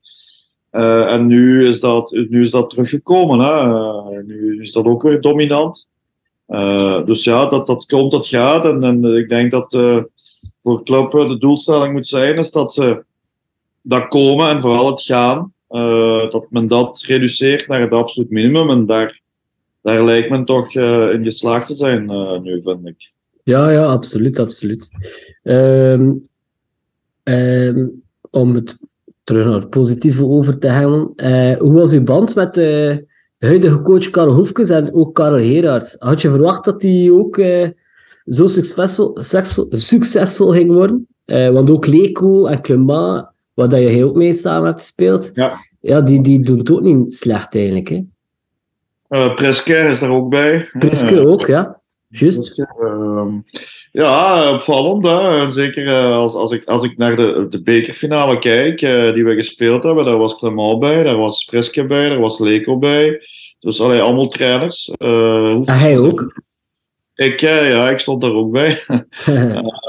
en 0.72 1.28
nu 1.28 1.68
is, 1.68 1.80
dat, 1.80 2.12
nu 2.30 2.42
is 2.42 2.52
dat 2.52 2.70
teruggekomen. 2.70 3.40
Hè. 3.40 4.24
nu 4.24 4.62
is 4.62 4.72
dat 4.72 4.86
ook 4.86 5.04
weer 5.04 5.22
dominant. 5.22 5.90
Uh, 6.52 7.06
dus 7.06 7.24
ja, 7.24 7.46
dat, 7.46 7.68
dat 7.68 7.86
komt, 7.86 8.12
dat 8.12 8.28
gaat. 8.28 8.66
En, 8.66 8.84
en 8.84 9.04
ik 9.04 9.30
denk 9.30 9.52
dat 9.52 9.74
uh, 9.74 9.98
voor 10.62 10.84
club 10.84 11.12
de 11.12 11.38
doelstelling 11.38 11.94
moet 11.94 12.08
zijn 12.08 12.38
is 12.38 12.52
dat 12.52 12.74
ze 12.74 13.04
dat 13.82 14.08
komen 14.08 14.50
en 14.50 14.62
vooral 14.62 14.90
het 14.90 15.02
gaan, 15.02 15.54
uh, 15.70 16.30
dat 16.30 16.46
men 16.50 16.68
dat 16.68 17.04
reduceert 17.08 17.68
naar 17.68 17.82
het 17.82 17.92
absoluut 17.92 18.30
minimum. 18.30 18.70
En 18.70 18.86
daar, 18.86 19.22
daar 19.82 20.06
lijkt 20.06 20.30
men 20.30 20.46
toch 20.46 20.76
in 20.76 21.24
geslaagd 21.24 21.68
te 21.68 21.74
zijn 21.74 22.06
nu, 22.44 22.62
vind 22.62 22.88
ik. 22.88 23.14
Ja, 23.44 23.70
ja, 23.70 23.86
absoluut, 23.86 24.40
absoluut. 24.40 24.90
Um, 25.44 26.22
om 28.30 28.56
het 28.56 28.78
terug 29.24 29.46
naar 29.46 29.60
het 29.60 29.70
positieve 29.70 30.26
over 30.26 30.58
te 30.58 30.68
gaan. 30.68 31.14
hoe 31.60 31.74
was 31.74 31.94
uw 31.94 32.04
band 32.04 32.36
met 32.36 32.54
de 32.54 33.06
huidige 33.48 33.82
coach 33.82 34.10
Karel 34.10 34.34
Hoefkes 34.34 34.70
en 34.70 34.94
ook 34.94 35.16
Karel 35.16 35.38
Heraerts. 35.38 35.96
Had 36.00 36.22
je 36.22 36.30
verwacht 36.30 36.66
dat 36.66 36.82
die 36.82 37.14
ook 37.14 37.38
uh, 37.38 37.68
zo 38.26 38.48
succesvol, 38.48 39.18
succesvol 39.70 40.52
ging 40.52 40.72
worden? 40.72 41.08
Uh, 41.26 41.50
want 41.50 41.70
ook 41.70 41.88
Leko 41.88 42.46
en 42.46 42.62
Clement 42.62 43.26
waar 43.54 43.70
dat 43.70 43.80
je 43.80 43.88
heel 43.88 44.08
ook 44.08 44.16
mee 44.16 44.34
samen 44.34 44.66
hebt 44.66 44.80
gespeeld. 44.80 45.32
Ja. 45.34 45.60
Ja, 45.80 46.02
die, 46.02 46.22
die 46.22 46.42
doen 46.42 46.58
het 46.58 46.72
ook 46.72 46.82
niet 46.82 47.14
slecht 47.14 47.56
eigenlijk. 47.56 47.88
Hè. 47.88 48.02
Eh 49.08 49.36
Preske 49.36 49.74
is 49.74 50.00
daar 50.00 50.10
ook 50.10 50.30
bij. 50.30 50.70
Priske 50.80 51.20
Eh, 51.20 51.28
ook, 51.28 51.48
ja. 51.48 51.81
Juist. 52.12 52.60
Ehm, 52.80 53.30
ja, 53.92 54.52
opvallend. 54.54 55.04
Hè? 55.06 55.50
Zeker 55.50 55.88
eh, 55.88 56.16
als, 56.16 56.34
als, 56.34 56.52
ik, 56.52 56.66
als 56.66 56.84
ik 56.84 56.98
naar 56.98 57.16
de, 57.16 57.46
de 57.50 57.62
bekerfinale 57.62 58.40
kijk, 58.40 58.82
eh, 58.82 59.14
die 59.14 59.24
we 59.24 59.36
gespeeld 59.36 59.84
hebben, 59.84 60.06
daar 60.06 60.18
was 60.18 60.38
Clement 60.38 60.80
bij, 60.80 61.04
daar 61.04 61.18
was 61.18 61.44
Priske 61.44 61.86
bij, 61.86 62.10
daar 62.10 62.20
was 62.20 62.40
Leko 62.40 62.78
bij. 62.78 63.22
Dus 63.60 63.82
allee, 63.82 64.02
allemaal 64.02 64.28
trainers. 64.28 64.90
Eh, 64.98 65.52
En 65.52 65.70
hij 65.70 65.98
ook. 65.98 66.42
Ik, 67.16 67.40
ja, 67.40 67.90
ik 67.90 68.00
stond 68.00 68.22
daar 68.22 68.34
ook 68.34 68.52
bij. 68.52 68.84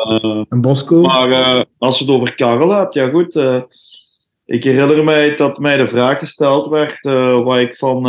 Eh, 0.02 0.42
En 0.48 0.60
Bosco. 0.60 1.02
maar 1.02 1.64
als 1.78 1.98
je 1.98 2.04
het 2.04 2.14
over 2.14 2.34
Karel 2.34 2.70
hebt, 2.70 2.94
ja 2.94 3.08
goed. 3.08 3.36
ik 4.44 4.64
herinner 4.64 5.04
mij 5.04 5.34
dat 5.36 5.58
mij 5.58 5.76
de 5.76 5.88
vraag 5.88 6.18
gesteld 6.18 6.68
werd 6.68 7.04
wat 7.44 7.58
ik 7.58 7.76
van, 7.76 8.02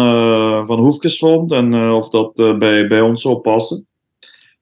van 0.68 0.80
Hoefkes 0.80 1.18
vond 1.18 1.52
en 1.52 1.92
of 1.92 2.10
dat 2.10 2.34
bij, 2.60 2.88
bij 2.88 3.02
ons 3.02 3.22
zou 3.22 3.36
passen. 3.36 3.88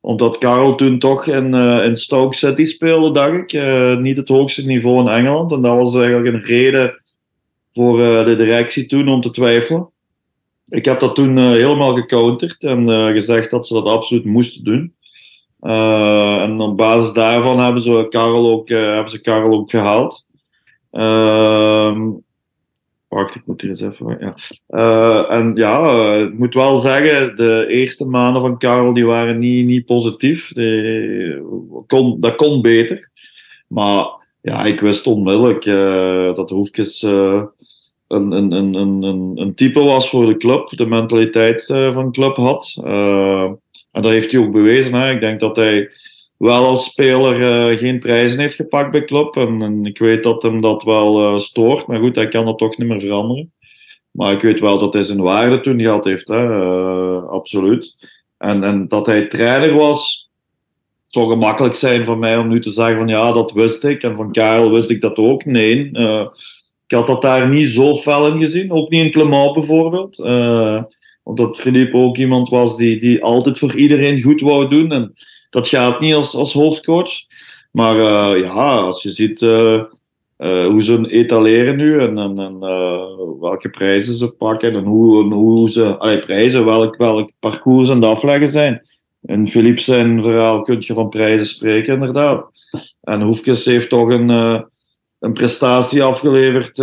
Omdat 0.02 0.38
Karel 0.38 0.76
toen 0.76 1.00
toch 1.00 1.28
in, 1.28 1.54
eh, 1.54 1.86
in 1.86 1.98
Stoke 1.98 2.36
City 2.36 2.64
speelde, 2.64 3.12
dacht 3.12 3.38
ik. 3.38 3.54
Eh, 3.54 3.96
niet 3.96 4.18
het 4.18 4.28
hoogste 4.28 4.66
niveau 4.66 5.00
in 5.00 5.08
Engeland. 5.08 5.52
En 5.52 5.62
dat 5.62 5.76
was 5.76 5.96
eigenlijk 5.96 6.36
een 6.36 6.44
reden 6.44 7.02
voor 7.74 8.02
eh, 8.02 8.26
de 8.26 8.36
directie 8.36 8.86
toen 8.86 9.08
om 9.08 9.22
te 9.22 9.32
twijfelen. 9.32 9.90
Ik 10.70 10.86
heb 10.86 11.00
dat 11.00 11.16
toen 11.16 11.38
helemaal 11.38 11.96
gecounterd 11.96 12.64
en 12.64 12.90
gezegd 13.12 13.52
dat 13.52 13.68
ze 13.68 13.74
dat 13.74 13.86
absoluut 13.86 14.26
moesten 14.26 14.64
doen. 14.64 14.94
En 16.40 16.62
op 16.62 16.78
basis 16.78 17.14
daarvan 17.14 17.60
hebben 17.60 17.82
ze 17.82 18.06
Karel 18.10 18.52
ook, 18.52 18.70
hebben 18.70 19.12
ze 19.12 19.22
Karel 19.22 19.52
ook 19.52 19.70
gehaald. 19.70 20.26
Wacht, 23.12 23.36
ik 23.36 23.42
moet 23.46 23.62
hier 23.62 23.70
eens 23.70 23.82
even. 23.82 24.36
Eh, 24.68 25.32
en 25.32 25.52
ja, 25.56 25.82
eh, 25.82 26.22
ik 26.22 26.38
moet 26.38 26.54
wel 26.54 26.80
zeggen, 26.80 27.36
de 27.36 27.66
eerste 27.68 28.06
maanden 28.06 28.42
van 28.42 28.58
Karel 28.58 28.94
die 28.94 29.06
waren 29.06 29.40
niet, 29.40 29.66
niet 29.66 29.86
positief. 29.86 30.48
Die, 30.54 31.42
kon, 31.88 32.20
dat 32.20 32.36
kon 32.36 32.62
beter. 32.62 33.10
Maar 33.68 34.06
ja, 34.42 34.66
ik 34.66 34.80
wist 34.80 35.08
onmiddellijk 35.08 35.66
eh, 35.66 36.36
dat 36.36 36.50
Hoefkes 36.50 37.02
een, 37.02 37.52
een, 38.08 38.52
een, 38.52 38.74
een, 38.74 39.32
een, 39.36 39.56
type 39.56 39.80
was 39.80 40.10
voor 40.10 40.26
de 40.26 40.38
club, 40.38 40.70
de 40.70 40.86
mentaliteit 40.86 41.66
van 41.66 42.06
de 42.06 42.12
club 42.12 42.36
had. 42.36 42.80
En 43.92 44.02
dat 44.02 44.12
heeft 44.12 44.32
hij 44.32 44.42
ook 44.42 44.52
bewezen. 44.52 44.94
Hè. 44.94 45.12
Ik 45.12 45.22
denk 45.22 45.40
dat 45.40 45.56
hij 45.56 45.90
wel 46.42 46.66
als 46.66 46.86
speler 46.86 47.42
eh, 47.42 47.78
geen 47.78 48.00
prijzen 48.00 48.40
heeft 48.40 48.56
gepakt 48.56 48.92
bij 48.92 49.04
club. 49.04 49.36
En, 49.36 49.86
ik 49.86 50.00
weet 50.00 50.24
dat 50.24 50.42
hem 50.42 50.62
dat 50.62 50.84
wel 50.84 51.22
eh, 51.24 51.38
stoort. 51.38 51.88
Maar 51.88 52.00
goed, 52.00 52.16
hij 52.16 52.28
kan 52.28 52.46
dat 52.46 52.58
toch 52.58 52.78
niet 52.78 52.88
meer 52.88 53.00
veranderen. 53.00 53.52
Maar 54.12 54.34
ik 54.34 54.42
weet 54.42 54.60
wel 54.60 54.80
dat 54.80 54.94
hij 54.94 55.04
zijn 55.04 55.22
waarde 55.22 55.62
toen 55.62 55.82
gehad 55.82 56.06
heeft. 56.06 56.28
Hè. 56.28 56.62
eh, 56.62 57.30
absoluut. 57.30 58.10
En, 58.38 58.64
en 58.64 58.88
dat 58.88 59.06
hij 59.06 59.28
trainer 59.28 59.74
was, 59.74 60.30
het 61.06 61.14
zou 61.14 61.30
gemakkelijk 61.30 61.76
zijn 61.76 62.06
voor 62.06 62.18
mij 62.18 62.38
om 62.38 62.48
nu 62.48 62.62
te 62.62 62.70
zeggen 62.70 62.98
van 62.98 63.08
ja, 63.08 63.32
dat 63.32 63.52
wist 63.52 63.84
ik. 63.84 64.04
En 64.04 64.16
van 64.16 64.32
Karel 64.32 64.72
wist 64.72 64.90
ik 64.90 65.02
dat 65.02 65.18
ook. 65.18 65.46
Nee, 65.46 65.90
ik 66.88 66.96
had 66.96 67.08
dat 67.08 67.22
daar 67.22 67.50
niet 67.50 67.70
zo 67.70 67.96
fel 67.96 68.28
in 68.28 68.40
gezien. 68.40 68.72
Ook 68.72 68.90
niet 68.90 69.04
in 69.06 69.12
Clement 69.12 69.54
bijvoorbeeld. 69.54 70.20
Omdat 71.24 71.58
Philippe 71.58 71.98
ook 71.98 72.18
iemand 72.18 72.50
was 72.50 72.78
die, 72.78 73.00
die 73.00 73.24
altijd 73.24 73.58
voor 73.58 73.76
iedereen 73.76 74.22
goed 74.22 74.42
wou 74.42 74.70
doen. 74.70 74.92
En 74.92 75.14
dat 75.52 75.68
gaat 75.68 76.00
niet 76.00 76.14
als, 76.14 76.36
als 76.36 76.54
hoofdcoach. 76.54 77.12
Maar 77.72 77.96
eh, 78.00 78.42
ja, 78.42 78.78
als 78.78 79.04
je 79.04 79.12
ziet 79.12 79.42
eh, 79.42 79.74
eh, 80.38 80.66
hoe 80.66 80.84
ze 80.84 81.10
etaleren 81.10 81.76
nu 81.76 82.00
en, 82.00 82.18
en, 82.18 82.38
en 82.38 82.60
welke 83.40 83.70
prijzen 83.70 84.14
ze 84.14 84.32
pakken 84.32 84.76
en 84.76 84.84
hoe, 84.84 85.34
hoe 85.34 85.70
ze 85.70 85.98
allee, 85.98 86.20
prijzen, 86.20 86.66
welk, 86.66 86.96
welk 86.96 87.32
parcours 87.40 87.90
aan 87.90 87.96
het 87.96 88.06
afleggen 88.06 88.48
zijn. 88.48 88.82
In 89.22 89.48
Philippe 89.48 89.82
zijn 89.82 90.24
verhaal 90.24 90.62
kun 90.62 90.78
je 90.80 90.94
van 90.94 91.10
prijzen 91.10 91.48
spreken, 91.48 91.94
inderdaad. 91.94 92.46
En 93.02 93.22
Hoefkes 93.22 93.66
heeft 93.66 93.90
toch 93.90 94.10
een, 94.10 94.30
een 95.20 95.34
prestatie 95.34 96.04
afgeleverd 96.04 96.78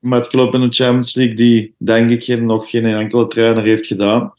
met 0.00 0.28
club 0.28 0.54
in 0.54 0.60
de 0.60 0.74
Champions 0.74 1.14
League 1.14 1.34
die, 1.34 1.74
denk 1.78 2.10
ik, 2.10 2.40
nog 2.40 2.70
geen 2.70 2.84
enkele 2.84 3.26
trainer 3.26 3.62
heeft 3.62 3.86
gedaan. 3.86 4.32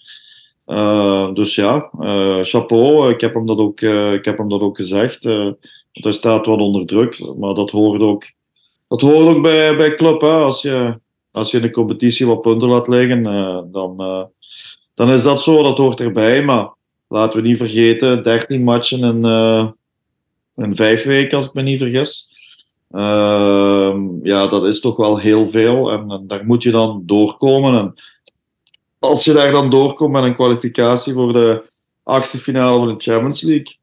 Eh, 0.66 1.34
dus 1.34 1.56
ja, 1.56 1.90
eh, 2.00 2.40
chapeau. 2.42 3.10
Ik 3.10 3.22
heb 3.22 3.34
hem 3.34 3.46
dat 3.46 3.58
ook, 3.58 3.82
eh, 3.82 4.14
ik 4.14 4.26
heb 4.26 4.38
hem 4.38 4.50
dat 4.50 4.62
ook 4.62 4.76
gezegd. 4.76 5.24
Hij 5.92 6.12
staat 6.12 6.46
wat 6.46 6.60
onder 6.60 6.86
druk, 6.86 7.34
maar 7.38 7.54
dat 7.54 7.70
hoort 7.70 8.02
ook, 8.02 8.32
dat 8.88 9.02
hoort 9.02 9.36
ook 9.36 9.42
bij, 9.42 9.76
bij 9.76 9.94
club. 9.94 10.22
Hè. 10.22 10.30
Als, 10.30 10.62
je, 10.62 11.00
als 11.32 11.52
je 11.52 11.58
in 11.58 11.64
de 11.64 11.72
competitie 11.72 12.26
wat 12.26 12.42
punten 12.42 12.68
laat 12.68 12.88
liggen, 12.88 13.24
dan, 13.72 13.98
dan 14.94 15.10
is 15.10 15.24
dat 15.24 15.44
zo, 15.44 15.64
dat 15.64 15.78
hoort 15.78 16.00
erbij. 16.00 16.44
Maar 16.44 16.74
laten 17.08 17.42
we 17.42 17.48
niet 17.48 17.58
vergeten, 17.58 18.24
13 18.24 18.64
matchen 18.64 19.04
in, 19.04 19.24
in 20.56 20.76
vijf 20.76 21.04
weken, 21.04 21.38
als 21.38 21.48
ik 21.48 21.54
me 21.54 21.62
niet 21.62 21.80
vergis. 21.80 22.34
Ehm, 22.92 24.02
ja, 24.24 24.48
dat 24.48 24.66
is 24.66 24.80
toch 24.80 24.96
wel 24.96 25.18
heel 25.18 25.50
veel. 25.50 25.92
En, 25.92 26.12
en 26.12 26.28
daar 26.28 26.46
moet 26.46 26.64
je 26.64 26.72
dan 26.72 27.04
doorkomen. 27.06 27.80
En 27.80 27.94
als 29.06 29.26
je 29.26 29.34
daar 29.34 29.52
dan 29.52 29.70
doorkomt 29.70 30.12
met 30.12 30.24
een 30.24 30.34
kwalificatie 30.34 31.14
voor 31.14 31.34
de 31.34 31.64
achtste 32.04 32.38
finale 32.38 32.78
van 32.78 32.88
de 32.88 33.04
Champions 33.04 33.42
League, 33.42 33.76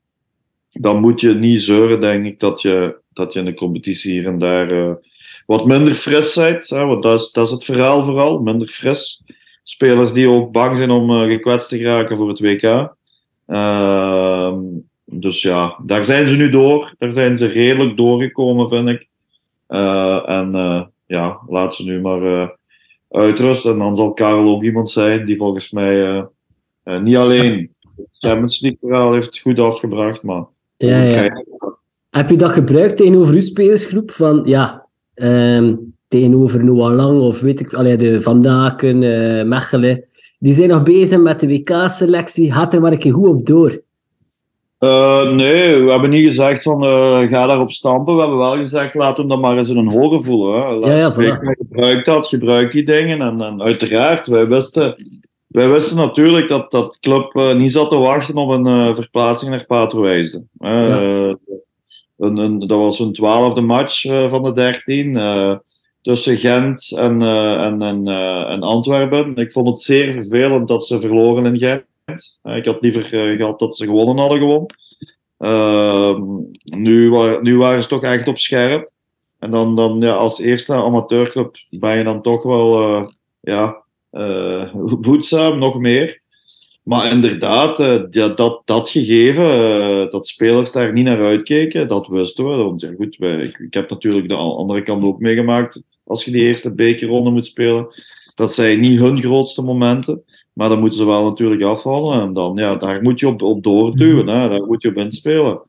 dan 0.73 1.01
moet 1.01 1.21
je 1.21 1.35
niet 1.35 1.63
zeuren, 1.63 2.01
denk 2.01 2.27
ik, 2.27 2.41
dat 2.41 2.63
je, 2.63 2.97
dat 3.13 3.33
je 3.33 3.39
in 3.39 3.45
de 3.45 3.55
competitie 3.55 4.13
hier 4.13 4.27
en 4.27 4.39
daar 4.39 4.71
eh, 4.71 4.93
wat 5.47 5.67
minder 5.67 5.95
fris 5.95 6.35
bent. 6.35 6.69
Hè, 6.69 6.85
want 6.85 7.03
dat 7.03 7.21
is, 7.21 7.31
dat 7.31 7.47
is 7.47 7.53
het 7.53 7.65
verhaal 7.65 8.05
vooral, 8.05 8.39
minder 8.39 8.69
fris. 8.69 9.23
Spelers 9.63 10.13
die 10.13 10.29
ook 10.29 10.53
bang 10.53 10.77
zijn 10.77 10.91
om 10.91 11.11
eh, 11.11 11.29
gekwetst 11.29 11.69
te 11.69 11.79
geraken 11.79 12.17
voor 12.17 12.29
het 12.29 12.41
WK. 12.41 12.95
Ehm, 13.47 14.59
dus 15.05 15.43
ja, 15.43 15.79
daar 15.85 16.05
zijn 16.05 16.29
ze 16.29 16.37
nu 16.37 16.51
door. 16.51 16.95
Daar 16.99 17.13
zijn 17.13 17.39
ze 17.39 17.47
redelijk 17.47 17.97
doorgekomen, 17.97 18.69
vind 18.69 18.89
ik. 18.89 19.09
Eh, 19.67 20.29
en 20.29 20.51
ja, 21.07 21.39
laat 21.47 21.75
ze 21.75 21.85
nu 21.85 22.01
maar 22.01 22.57
uitrusten. 23.13 23.73
En 23.73 23.79
dan 23.79 23.97
zal 23.97 24.13
Karel 24.13 24.55
ook 24.55 24.63
iemand 24.63 24.91
zijn 24.91 25.27
die 25.27 25.37
volgens 25.37 25.71
mij 25.71 26.05
eh, 26.05 26.25
eh, 26.83 27.01
niet 27.01 27.17
alleen 27.17 27.71
het 27.97 28.07
Champions 28.19 28.61
League 28.61 28.79
verhaal 28.81 29.13
heeft 29.13 29.41
goed 29.41 29.59
afgebracht, 29.59 30.23
maar 30.23 30.45
Ja, 30.77 31.03
ja. 31.03 31.45
Heb 32.11 32.29
je 32.29 32.37
dat 32.37 32.51
gebruikt 32.51 32.97
tegenover 32.97 33.35
uw 33.35 33.41
spelersgroep? 33.41 34.11
Van 34.11 34.43
ja, 34.45 34.87
ehm, 35.15 35.77
tegenover 36.09 36.65
Noah 36.65 36.95
Lang 36.95 37.21
of 37.21 37.41
weet 37.41 37.61
ik, 37.61 37.75
allee, 37.75 37.97
de 37.97 38.21
Van 38.21 38.43
Daken, 38.43 39.03
eh, 39.03 39.45
Mechelen. 39.45 40.05
Die 40.39 40.55
zijn 40.55 40.69
nog 40.69 40.83
bezig 40.83 41.21
met 41.21 41.41
de 41.41 41.47
WK-selectie. 41.47 42.53
Gaat 42.53 42.75
er 42.75 42.81
maar 42.81 42.93
een 42.93 42.99
keer 42.99 43.13
goed 43.13 43.27
op 43.27 43.47
door. 43.47 43.83
Eh, 44.83 45.31
nee, 45.31 45.83
we 45.83 45.91
hebben 45.91 46.11
niet 46.11 46.25
gezegd 46.25 46.63
van 46.63 46.85
eh, 46.85 47.21
ga 47.21 47.47
daarop 47.47 47.71
stampen. 47.71 48.15
We 48.15 48.21
hebben 48.21 48.39
wel 48.39 48.57
gezegd 48.57 48.95
laat 48.95 49.17
hem 49.17 49.29
dan 49.29 49.41
maar 49.41 49.57
eens 49.57 49.69
in 49.69 49.77
een 49.77 49.91
horen 49.91 50.23
voelen. 50.23 50.63
Hè. 50.63 50.75
Laat 50.75 50.91
Ja, 50.91 50.97
ja, 50.97 51.11
spreken, 51.11 51.57
gebruik 51.59 52.05
dat, 52.05 52.27
gebruik 52.27 52.73
die 52.73 52.85
dingen. 52.85 53.21
En, 53.21 53.41
en 53.41 53.63
uiteraard, 53.63 54.27
wij 54.27 54.47
wisten, 54.47 54.97
wij 55.47 55.69
wisten 55.69 55.97
natuurlijk 55.97 56.49
dat 56.49 56.71
dat 56.71 56.99
club 57.01 57.37
eh, 57.37 57.55
niet 57.55 57.73
zat 57.73 57.91
te 57.91 57.97
wachten 57.97 58.35
op 58.35 58.49
een 58.49 58.95
verplaatsing 58.95 59.51
naar 59.51 59.67
Patrowijze. 59.67 60.43
Ja. 60.59 60.99
een, 62.19 62.37
een, 62.37 62.59
dat 62.59 62.79
was 62.79 62.99
een 62.99 63.13
twaalfde 63.13 63.61
match 63.61 64.03
van 64.29 64.43
de 64.43 64.53
dertien. 64.53 65.21
tussen 66.01 66.37
Gent 66.37 66.93
en, 66.97 67.23
en, 67.23 67.83
en, 67.83 68.07
en 68.49 68.63
Antwerpen. 68.63 69.37
Ik 69.37 69.53
vond 69.53 69.69
het 69.69 69.81
zeer 69.81 70.13
vervelend 70.13 70.69
dat 70.69 70.87
ze 70.87 71.01
verloren 71.01 71.47
in 71.47 71.57
Gent. 71.57 71.91
Eh, 72.05 72.57
Ik 72.57 72.65
had 72.65 72.81
liever 72.81 73.05
eh, 73.05 73.37
gehad 73.37 73.59
dat 73.59 73.77
ze 73.77 73.85
gewonnen 73.85 74.19
hadden 74.19 74.39
gewoon. 74.39 74.67
Ehm, 75.39 76.23
nu, 76.65 77.11
nu 77.41 77.57
waren 77.57 77.83
ze 77.83 77.89
toch 77.89 78.03
echt 78.03 78.27
op 78.29 78.39
scherp. 78.39 78.91
En 79.39 79.51
dan, 79.51 79.77
dan 79.77 80.01
ja, 80.01 80.13
als 80.13 80.41
eerste 80.41 80.75
amateurclub 80.75 81.57
ben 81.71 81.99
je 81.99 82.05
dan 82.05 82.23
toch 82.23 82.43
wel 82.43 82.83
eh, 82.83 83.09
ja, 83.41 83.83
eh, 84.11 84.75
voedzaam, 85.01 85.59
nog 85.59 85.79
meer. 85.79 86.21
Maar 86.83 87.11
inderdaad, 87.13 87.79
ja, 88.11 88.29
dat, 88.29 88.63
dat 88.65 88.89
gegeven, 88.89 90.11
dat 90.11 90.27
spelers 90.27 90.73
daar 90.73 90.93
niet 90.93 91.05
naar 91.05 91.25
uitkeken, 91.25 91.89
dat 91.89 92.07
wisten 92.07 92.49
we. 92.49 92.57
Want 92.57 92.81
ja, 92.81 92.93
goed, 92.97 93.21
ik, 93.21 93.59
ik 93.59 93.75
heb 93.75 93.91
natuurlijk 93.91 94.29
de 94.29 94.35
andere 94.35 94.83
kant 94.83 95.05
ook 95.05 95.21
meegemaakt. 95.21 95.83
Als 96.05 96.25
je 96.25 96.31
die 96.31 96.43
eerste 96.43 96.75
bekerronde 96.75 97.31
moet 97.31 97.47
spelen, 97.47 97.87
dat 98.35 98.53
zijn 98.53 98.81
niet 98.81 98.99
hun 98.99 99.21
grootste 99.21 99.63
momenten. 99.63 100.25
Maar 100.53 100.69
dan 100.69 100.79
moeten 100.79 100.99
ze 100.99 101.05
wel 101.07 101.25
natuurlijk 101.25 101.63
afvallen. 101.63 102.21
En 102.21 102.33
dan, 102.33 102.57
ja, 102.57 102.77
daar 102.77 103.03
moet 103.03 103.21
je 103.21 103.29
op, 103.29 103.43
op 103.43 103.63
doorduwen. 103.63 104.29
Hè? 104.29 104.49
Daar 104.49 104.67
moet 104.67 104.83
je 104.83 104.89
op 104.89 104.97
inspelen. 104.97 105.61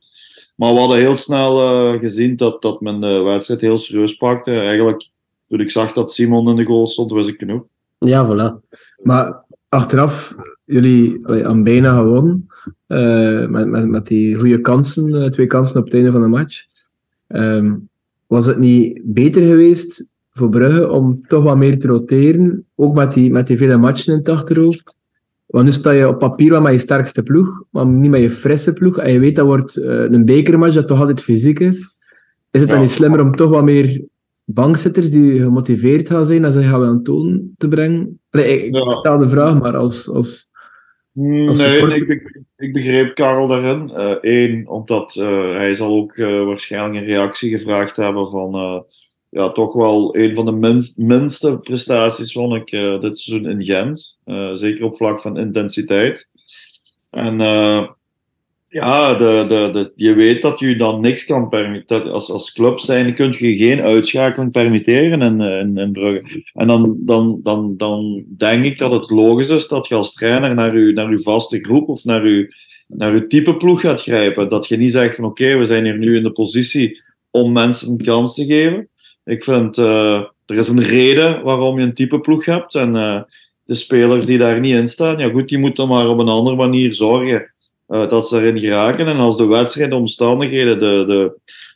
Maar 0.56 0.72
we 0.72 0.78
hadden 0.78 0.98
heel 0.98 1.16
snel 1.16 1.60
eh, 1.60 2.00
gezien 2.00 2.36
dat, 2.36 2.62
dat 2.62 2.80
men 2.80 3.00
de 3.00 3.18
wedstrijd 3.22 3.60
heel 3.60 3.76
serieus 3.76 4.16
pakte. 4.16 4.50
Eigenlijk, 4.50 5.08
toen 5.48 5.60
ik 5.60 5.70
zag 5.70 5.92
dat 5.92 6.12
Simon 6.12 6.48
in 6.48 6.56
de 6.56 6.64
goal 6.64 6.86
stond, 6.86 7.12
wist 7.12 7.28
ik 7.28 7.38
genoeg. 7.38 7.66
Ja, 7.98 8.26
voilà. 8.26 8.68
Maar 9.02 9.44
achteraf, 9.68 10.34
jullie 10.64 11.26
aan 11.46 11.62
bijna 11.62 11.96
gewonnen. 11.96 12.48
eh, 12.86 13.46
met, 13.46 13.68
met, 13.68 13.88
met 13.88 14.06
die 14.06 14.34
goede 14.38 14.60
kansen, 14.60 15.22
eh, 15.22 15.30
twee 15.30 15.46
kansen 15.46 15.78
op 15.78 15.84
het 15.84 15.94
einde 15.94 16.12
van 16.12 16.20
de 16.20 16.26
match. 16.26 16.64
Ehm, 17.26 17.74
was 18.26 18.46
het 18.46 18.58
niet 18.58 19.00
beter 19.04 19.42
geweest 19.42 20.06
voor 20.38 20.48
Brugge 20.48 20.90
om 20.90 21.26
toch 21.26 21.42
wat 21.42 21.56
meer 21.56 21.78
te 21.78 21.86
roteren? 21.86 22.66
Ook 22.74 22.94
met 22.94 23.12
die, 23.12 23.30
met 23.30 23.46
die 23.46 23.56
vele 23.56 23.76
matchen 23.76 24.12
in 24.12 24.18
het 24.18 24.28
achterhoofd. 24.28 24.96
Want 25.46 25.64
nu 25.64 25.72
sta 25.72 25.90
je 25.90 26.08
op 26.08 26.18
papier 26.18 26.50
wel 26.50 26.60
met 26.60 26.72
je 26.72 26.78
sterkste 26.78 27.22
ploeg, 27.22 27.62
maar 27.70 27.86
niet 27.86 28.10
met 28.10 28.20
je 28.20 28.30
frisse 28.30 28.72
ploeg. 28.72 28.98
En 28.98 29.12
je 29.12 29.18
weet 29.18 29.36
dat 29.36 29.46
wordt 29.46 29.76
uh, 29.76 29.84
een 29.84 30.24
bekermatch 30.24 30.74
dat 30.74 30.88
toch 30.88 31.00
altijd 31.00 31.22
fysiek 31.22 31.58
is. 31.58 31.98
Is 32.50 32.60
het 32.60 32.70
dan 32.70 32.80
niet 32.80 32.90
slimmer 32.90 33.20
om 33.20 33.36
toch 33.36 33.50
wat 33.50 33.64
meer 33.64 34.04
bankzitters 34.44 35.10
die 35.10 35.40
gemotiveerd 35.40 36.08
gaan 36.08 36.26
zijn 36.26 36.44
en 36.44 36.52
ze 36.52 36.62
gaan 36.62 36.80
wel 36.80 37.02
toon 37.02 37.50
te 37.56 37.68
brengen? 37.68 38.20
Ik, 38.30 38.74
ja. 38.74 38.90
stel 38.90 39.18
de 39.18 39.28
vraag, 39.28 39.60
maar 39.60 39.76
als... 39.76 40.08
als, 40.08 40.50
als 41.46 41.62
nee, 41.62 41.94
ik, 41.94 42.42
ik, 42.56 42.72
begreep 42.72 43.14
Karel 43.14 43.46
daarin. 43.46 43.90
Eén, 44.20 44.58
uh, 44.58 44.70
omdat 44.70 45.14
uh, 45.14 45.56
hij 45.56 45.74
zal 45.74 45.96
ook 45.96 46.16
waarschijnlijk 46.16 46.94
een 46.94 47.10
reactie 47.10 47.50
gevraagd 47.50 47.96
hebben 47.96 48.30
van 48.30 48.84
ja, 49.34 49.50
toch 49.52 49.72
wel 49.72 50.16
een 50.16 50.34
van 50.34 50.44
de 50.44 50.52
minst, 50.52 50.98
minste 50.98 51.58
prestaties 51.58 52.32
vond 52.32 52.54
ik 52.54 52.72
uh, 52.72 53.00
dit 53.00 53.18
seizoen 53.18 53.50
in 53.50 53.64
Gent. 53.64 54.16
Uh, 54.26 54.54
zeker 54.54 54.84
op 54.84 54.96
vlak 54.96 55.20
van 55.20 55.38
intensiteit. 55.38 56.28
En 57.10 57.40
uh, 57.40 57.88
ja, 58.68 59.14
de, 59.14 59.44
de, 59.48 59.70
de, 59.72 59.92
je 59.96 60.14
weet 60.14 60.42
dat 60.42 60.58
je 60.58 60.76
dan 60.76 61.00
niks 61.00 61.24
kan 61.24 61.48
permitteren. 61.48 62.12
Als, 62.12 62.30
als 62.30 62.52
club 62.52 62.78
zijn 62.78 63.14
kun 63.14 63.34
je 63.38 63.56
geen 63.56 63.80
uitschakeling 63.80 64.50
permitteren 64.50 65.20
in, 65.20 65.40
in, 65.40 65.76
in 65.76 65.92
Brugge. 65.92 66.42
En 66.52 66.66
dan, 66.66 66.96
dan, 67.00 67.40
dan, 67.42 67.76
dan 67.76 68.24
denk 68.36 68.64
ik 68.64 68.78
dat 68.78 68.90
het 68.90 69.10
logisch 69.10 69.48
is 69.48 69.68
dat 69.68 69.88
je 69.88 69.94
als 69.94 70.12
trainer 70.12 70.54
naar 70.54 70.78
je, 70.78 70.92
naar 70.92 71.08
uw 71.08 71.22
vaste 71.22 71.60
groep 71.60 71.88
of 71.88 72.04
naar 72.04 72.28
je, 72.28 72.54
naar 72.86 73.12
uw 73.12 73.26
type 73.26 73.56
ploeg 73.56 73.80
gaat 73.80 74.02
grijpen. 74.02 74.48
Dat 74.48 74.66
je 74.66 74.76
niet 74.76 74.92
zegt 74.92 75.16
van 75.16 75.24
oké, 75.24 75.42
okay, 75.42 75.58
we 75.58 75.64
zijn 75.64 75.84
hier 75.84 75.98
nu 75.98 76.16
in 76.16 76.22
de 76.22 76.32
positie 76.32 77.02
om 77.30 77.52
mensen 77.52 77.90
een 77.90 78.04
kans 78.04 78.34
te 78.34 78.44
geven. 78.44 78.88
Ik 79.24 79.44
vind, 79.44 79.78
uh, 79.78 80.14
er 80.46 80.56
is 80.56 80.68
een 80.68 80.82
reden 80.82 81.42
waarom 81.42 81.78
je 81.78 81.84
een 81.84 81.94
type 81.94 82.20
ploeg 82.20 82.44
hebt. 82.44 82.74
En 82.74 82.94
uh, 82.94 83.22
de 83.64 83.74
spelers 83.74 84.26
die 84.26 84.38
daar 84.38 84.60
niet 84.60 84.74
in 84.74 84.88
staan, 84.88 85.18
ja 85.18 85.30
goed, 85.30 85.48
die 85.48 85.58
moeten 85.58 85.88
maar 85.88 86.08
op 86.08 86.18
een 86.18 86.28
andere 86.28 86.56
manier 86.56 86.94
zorgen 86.94 87.52
uh, 87.88 88.08
dat 88.08 88.28
ze 88.28 88.38
erin 88.38 88.58
geraken. 88.58 89.06
En 89.06 89.16
als 89.16 89.36
de 89.36 89.46
wedstrijd, 89.46 89.90
de 89.90 89.96
omstandigheden, 89.96 90.78
de, 90.78 91.32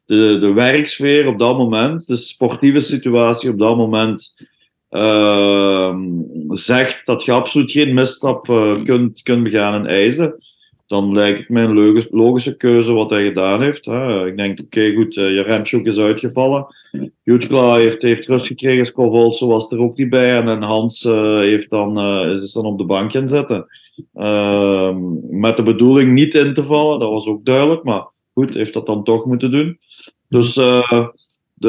de, 0.06 0.38
de, 0.38 0.52
werksfeer 0.52 1.26
op 1.26 1.38
dat 1.38 1.56
moment, 1.56 2.06
de 2.06 2.16
sportieve 2.16 2.80
situatie 2.80 3.50
op 3.50 3.58
dat 3.58 3.76
moment 3.76 4.34
zegt 6.48 7.06
dat 7.06 7.24
je 7.24 7.32
absoluut 7.32 7.70
geen 7.70 7.94
misstap 7.94 8.44
kunt, 8.84 9.22
kunt 9.22 9.42
begaan 9.42 9.74
en 9.74 9.86
eisen, 9.86 10.36
dan 10.88 11.12
lijkt 11.12 11.38
het 11.38 11.48
mij 11.48 11.64
een 11.64 12.06
logische 12.10 12.56
keuze 12.56 12.92
wat 12.92 13.10
hij 13.10 13.24
gedaan 13.24 13.62
heeft. 13.62 13.84
Hè. 13.84 14.26
Ik 14.26 14.36
denk, 14.36 14.60
oké, 14.60 14.94
goed, 14.94 15.16
uh, 15.16 15.34
Jaremchuk 15.34 15.86
is 15.86 15.98
uitgevallen. 15.98 16.66
Jutkla 17.22 17.74
heeft, 17.74 18.02
heeft 18.02 18.26
rust 18.26 18.46
gekregen, 18.46 18.86
Scovolso 18.86 19.48
was 19.48 19.70
er 19.70 19.78
ook 19.78 19.96
niet 19.96 20.10
bij. 20.10 20.40
En, 20.40 20.62
Hans 20.62 21.04
uh, 21.04 21.38
heeft 21.38 21.70
dan, 21.70 21.98
uh, 21.98 22.42
is 22.42 22.52
dan 22.52 22.64
op 22.64 22.78
de 22.78 22.84
bank 22.84 23.12
gaan 23.12 23.28
zitten. 23.28 23.66
Ehm, 24.14 24.98
met 25.40 25.56
de 25.56 25.62
bedoeling 25.62 26.12
niet 26.12 26.34
in 26.34 26.54
te 26.54 26.64
vallen, 26.64 27.00
dat 27.00 27.10
was 27.10 27.26
ook 27.26 27.44
duidelijk. 27.44 27.82
Maar 27.82 28.06
goed, 28.32 28.54
heeft 28.54 28.72
dat 28.72 28.86
dan 28.86 29.04
toch 29.04 29.24
moeten 29.24 29.50
doen. 29.50 29.78
Dus 30.28 30.54
de, 30.54 31.12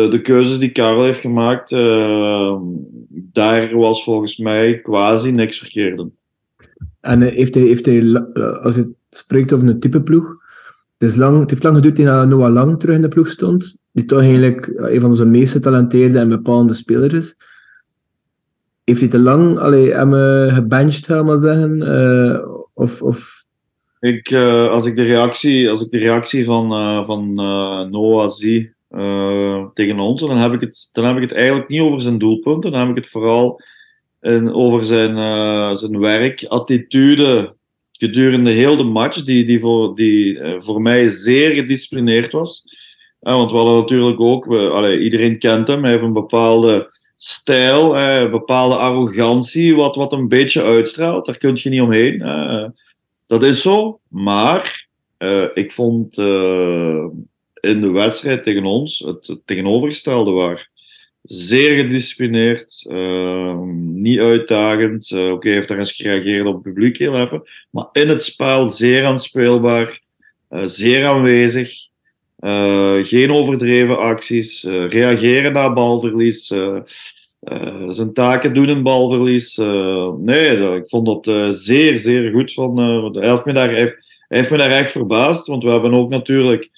de 0.08 0.22
keuzes 0.22 0.60
die 0.60 0.72
Karel 0.72 1.04
heeft 1.04 1.20
gemaakt, 1.20 1.72
ehm, 1.72 2.62
daar 3.10 3.76
was 3.76 4.04
volgens 4.04 4.38
mij 4.38 4.82
quasi 4.82 5.32
niks 5.32 5.58
verkeerd. 5.58 6.04
En 7.02 7.22
heeft 7.22 7.54
hij, 7.54 7.64
heeft 7.64 7.86
hij, 7.86 8.24
als 8.62 8.76
het 8.76 8.98
spreekt 9.10 9.54
over 9.54 9.68
een 9.68 9.80
type 9.80 10.02
ploeg, 10.02 10.38
het, 10.98 11.16
lang, 11.16 11.50
heeft 11.50 11.64
lang 11.64 11.76
geduurd 11.76 11.98
dat 11.98 12.28
Noah 12.28 12.54
Lang 12.54 12.80
terug 12.80 12.96
in 12.96 13.02
de 13.02 13.08
ploeg 13.08 13.28
stond, 13.28 13.78
die 13.92 14.06
toch 14.06 14.20
eigenlijk 14.20 14.72
een 14.76 15.02
van 15.02 15.10
onze 15.10 15.26
meest 15.26 15.52
getalenteerde 15.52 16.20
en 16.20 16.30
bepalende 16.30 16.74
spelers 16.74 17.14
is. 17.14 17.38
Heeft 18.84 19.00
hij 19.00 19.10
te 19.10 19.20
lang 19.20 19.58
allee, 19.58 19.94
hem 19.94 20.14
uh, 20.14 20.54
gebenched, 20.54 21.06
ga 21.06 21.24
maar 21.24 21.38
zeggen? 21.38 21.82
Uh, 21.82 22.48
of, 22.74 23.02
of... 23.02 23.46
Ik, 24.00 24.30
uh, 24.30 24.68
als, 24.68 24.86
ik 24.86 24.96
de 24.96 25.04
reactie, 25.04 25.70
als 25.70 25.82
ik 25.82 25.92
de 25.92 25.98
reactie 25.98 26.46
van, 26.46 26.70
van 27.06 27.34
Noah 27.92 28.30
zie 28.30 28.74
tegen 29.74 30.00
ons, 30.00 30.22
dan 30.22 30.38
heb, 30.38 30.54
ik 30.54 30.62
het, 30.62 30.90
dan 30.92 31.06
heb 31.06 31.16
ik 31.16 31.22
het 31.22 31.32
eigenlijk 31.32 31.70
niet 31.70 31.82
over 31.82 32.02
zijn 32.02 32.18
doelpunten. 32.18 32.72
Dan 32.72 32.80
heb 32.80 32.90
ik 32.90 32.96
het 32.96 33.10
vooral 33.10 33.62
in, 34.22 34.54
over 34.54 34.84
zijn, 34.86 35.16
zijn 35.78 36.00
werk, 36.00 36.46
attitude, 36.48 37.56
gedurende 38.00 38.52
heel 38.52 38.78
de 38.78 38.84
match, 38.84 39.24
die, 39.24 39.46
die, 39.46 39.60
voor, 39.60 39.96
die 39.96 40.34
uh, 40.34 40.56
voor 40.60 40.82
mij 40.82 41.08
zeer 41.08 41.56
gedisciplineerd 41.56 42.32
was. 42.32 42.64
Uh, 43.22 43.36
want 43.36 43.52
we 43.52 43.58
hadden 43.58 43.76
natuurlijk 43.76 44.20
ook, 44.20 44.46
iedereen 45.00 45.40
kent 45.40 45.68
hem, 45.68 45.82
hij 45.84 45.92
heeft 45.92 46.04
een 46.04 46.14
bepaalde 46.14 46.98
stijl, 47.18 47.96
uh, 47.96 48.20
een 48.20 48.32
bepaalde 48.32 48.76
arrogantie, 48.76 49.76
wat, 49.76 49.96
wat 49.96 50.14
een 50.14 50.28
beetje 50.28 50.64
uitstraalt. 50.64 51.26
Daar 51.26 51.38
kun 51.38 51.58
je 51.62 51.70
niet 51.70 51.82
omheen. 51.82 52.20
dat 53.28 53.44
is 53.44 53.62
zo, 53.62 54.00
maar 54.08 54.88
ik 55.54 55.72
vond 55.72 56.18
in 57.60 57.82
de 57.82 57.90
wedstrijd 57.92 58.44
tegen 58.44 58.66
ons 58.66 59.00
het, 59.00 59.28
het 59.28 59.40
tegenovergestelde 59.46 60.32
waar 60.32 60.69
zeer 61.30 61.78
gedisciplineerd, 61.78 62.86
uh, 62.88 63.60
niet 63.78 64.20
uitdagend. 64.20 65.10
Uh, 65.10 65.32
Oké, 65.32 65.50
heeft 65.50 65.68
daar 65.68 65.78
eens 65.78 65.92
gereageerd 65.92 66.46
op 66.46 66.54
het 66.54 66.64
publiek 66.64 66.98
heel 66.98 67.20
even. 67.20 67.44
Maar 67.70 67.86
in 67.92 68.10
het 68.10 68.24
spel 68.24 68.70
zeer 68.70 69.06
aanspeelbaar, 69.06 70.00
uh, 70.50 70.64
zeer 70.66 71.06
aanwezig. 71.06 71.88
Eh, 72.40 72.98
geen 73.02 73.32
overdreven 73.32 73.98
acties, 73.98 74.64
reageren 74.64 75.54
na 75.54 75.74
balverlies. 75.74 76.48
zijn 77.90 78.14
taken 78.14 78.54
doen 78.54 78.70
in 78.70 78.84
balverlies. 78.84 79.58
nee, 80.18 80.76
ik 80.76 80.90
vond 80.90 81.06
dat 81.06 81.54
zeer, 81.56 81.98
zeer 81.98 82.32
goed. 82.32 82.54
Van, 82.54 82.78
hij, 83.18 83.30
heeft 83.30 83.54
daar, 83.54 83.72
hij 83.72 83.96
heeft 84.28 84.52
me 84.52 84.58
daar 84.58 84.72
echt 84.72 84.92
verbaasd, 84.92 85.48
want 85.48 85.64
we 85.64 85.70
hebben 85.70 85.94
ook 85.94 86.10
natuurlijk 86.10 86.70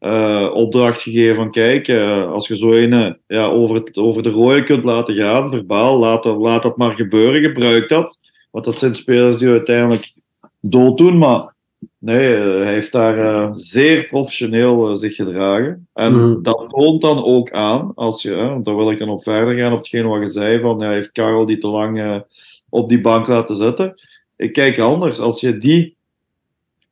uh, 0.00 0.50
opdracht 0.54 1.02
gegeven 1.02 1.36
van 1.36 1.50
kijk, 1.50 1.88
uh, 1.88 2.32
als 2.32 2.48
je 2.48 2.56
zo 2.56 2.72
een 2.72 3.18
ja, 3.26 3.46
over, 3.46 3.76
het, 3.76 3.98
over 3.98 4.22
de 4.22 4.30
rode 4.30 4.62
kunt 4.62 4.84
laten 4.84 5.14
gaan, 5.14 5.50
verbaal, 5.50 5.98
laat, 5.98 6.24
laat 6.24 6.62
dat 6.62 6.76
maar 6.76 6.94
gebeuren, 6.94 7.42
gebruik 7.42 7.88
dat. 7.88 8.18
Want 8.50 8.64
dat 8.64 8.78
zijn 8.78 8.94
spelers 8.94 9.38
die 9.38 9.48
uiteindelijk 9.48 10.12
dood 10.60 10.98
doen, 10.98 11.18
maar 11.18 11.54
nee, 11.98 12.36
uh, 12.36 12.62
hij 12.62 12.72
heeft 12.72 12.92
daar 12.92 13.50
zeer 13.52 14.06
professioneel 14.06 14.96
zich 14.96 15.14
gedragen. 15.14 15.88
En 15.92 16.14
mm. 16.14 16.42
dat 16.42 16.66
toont 16.68 17.00
dan 17.00 17.24
ook 17.24 17.50
aan, 17.50 17.92
als 17.94 18.22
je, 18.22 18.34
want 18.34 18.64
daar 18.64 18.76
wil 18.76 18.90
ik 18.90 18.98
dan 18.98 19.08
op 19.08 19.22
verder 19.22 19.54
gaan 19.54 19.72
op 19.72 19.78
hetgeen 19.78 20.06
wat 20.06 20.20
je 20.20 20.26
zei, 20.26 20.60
van 20.60 20.78
ja, 20.78 20.90
heeft 20.90 21.12
Karel 21.12 21.46
die 21.46 21.58
te 21.58 21.68
lang 21.68 22.24
op 22.68 22.88
die 22.88 23.00
bank 23.00 23.26
laten 23.26 23.56
zitten. 23.56 23.94
Ik 24.36 24.52
kijk 24.52 24.78
anders, 24.78 25.18
als 25.18 25.40
je 25.40 25.58
die 25.58 25.96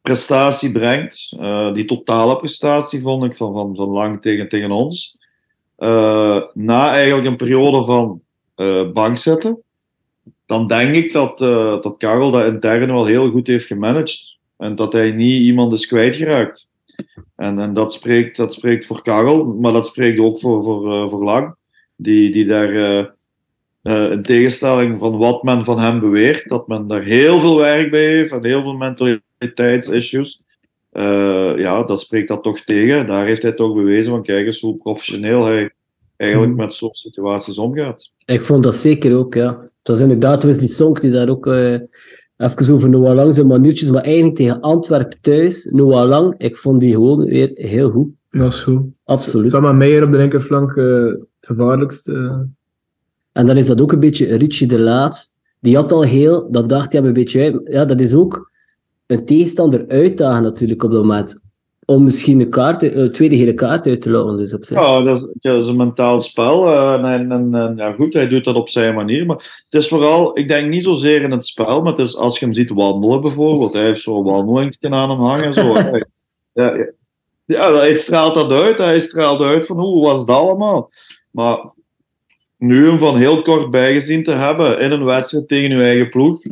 prestatie 0.06 0.72
brengt. 0.72 1.36
Uh, 1.40 1.72
die 1.74 1.84
totale 1.84 2.36
prestatie 2.36 3.00
vond 3.00 3.24
ik 3.24 3.36
van, 3.36 3.52
van, 3.52 3.76
van 3.76 3.88
Lang 3.88 4.22
tegen, 4.22 4.48
tegen 4.48 4.70
ons. 4.70 5.18
Uh, 5.78 6.42
na 6.52 6.92
eigenlijk 6.92 7.26
een 7.26 7.36
periode 7.36 7.84
van 7.84 8.20
uh, 8.56 8.92
bank 8.92 9.16
zetten, 9.18 9.58
dan 10.46 10.66
denk 10.66 10.94
ik 10.94 11.12
dat, 11.12 11.38
dat 11.82 11.94
Karel 11.98 12.30
dat 12.30 12.46
intern 12.46 12.92
wel 12.92 13.06
heel 13.06 13.30
goed 13.30 13.46
heeft 13.46 13.66
gemanaged. 13.66 14.36
En 14.56 14.74
dat 14.74 14.92
hij 14.92 15.10
niet 15.10 15.42
iemand 15.42 15.72
is 15.72 15.86
kwijtgeraakt. 15.86 16.70
En, 17.36 17.58
en 17.58 17.74
dat, 17.74 17.92
spreekt, 17.92 18.36
dat 18.36 18.52
spreekt 18.52 18.86
voor 18.86 19.02
Karel, 19.02 19.44
maar 19.44 19.72
dat 19.72 19.86
spreekt 19.86 20.18
ook 20.18 20.40
voor, 20.40 20.62
voor, 20.62 21.10
voor 21.10 21.24
Lang. 21.24 21.54
Die, 21.96 22.30
die 22.30 22.46
daar 22.46 23.14
in 23.82 24.22
tegenstelling 24.22 24.98
van 24.98 25.16
wat 25.16 25.42
men 25.42 25.64
van 25.64 25.78
hem 25.78 26.00
beweert, 26.00 26.48
dat 26.48 26.68
men 26.68 26.86
daar 26.86 27.02
heel 27.02 27.40
veel 27.40 27.56
werk 27.56 27.90
bij 27.90 28.06
heeft 28.06 28.32
en 28.32 28.44
heel 28.44 28.62
veel 28.62 28.76
mentaliteit 28.76 29.25
issues. 29.38 30.42
Uh, 30.92 31.58
ja, 31.58 31.82
dat 31.82 32.00
spreekt 32.00 32.28
dat 32.28 32.42
toch 32.42 32.60
tegen. 32.60 33.06
Daar 33.06 33.26
heeft 33.26 33.42
hij 33.42 33.52
toch 33.52 33.74
bewezen 33.74 34.12
van, 34.12 34.22
kijk 34.22 34.46
eens 34.46 34.60
hoe 34.60 34.76
professioneel 34.76 35.44
hij 35.44 35.70
eigenlijk 36.16 36.52
hmm. 36.52 36.60
met 36.60 36.74
zo'n 36.74 36.94
situaties 36.94 37.58
omgaat. 37.58 38.10
Ik 38.24 38.40
vond 38.40 38.62
dat 38.62 38.74
zeker 38.74 39.16
ook, 39.16 39.34
ja. 39.34 39.60
Het 39.78 39.88
was 39.88 40.00
inderdaad 40.00 40.42
Wesley 40.42 40.66
Sonk 40.66 41.00
die 41.00 41.10
daar 41.10 41.28
ook 41.28 41.46
uh, 41.46 41.78
even 42.36 42.74
over 42.74 42.88
Noah 42.88 43.14
Lang 43.14 43.34
zijn 43.34 43.46
maniertjes, 43.46 43.90
maar 43.90 44.02
eigenlijk 44.02 44.36
tegen 44.36 44.60
Antwerpen 44.60 45.18
thuis, 45.20 45.64
Noah 45.64 46.08
Lang, 46.08 46.34
ik 46.38 46.56
vond 46.56 46.80
die 46.80 46.92
gewoon 46.92 47.24
weer 47.24 47.50
heel 47.54 47.90
goed. 47.90 48.08
Ja, 48.30 48.50
zo. 48.50 48.88
Absoluut. 49.04 49.50
Samen 49.50 49.76
Meijer 49.76 50.02
op 50.02 50.12
de 50.12 50.18
linkerflank 50.18 50.76
uh, 50.76 51.04
het 51.04 51.26
gevaarlijkste. 51.40 52.46
En 53.32 53.46
dan 53.46 53.56
is 53.56 53.66
dat 53.66 53.80
ook 53.80 53.92
een 53.92 54.00
beetje 54.00 54.36
Richie 54.36 54.68
de 54.68 54.78
Laat. 54.78 55.36
Die 55.60 55.76
had 55.76 55.92
al 55.92 56.02
heel, 56.02 56.50
dat 56.50 56.68
dacht 56.68 56.92
hij 56.92 57.02
een 57.02 57.12
beetje 57.12 57.42
uit. 57.42 57.60
Ja, 57.64 57.84
dat 57.84 58.00
is 58.00 58.14
ook 58.14 58.50
een 59.06 59.24
tegenstander 59.24 59.84
uitdagen 59.88 60.42
natuurlijk 60.42 60.82
op 60.82 60.90
dat 60.90 61.02
moment. 61.02 61.44
Om 61.84 62.04
misschien 62.04 62.40
een, 62.40 62.50
kaart, 62.50 62.82
een 62.82 63.12
tweede 63.12 63.36
hele 63.36 63.54
kaart 63.54 63.86
uit 63.86 64.00
te 64.00 64.10
lopen. 64.10 64.36
Dus 64.36 64.54
op 64.54 64.64
zich. 64.64 64.76
Ja, 64.76 65.00
dat, 65.00 65.34
is 65.40 65.66
een 65.66 65.76
mentaal 65.76 66.20
spel. 66.20 66.68
Uh, 66.68 66.92
en, 66.92 67.30
en, 67.32 67.54
en, 67.54 67.76
ja, 67.76 67.92
goed, 67.92 68.12
hij 68.12 68.28
doet 68.28 68.44
dat 68.44 68.54
op 68.54 68.68
zijn 68.68 68.94
manier. 68.94 69.26
Maar 69.26 69.64
het 69.68 69.82
is 69.82 69.88
vooral, 69.88 70.38
ik 70.38 70.48
denk 70.48 70.68
niet 70.68 70.84
zozeer 70.84 71.22
in 71.22 71.30
het 71.30 71.46
spel, 71.46 71.82
maar 71.82 71.92
het 71.92 72.06
is 72.06 72.16
als 72.16 72.38
je 72.38 72.44
hem 72.44 72.54
ziet 72.54 72.70
wandelen 72.70 73.20
bijvoorbeeld. 73.20 73.72
Hij 73.72 73.84
heeft 73.84 74.00
zo'n 74.00 74.24
wandelingetje 74.24 74.90
aan 74.90 75.10
hem 75.10 75.20
hangen. 75.20 75.54
Zo, 75.54 75.74
ja, 76.52 76.92
Ja, 77.44 77.74
hij 77.74 77.94
straalt 77.94 78.34
dat 78.34 78.50
uit. 78.52 78.78
Hij 78.78 79.00
straalt 79.00 79.40
uit 79.40 79.66
van 79.66 79.78
hoe 79.78 80.04
was 80.04 80.26
dat 80.26 80.36
allemaal. 80.36 80.90
Maar 81.30 81.58
nu 82.58 82.86
hem 82.86 82.98
van 82.98 83.16
heel 83.16 83.42
kort 83.42 83.70
bijgezien 83.70 84.24
te 84.24 84.32
hebben 84.32 84.80
in 84.80 84.90
een 84.90 85.04
wedstrijd 85.04 85.48
tegen 85.48 85.70
uw 85.70 85.80
eigen 85.80 86.08
ploeg, 86.08 86.42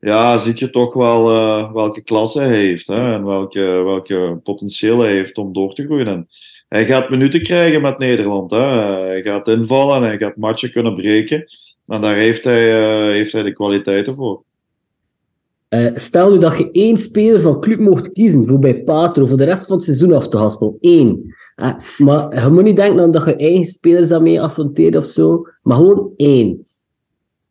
ja, 0.00 0.38
ziet 0.38 0.58
je 0.58 0.70
toch 0.70 0.94
wel 0.94 1.32
uh, 1.32 1.72
welke 1.72 2.00
klasse 2.00 2.40
hij 2.40 2.56
heeft 2.56 2.86
hè, 2.86 3.14
en 3.14 3.24
welke, 3.24 3.60
welke 3.60 4.40
potentieel 4.42 5.00
hij 5.00 5.12
heeft 5.12 5.38
om 5.38 5.52
door 5.52 5.74
te 5.74 5.84
groeien. 5.84 6.06
En 6.06 6.28
hij 6.68 6.84
gaat 6.84 7.10
minuten 7.10 7.42
krijgen 7.42 7.82
met 7.82 7.98
Nederland. 7.98 8.50
Hè. 8.50 8.58
Hij 8.58 9.22
gaat 9.22 9.48
invallen 9.48 9.96
en 9.96 10.02
hij 10.02 10.18
gaat 10.18 10.36
matchen 10.36 10.72
kunnen 10.72 10.94
breken. 10.94 11.44
En 11.86 12.00
daar 12.00 12.16
heeft 12.16 12.44
hij, 12.44 12.80
uh, 12.80 13.12
heeft 13.12 13.32
hij 13.32 13.42
de 13.42 13.52
kwaliteiten 13.52 14.14
voor. 14.14 14.42
Uh, 15.68 15.90
stel 15.94 16.30
nu 16.30 16.38
dat 16.38 16.58
je 16.58 16.70
één 16.70 16.96
speler 16.96 17.40
van 17.40 17.60
club 17.60 17.78
mocht 17.78 18.12
kiezen 18.12 18.46
voor 18.46 18.58
bij 18.58 18.82
Patro 18.82 19.26
voor 19.26 19.36
de 19.36 19.44
rest 19.44 19.66
van 19.66 19.76
het 19.76 19.84
seizoen 19.84 20.12
af 20.12 20.28
te 20.28 20.36
haspelen. 20.36 20.76
Eén. 20.80 21.34
Maar 21.98 22.42
je 22.42 22.50
moet 22.50 22.62
niet 22.62 22.76
denken 22.76 23.10
dat 23.10 23.24
je 23.24 23.36
eigen 23.36 23.64
spelers 23.64 24.08
daarmee 24.08 24.40
affronteert 24.40 24.96
of 24.96 25.04
zo, 25.04 25.46
maar 25.62 25.76
gewoon 25.76 26.12
één. 26.16 26.64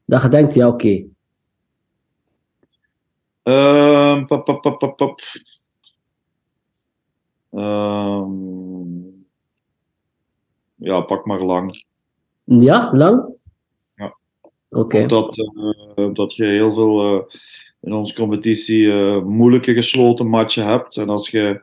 Dat 0.06 0.22
je 0.22 0.30
denkt, 0.30 0.54
ja, 0.54 0.68
oké. 0.68 1.04
Uh, 3.48 4.26
pop, 4.26 4.46
pop, 4.62 4.98
pop. 4.98 5.20
Um, 7.52 9.26
ja, 10.76 11.02
pak 11.02 11.26
maar 11.26 11.42
lang. 11.42 11.86
Ja, 12.44 12.90
lang? 12.94 13.34
Ja. 13.96 14.16
Oké. 14.70 14.80
Okay. 14.80 15.02
Omdat, 15.02 15.38
uh, 15.38 16.14
dat 16.14 16.36
je 16.36 16.46
heel 16.46 16.74
veel 16.74 17.16
uh, 17.16 17.22
in 17.82 17.94
onze 17.94 18.16
competitie 18.16 18.82
uh, 18.82 19.22
moeilijke 19.22 19.74
gesloten 19.74 20.28
matchen 20.28 20.68
hebt. 20.68 20.98
En 20.98 21.10
als 21.10 21.30
je 21.30 21.62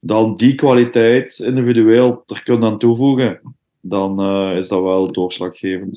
dan 0.00 0.36
die 0.36 0.54
kwaliteit 0.54 1.38
individueel 1.38 2.22
er 2.26 2.42
kunt 2.42 2.64
aan 2.64 2.78
toevoegen, 2.78 3.40
dan 3.80 4.22
is 4.56 4.68
dat 4.68 4.82
wel 4.82 5.12
doorslaggevend. 5.12 5.96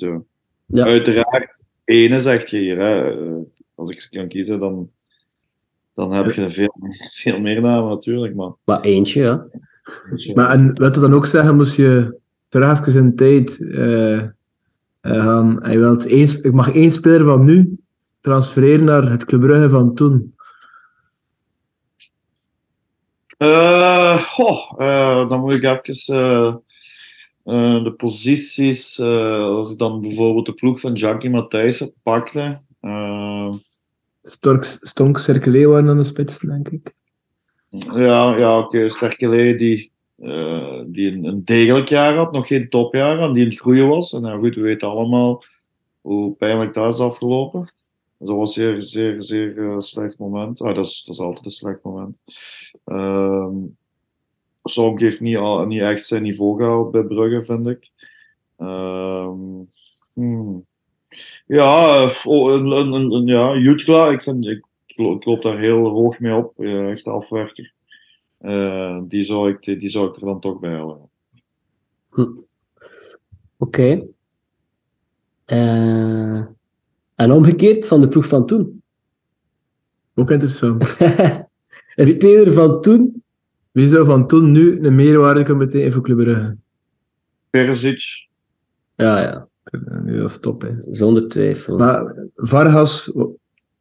Ja. 0.65 0.83
Uiteraard, 0.83 1.63
ene 1.83 2.19
zegt 2.19 2.49
je 2.49 2.57
hier. 2.57 2.79
Hè. 2.79 3.15
Als 3.75 3.91
ik 3.91 4.07
kan 4.11 4.27
kiezen, 4.27 4.59
dan 4.59 4.89
dan 5.93 6.13
heb 6.13 6.31
je 6.31 6.51
veel, 6.51 6.75
veel 7.11 7.39
meer 7.39 7.61
namen 7.61 7.89
natuurlijk. 7.89 8.35
Maar, 8.35 8.51
maar 8.63 8.81
eentje, 8.81 9.21
ja. 9.21 9.45
Maar 10.33 10.49
en 10.49 10.67
wat 10.67 10.93
dat 10.93 11.03
dan 11.03 11.13
ook 11.13 11.25
zeggen, 11.25 11.55
moest 11.55 11.75
je 11.75 12.19
terug 12.47 12.79
even 12.79 13.03
in 13.03 13.15
tijd 13.15 13.59
uh, 13.59 14.13
uh, 14.13 14.29
gaan. 15.01 15.59
Je 15.71 15.79
wilt 15.79 16.05
één, 16.05 16.43
ik 16.43 16.53
mag 16.53 16.71
één 16.71 16.91
speler 16.91 17.25
van 17.25 17.45
nu 17.45 17.77
transfereren 18.19 18.85
naar 18.85 19.11
het 19.11 19.25
Club 19.25 19.41
Brugge 19.41 19.69
van 19.69 19.95
toen. 19.95 20.35
Uh, 23.37 24.23
goh, 24.23 24.77
dan 25.29 25.39
moet 25.39 25.53
ik 25.53 25.63
even 25.63 26.63
de 27.83 27.93
posities, 27.97 28.99
als 28.99 29.71
ik 29.71 29.77
dan 29.77 30.01
bijvoorbeeld 30.01 30.45
de 30.45 30.53
ploeg 30.53 30.79
van 30.79 30.93
Jackie 30.93 31.29
Matthijssen 31.29 31.93
pakte. 32.03 32.59
Stonk 34.23 35.17
Cerkelé 35.17 35.67
waren 35.67 35.85
dan 35.85 35.97
de 35.97 36.03
spitsen, 36.03 36.49
denk 36.49 36.69
ik. 36.69 36.93
Ja, 37.69 38.37
ja 38.37 38.59
oké. 38.59 38.89
Okay. 39.07 39.57
Die, 39.57 39.91
uh, 40.17 40.81
die 40.85 41.11
een, 41.11 41.41
degelijk 41.45 41.89
jaar 41.89 42.15
had, 42.15 42.31
nog 42.31 42.47
geen 42.47 42.69
topjaar, 42.69 43.19
en 43.19 43.33
die 43.33 43.43
in 43.43 43.49
het 43.49 43.59
groeien 43.59 43.87
was. 43.87 44.13
En 44.13 44.21
nou 44.21 44.39
goed, 44.39 44.55
we 44.55 44.61
weten 44.61 44.87
allemaal 44.87 45.43
hoe 46.01 46.33
pijnlijk 46.35 46.73
dat 46.73 46.93
is 46.93 46.99
afgelopen. 46.99 47.73
Dat 48.17 48.35
was 48.35 48.55
een 48.55 48.81
zeer, 48.81 48.81
zeer, 48.81 49.23
zeer 49.23 49.57
uh, 49.57 49.79
slecht 49.79 50.19
moment. 50.19 50.61
Ah, 50.61 50.75
dat, 50.75 50.85
is, 50.85 51.03
dat 51.03 51.15
is 51.15 51.21
altijd 51.21 51.45
een 51.45 51.51
slecht 51.51 51.83
moment. 51.83 52.17
Uh, 52.85 53.47
Song 54.63 54.99
heeft 54.99 55.21
niet, 55.21 55.37
al, 55.37 55.65
niet 55.65 55.81
echt 55.81 56.05
zijn 56.05 56.23
niveau 56.23 56.57
gehaald 56.57 56.91
bij 56.91 57.03
Brugge, 57.03 57.43
vind 57.43 57.67
ik. 57.67 57.89
Uh, 58.57 59.31
hmm. 60.13 60.65
Ja, 61.45 62.01
een, 62.23 62.65
een, 62.65 63.11
een, 63.11 63.25
ja 63.25 63.57
Jutla, 63.57 64.09
ik, 64.09 64.23
vind, 64.23 64.45
ik, 64.45 64.65
ik 64.85 65.25
loop 65.25 65.41
daar 65.41 65.59
heel 65.59 65.87
hoog 65.87 66.19
mee 66.19 66.35
op. 66.35 66.53
Uh, 66.57 66.89
echt 66.89 67.05
afwerker. 67.05 67.73
Uh, 68.41 68.99
die, 69.03 69.23
zou 69.23 69.49
ik, 69.49 69.63
die, 69.63 69.77
die 69.77 69.89
zou 69.89 70.09
ik 70.09 70.15
er 70.15 70.25
dan 70.25 70.39
toch 70.39 70.59
bij 70.59 70.71
halen. 70.71 71.09
Hm. 72.09 72.21
Oké. 72.21 72.37
Okay. 73.57 74.07
Uh, 75.47 76.45
en 77.15 77.31
omgekeerd 77.31 77.87
van 77.87 78.01
de 78.01 78.07
ploeg 78.07 78.27
van 78.27 78.45
toen. 78.45 78.81
Ook 80.15 80.31
interessant. 80.31 80.97
een 81.95 82.05
speler 82.05 82.53
van 82.53 82.81
toen. 82.81 83.23
Wie 83.71 83.87
zou 83.87 84.05
van 84.05 84.27
toen 84.27 84.51
nu 84.51 84.85
een 84.85 84.95
meerwaarde 84.95 85.43
kunnen 85.43 85.65
betekenen 85.65 85.93
voor 85.93 86.03
Club 86.03 86.17
Brugge? 86.17 86.57
Perisic. 87.49 88.27
Ja, 88.95 89.21
ja. 89.21 89.47
Is 90.13 90.39
top, 90.39 90.61
hè. 90.61 90.69
Zonder 90.89 91.27
twijfel. 91.27 91.77
Maar 91.77 92.15
Vargas, 92.35 93.17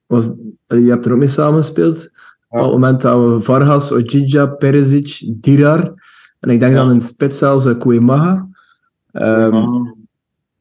was, 0.06 0.32
je 0.66 0.88
hebt 0.88 1.04
er 1.04 1.12
ook 1.12 1.18
mee 1.18 1.28
samengespeeld. 1.28 2.10
Ja. 2.50 2.58
Op 2.58 2.62
het 2.62 2.72
moment 2.72 3.00
dat 3.00 3.20
we 3.20 3.40
Vargas, 3.40 3.92
Ojija, 3.92 4.46
Perisic, 4.46 5.32
Dirar 5.34 5.94
en 6.40 6.50
ik 6.50 6.60
denk 6.60 6.72
ja. 6.72 6.84
dan 6.84 6.92
in 6.92 7.00
spits 7.00 7.38
zelfs 7.38 7.66
uh, 7.66 7.78
Koemaga. 7.78 8.48
Um, 9.12 9.98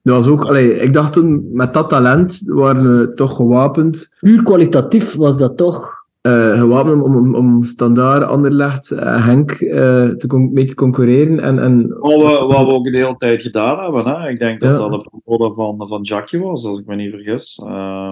dat 0.02 0.16
was 0.16 0.28
ook, 0.28 0.46
allee, 0.46 0.76
ik 0.76 0.94
dacht 0.94 1.14
toen, 1.14 1.50
met 1.52 1.74
dat 1.74 1.90
talent 1.90 2.42
waren 2.46 3.00
we 3.00 3.14
toch 3.14 3.36
gewapend. 3.36 4.16
Puur 4.20 4.44
kwalitatief 4.44 5.16
was 5.16 5.38
dat 5.38 5.58
toch? 5.58 5.99
Uh, 6.22 6.60
gewapend 6.60 7.02
om, 7.02 7.16
om, 7.16 7.36
om 7.36 7.64
standaard, 7.64 8.24
Anderlecht, 8.24 8.92
uh, 8.92 9.26
Henk 9.26 9.60
uh, 9.60 10.10
te 10.10 10.50
mee 10.52 10.66
te 10.66 10.76
concurreren. 10.76 11.40
En, 11.40 11.60
en... 11.60 11.88
Wat, 12.00 12.12
we, 12.12 12.46
wat 12.46 12.66
we 12.66 12.72
ook 12.72 12.84
de 12.84 12.98
hele 12.98 13.16
tijd 13.16 13.42
gedaan 13.42 13.80
hebben. 13.80 14.06
Hè? 14.06 14.30
Ik 14.30 14.40
denk 14.40 14.62
dat 14.62 14.80
ja. 14.80 14.90
dat 14.90 15.04
de 15.04 15.22
periode 15.26 15.56
van, 15.56 15.88
van 15.88 16.02
Jackie 16.02 16.40
was, 16.40 16.66
als 16.66 16.80
ik 16.80 16.86
me 16.86 16.96
niet 16.96 17.12
vergis. 17.12 17.62
Uh, 17.66 18.12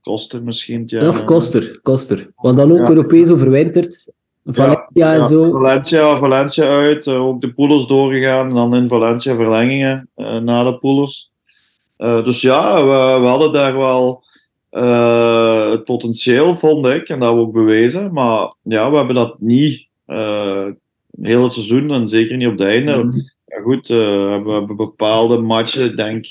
Koster 0.00 0.42
misschien. 0.42 0.82
Ja, 0.86 1.00
dat 1.00 1.14
is 1.14 1.24
Koster, 1.24 1.78
Koster. 1.82 2.30
Want 2.36 2.56
dan 2.56 2.72
ook 2.72 2.78
ja. 2.78 2.88
Europees 2.88 3.28
overwinterd. 3.30 4.12
Valencia 4.44 5.14
en 5.14 5.22
zo. 5.22 5.52
Valencia, 5.52 6.18
Valencia 6.18 6.64
uit, 6.64 7.08
ook 7.08 7.40
de 7.40 7.52
poolers 7.52 7.86
doorgegaan. 7.86 8.50
Dan 8.50 8.74
in 8.74 8.88
Valencia 8.88 9.36
verlengingen 9.36 10.08
na 10.14 10.64
de 10.64 10.78
poolers. 10.78 11.30
dus 11.96 12.40
ja, 12.40 12.84
we, 12.84 13.20
we 13.20 13.26
hadden 13.26 13.52
daar 13.52 13.76
wel 13.76 14.26
uh, 14.70 15.70
het 15.70 15.84
potentieel, 15.84 16.54
vond 16.54 16.86
ik, 16.86 17.08
en 17.08 17.18
dat 17.18 17.28
hebben 17.28 17.36
we 17.36 17.40
ook 17.40 17.52
bewezen. 17.52 18.12
Maar 18.12 18.54
ja, 18.62 18.90
we 18.90 18.96
hebben 18.96 19.14
dat 19.14 19.40
niet 19.40 19.86
uh, 20.06 20.66
heel 21.20 21.42
het 21.42 21.52
seizoen 21.52 21.90
en 21.90 22.08
zeker 22.08 22.36
niet 22.36 22.46
op 22.46 22.58
het 22.58 22.68
einde. 22.68 22.96
Mm 22.96 23.00
-hmm. 23.00 23.30
ja, 23.44 23.60
goed, 23.60 23.88
uh, 23.88 24.42
we 24.42 24.50
hebben 24.50 24.76
bepaalde 24.76 25.38
matchen, 25.38 25.84
ik 25.84 25.96
denk 25.96 26.26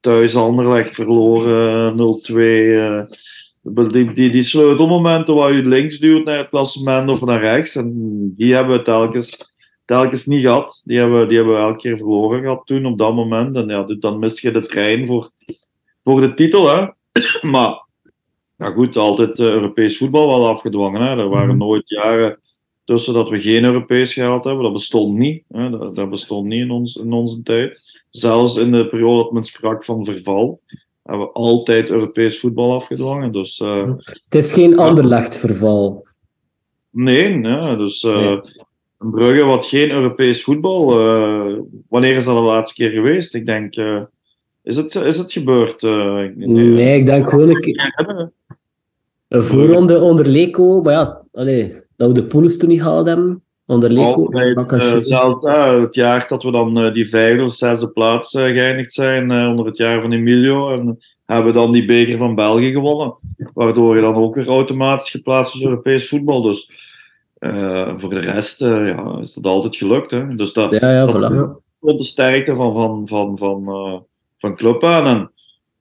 thuis 0.00 0.36
Anderlecht 0.36 0.94
verloren, 0.94 1.96
0-2. 1.96 3.16
Die, 3.62 4.12
die, 4.12 4.30
die 4.30 4.42
sleutelmomenten 4.42 5.34
waar 5.34 5.52
je 5.52 5.62
links 5.62 5.98
duwt 5.98 6.24
naar 6.24 6.38
het 6.38 6.48
klassement 6.48 7.10
of 7.10 7.20
naar 7.20 7.40
rechts, 7.40 7.76
en 7.76 7.92
die 8.36 8.54
hebben 8.54 8.76
we 8.76 8.82
telkens, 8.82 9.54
telkens 9.84 10.26
niet 10.26 10.40
gehad. 10.40 10.82
Die 10.84 10.98
hebben, 10.98 11.28
die 11.28 11.36
hebben 11.36 11.54
we 11.54 11.60
elke 11.60 11.78
keer 11.78 11.96
verloren 11.96 12.40
gehad 12.40 12.62
toen 12.64 12.86
op 12.86 12.98
dat 12.98 13.14
moment. 13.14 13.56
En 13.56 13.68
ja, 13.68 13.84
dan 13.84 14.18
mis 14.18 14.40
je 14.40 14.50
de 14.50 14.66
trein 14.66 15.06
voor, 15.06 15.30
voor 16.02 16.20
de 16.20 16.34
titel. 16.34 16.68
Hè. 16.68 16.86
Maar 17.42 17.86
ja 18.56 18.70
goed, 18.70 18.96
altijd 18.96 19.38
uh, 19.38 19.46
Europees 19.46 19.96
voetbal 19.96 20.26
wel 20.26 20.48
afgedwongen. 20.48 21.02
Hè. 21.02 21.16
Er 21.16 21.28
waren 21.28 21.56
nooit 21.56 21.88
jaren 21.88 22.38
tussen 22.84 23.14
dat 23.14 23.28
we 23.28 23.38
geen 23.38 23.64
Europees 23.64 24.12
gehaald 24.12 24.44
hebben. 24.44 24.62
Dat 24.62 24.72
bestond 24.72 25.16
niet. 25.16 25.42
Hè. 25.48 25.70
Dat, 25.70 25.96
dat, 25.96 26.10
bestond 26.10 26.46
niet 26.46 26.60
in, 26.60 26.70
ons, 26.70 26.96
in 26.96 27.12
onze 27.12 27.42
tijd. 27.42 28.02
Zelfs 28.10 28.56
in 28.56 28.72
de 28.72 28.88
periode 28.88 29.22
dat 29.22 29.32
men 29.32 29.44
sprak 29.44 29.84
van 29.84 30.04
verval, 30.04 30.60
hebben 31.02 31.26
we 31.26 31.32
altijd 31.32 31.90
Europees 31.90 32.40
voetbal 32.40 32.74
afgedwongen. 32.74 33.32
Dus, 33.32 33.60
uh, 33.60 33.92
het 34.28 34.34
is 34.34 34.52
geen 34.52 34.78
Anderlecht 34.78 35.36
verval. 35.36 36.06
Nee, 36.90 37.40
ja, 37.40 37.76
dus 37.76 38.02
uh, 38.02 38.12
nee. 38.12 38.40
een 38.98 39.10
Brugge 39.10 39.44
wat 39.44 39.64
geen 39.64 39.90
Europees 39.90 40.42
voetbal. 40.42 40.86
wanneer 41.88 42.16
is 42.16 42.24
dat 42.24 42.36
de 42.36 42.42
laatste 42.42 42.74
keer 42.74 42.90
geweest? 42.90 43.34
Ik 43.34 43.46
denk 43.46 43.74
is 44.66 44.76
het, 44.76 44.94
is 44.94 45.18
het 45.18 45.32
gebeurd? 45.32 45.82
Uh, 45.82 46.14
nee, 46.14 46.68
nee, 46.68 46.98
ik 46.98 47.06
denk 47.06 47.28
gewoon 47.28 47.48
een 47.48 47.60
keer... 47.60 47.92
Een 49.28 49.42
voorronde 49.42 50.00
onder 50.00 50.26
Leco, 50.26 50.80
maar 50.80 50.92
ja, 50.92 51.22
allee, 51.32 51.74
dat 51.96 52.08
we 52.08 52.14
de 52.14 52.24
pools 52.24 52.56
toen 52.56 52.68
niet 52.68 52.82
gehaald 52.82 53.06
hebben. 53.06 53.42
Onder 53.66 53.90
Leco. 53.90 54.24
Altijd, 54.24 54.72
uh, 54.72 54.96
zelfs 55.00 55.44
uh, 55.44 55.80
het 55.80 55.94
jaar 55.94 56.26
dat 56.28 56.42
we 56.42 56.50
dan 56.50 56.84
uh, 56.84 56.92
die 56.92 57.08
vijfde 57.08 57.44
of 57.44 57.54
zesde 57.54 57.88
plaats 57.88 58.30
geëindigd 58.30 58.92
zijn, 58.92 59.30
onder 59.48 59.66
het 59.66 59.76
jaar 59.76 60.00
van 60.00 60.12
Emilio, 60.12 60.70
en 60.72 60.98
hebben 61.24 61.52
we 61.52 61.58
dan 61.58 61.72
die 61.72 61.84
beker 61.84 62.18
van 62.18 62.34
België 62.34 62.70
gewonnen. 62.70 63.14
Waardoor 63.54 63.94
je 63.94 64.00
dan 64.00 64.14
ook 64.14 64.34
weer 64.34 64.48
automatisch 64.48 65.10
geplaatst 65.10 65.54
is 65.54 65.62
Europees 65.62 66.08
voetbal. 66.08 66.42
Dus 66.42 66.70
voor 67.96 68.10
de 68.10 68.20
rest 68.20 68.60
ja, 68.60 69.18
is 69.20 69.34
dat 69.34 69.46
altijd 69.46 69.76
gelukt. 69.76 70.10
Hè? 70.10 70.34
Dus 70.34 70.52
dat, 70.52 70.74
ja, 70.80 70.92
ja, 70.92 71.06
dat 71.06 71.32
voilà. 71.32 71.96
de 71.96 72.04
sterkte 72.04 72.54
van, 72.54 72.74
van, 72.74 73.08
van, 73.08 73.38
van 73.38 74.04
van 74.46 74.56
club 74.56 74.84
aan. 74.84 75.06
En 75.06 75.30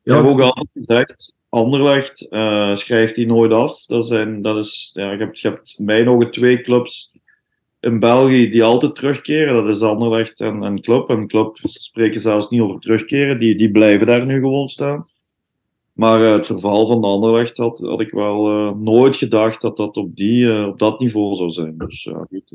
ja, 0.01 0.13
ik 0.13 0.21
heb 0.21 0.29
ook 0.29 0.39
altijd 0.39 0.69
gezegd, 0.73 1.35
Anderlecht 1.49 2.27
uh, 2.29 2.75
schrijft 2.75 3.15
die 3.15 3.25
nooit 3.25 3.51
af. 3.51 3.85
Dat, 3.85 4.07
zijn, 4.07 4.41
dat 4.41 4.57
is, 4.57 4.91
ja, 4.93 5.11
je, 5.11 5.17
hebt, 5.17 5.39
je 5.39 5.47
hebt 5.47 5.75
mijn 5.77 6.09
ogen 6.09 6.31
twee 6.31 6.61
clubs 6.61 7.13
in 7.79 7.99
België 7.99 8.49
die 8.49 8.63
altijd 8.63 8.95
terugkeren. 8.95 9.65
Dat 9.65 9.75
is 9.75 9.81
Anderlecht 9.81 10.39
en, 10.39 10.63
en 10.63 10.81
Club. 10.81 11.09
En 11.09 11.27
Club 11.27 11.57
spreken 11.61 12.21
zelfs 12.21 12.49
niet 12.49 12.61
over 12.61 12.79
terugkeren. 12.79 13.39
Die, 13.39 13.57
die 13.57 13.71
blijven 13.71 14.07
daar 14.07 14.25
nu 14.25 14.39
gewoon 14.39 14.67
staan. 14.67 15.07
Maar 15.93 16.21
uh, 16.21 16.31
het 16.31 16.45
verval 16.45 16.87
van 16.87 17.01
de 17.01 17.07
Anderlecht 17.07 17.57
had, 17.57 17.79
had 17.79 18.01
ik 18.01 18.11
wel 18.11 18.51
uh, 18.51 18.73
nooit 18.73 19.15
gedacht 19.15 19.61
dat 19.61 19.77
dat 19.77 19.97
op, 19.97 20.15
die, 20.15 20.45
uh, 20.45 20.67
op 20.67 20.79
dat 20.79 20.99
niveau 20.99 21.35
zou 21.35 21.51
zijn. 21.51 21.77
Dus 21.77 22.03
ja, 22.03 22.25
goed. 22.29 22.51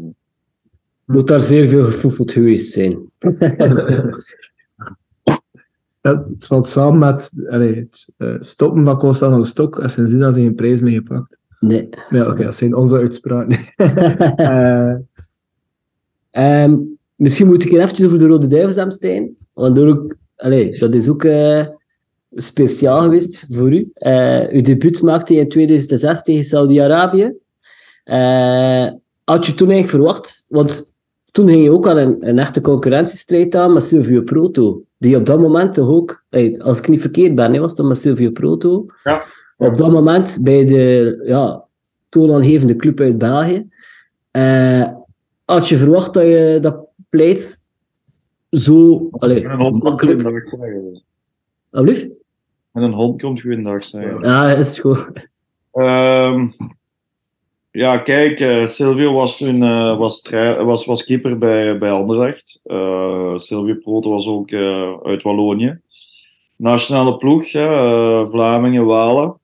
Moet 1.04 1.28
daar 1.28 1.40
zeer 1.40 1.68
veel 1.68 1.84
gefoefeld 1.84 2.32
geweest 2.32 2.72
zijn. 2.72 3.11
het 6.01 6.46
valt 6.46 6.68
samen 6.68 6.98
met 6.98 7.32
allee, 7.51 7.88
het 8.16 8.46
stoppen 8.46 8.84
van 8.84 8.98
Constant 8.98 9.32
van 9.32 9.40
de 9.40 9.46
Stok 9.46 9.78
en 9.78 9.90
sindsdien 9.90 10.22
had 10.22 10.34
ze 10.34 10.40
geen 10.40 10.55
prijs 10.55 10.80
mee 10.80 10.94
gepakt. 10.94 11.36
Nee. 11.61 11.88
Ja, 12.11 12.20
oké, 12.20 12.30
okay, 12.30 12.44
dat 12.44 12.55
zijn 12.55 12.74
onze 12.74 12.96
uitspraken. 12.96 13.59
um, 16.62 16.98
misschien 17.14 17.46
moet 17.46 17.64
ik 17.64 17.72
even 17.72 18.07
over 18.07 18.18
de 18.18 18.26
Rode 18.26 18.46
Duivels 18.46 18.94
Stijn. 18.94 19.36
Want 19.53 19.78
ook, 19.78 20.16
allee, 20.36 20.78
dat 20.78 20.94
is 20.94 21.09
ook 21.09 21.24
uh, 21.24 21.66
speciaal 22.30 23.03
geweest 23.03 23.46
voor 23.51 23.72
u. 23.72 23.92
Uw 24.51 24.61
debuut 24.61 25.03
maakte 25.03 25.34
je 25.34 25.40
in 25.40 25.48
2006 25.48 26.22
tegen 26.22 26.44
Saudi-Arabië. 26.44 27.34
Had 29.24 29.46
je 29.46 29.55
toen 29.55 29.70
eigenlijk 29.70 29.88
verwacht, 29.88 30.44
want 30.48 30.94
toen 31.30 31.48
ging 31.48 31.62
je 31.62 31.70
ook 31.70 31.86
al 31.86 31.98
een, 31.98 32.28
een 32.28 32.38
echte 32.38 32.61
concurrentiestrijd 32.61 33.55
aan 33.55 33.72
met 33.72 33.84
Silvio 33.84 34.22
Proto. 34.22 34.84
Die 35.01 35.16
op 35.16 35.26
dat 35.26 35.40
moment 35.40 35.74
toch 35.74 35.88
ook, 35.88 36.24
als 36.59 36.78
ik 36.78 36.88
niet 36.88 37.01
verkeerd 37.01 37.34
ben, 37.34 37.61
was 37.61 37.76
het 37.76 37.86
met 37.86 37.98
Silvio 37.98 38.30
Proto. 38.30 38.86
Ja. 39.05 39.24
Op 39.57 39.76
dat 39.76 39.90
moment 39.90 40.38
bij 40.42 40.64
de 40.64 41.22
ja, 41.24 41.64
toonaangevende 42.09 42.76
club 42.76 43.01
uit 43.01 43.18
België. 43.18 43.68
Uh, 44.32 44.88
had 45.44 45.68
je 45.68 45.76
verwacht 45.76 46.14
dat 46.14 46.24
je 46.24 46.59
dat 46.61 46.78
pleit 47.09 47.66
zo 48.51 49.09
allee, 49.11 49.48
makkelijk... 49.70 50.22
Alsjeblieft? 51.70 52.09
Met 52.70 52.84
een 52.84 52.92
hond 52.92 53.22
komt 53.22 53.40
je 53.40 53.51
een 53.51 53.62
dag 53.62 53.84
zijn. 53.84 54.20
Ja, 54.20 54.48
dat 54.48 54.66
is 54.66 54.78
goed. 54.78 55.28
Um, 55.72 56.55
ja, 57.70 57.98
kijk, 57.98 58.40
uh, 58.40 58.66
Silvio 58.66 59.12
was 59.12 59.36
toen 59.36 59.62
uh, 59.62 59.98
was, 59.98 60.22
was, 60.58 60.84
was 60.84 61.04
keeper 61.04 61.38
bij, 61.38 61.78
bij 61.78 61.90
Anderlecht. 61.90 62.60
Uh, 62.64 63.38
Silvio 63.38 63.74
Proto 63.74 64.10
was 64.10 64.26
ook 64.26 64.52
uit 65.04 65.22
Wallonië. 65.22 65.80
Nationale 66.56 67.16
ploeg, 67.16 67.50
Vlamingen, 68.30 68.84
Walen. 68.84 69.38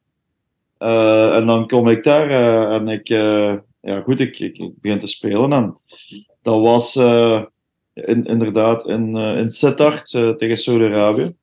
en 0.79 1.47
dan 1.47 1.67
kom 1.67 1.89
ik 1.89 2.05
daar 2.05 2.31
en 2.71 2.89
ik, 2.89 3.09
ja 3.81 4.01
goed, 4.05 4.21
ik, 4.21 4.39
ik, 4.39 4.73
begin 4.81 4.99
te 4.99 5.07
spelen. 5.07 5.53
En 5.53 5.81
dat 6.43 6.61
was 6.61 6.97
in, 7.95 8.25
inderdaad 8.25 8.87
in, 8.87 9.17
in 9.17 9.51
Sittard 9.51 10.11
tegen 10.11 10.57
Saudi-Arabië. 10.57 11.35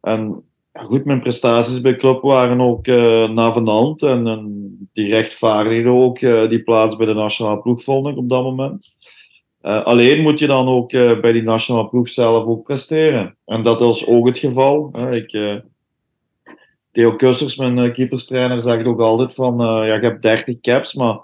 En 0.00 0.47
goed, 0.84 1.04
mijn 1.04 1.20
prestaties 1.20 1.80
bij 1.80 1.96
club 1.96 2.22
waren 2.22 2.60
ook 2.60 2.86
uh, 2.86 3.28
na 3.28 3.52
van 3.52 3.64
de 3.64 3.70
hand. 3.70 4.02
En, 4.02 4.26
en 4.26 4.88
die 4.92 5.08
rechtvaardigden 5.08 5.92
ook 5.92 6.20
uh, 6.20 6.48
die 6.48 6.62
plaats 6.62 6.96
bij 6.96 7.06
de 7.06 7.14
nationale 7.14 7.60
ploeg, 7.60 7.82
vond 7.82 8.08
ik 8.08 8.16
op 8.16 8.28
dat 8.28 8.42
moment. 8.42 8.92
Uh, 9.62 9.84
alleen 9.84 10.22
moet 10.22 10.38
je 10.38 10.46
dan 10.46 10.68
ook 10.68 10.90
bij 10.90 11.32
die 11.32 11.42
nationale 11.42 11.88
ploeg 11.88 12.08
zelf 12.08 12.46
ook 12.46 12.62
presteren. 12.62 13.36
En 13.44 13.62
dat 13.62 13.80
is 13.80 14.06
ook 14.06 14.26
het 14.26 14.38
geval. 14.38 14.92
ik, 15.12 15.60
Theo 16.92 17.16
Kussers, 17.16 17.56
mijn 17.56 17.92
keeperstrainer, 17.92 18.60
zegt 18.60 18.84
ook 18.84 19.00
altijd 19.00 19.34
van, 19.34 19.56
ja, 19.58 19.94
je 19.94 20.00
hebt 20.00 20.22
30 20.22 20.60
caps, 20.60 20.94
maar 20.94 21.18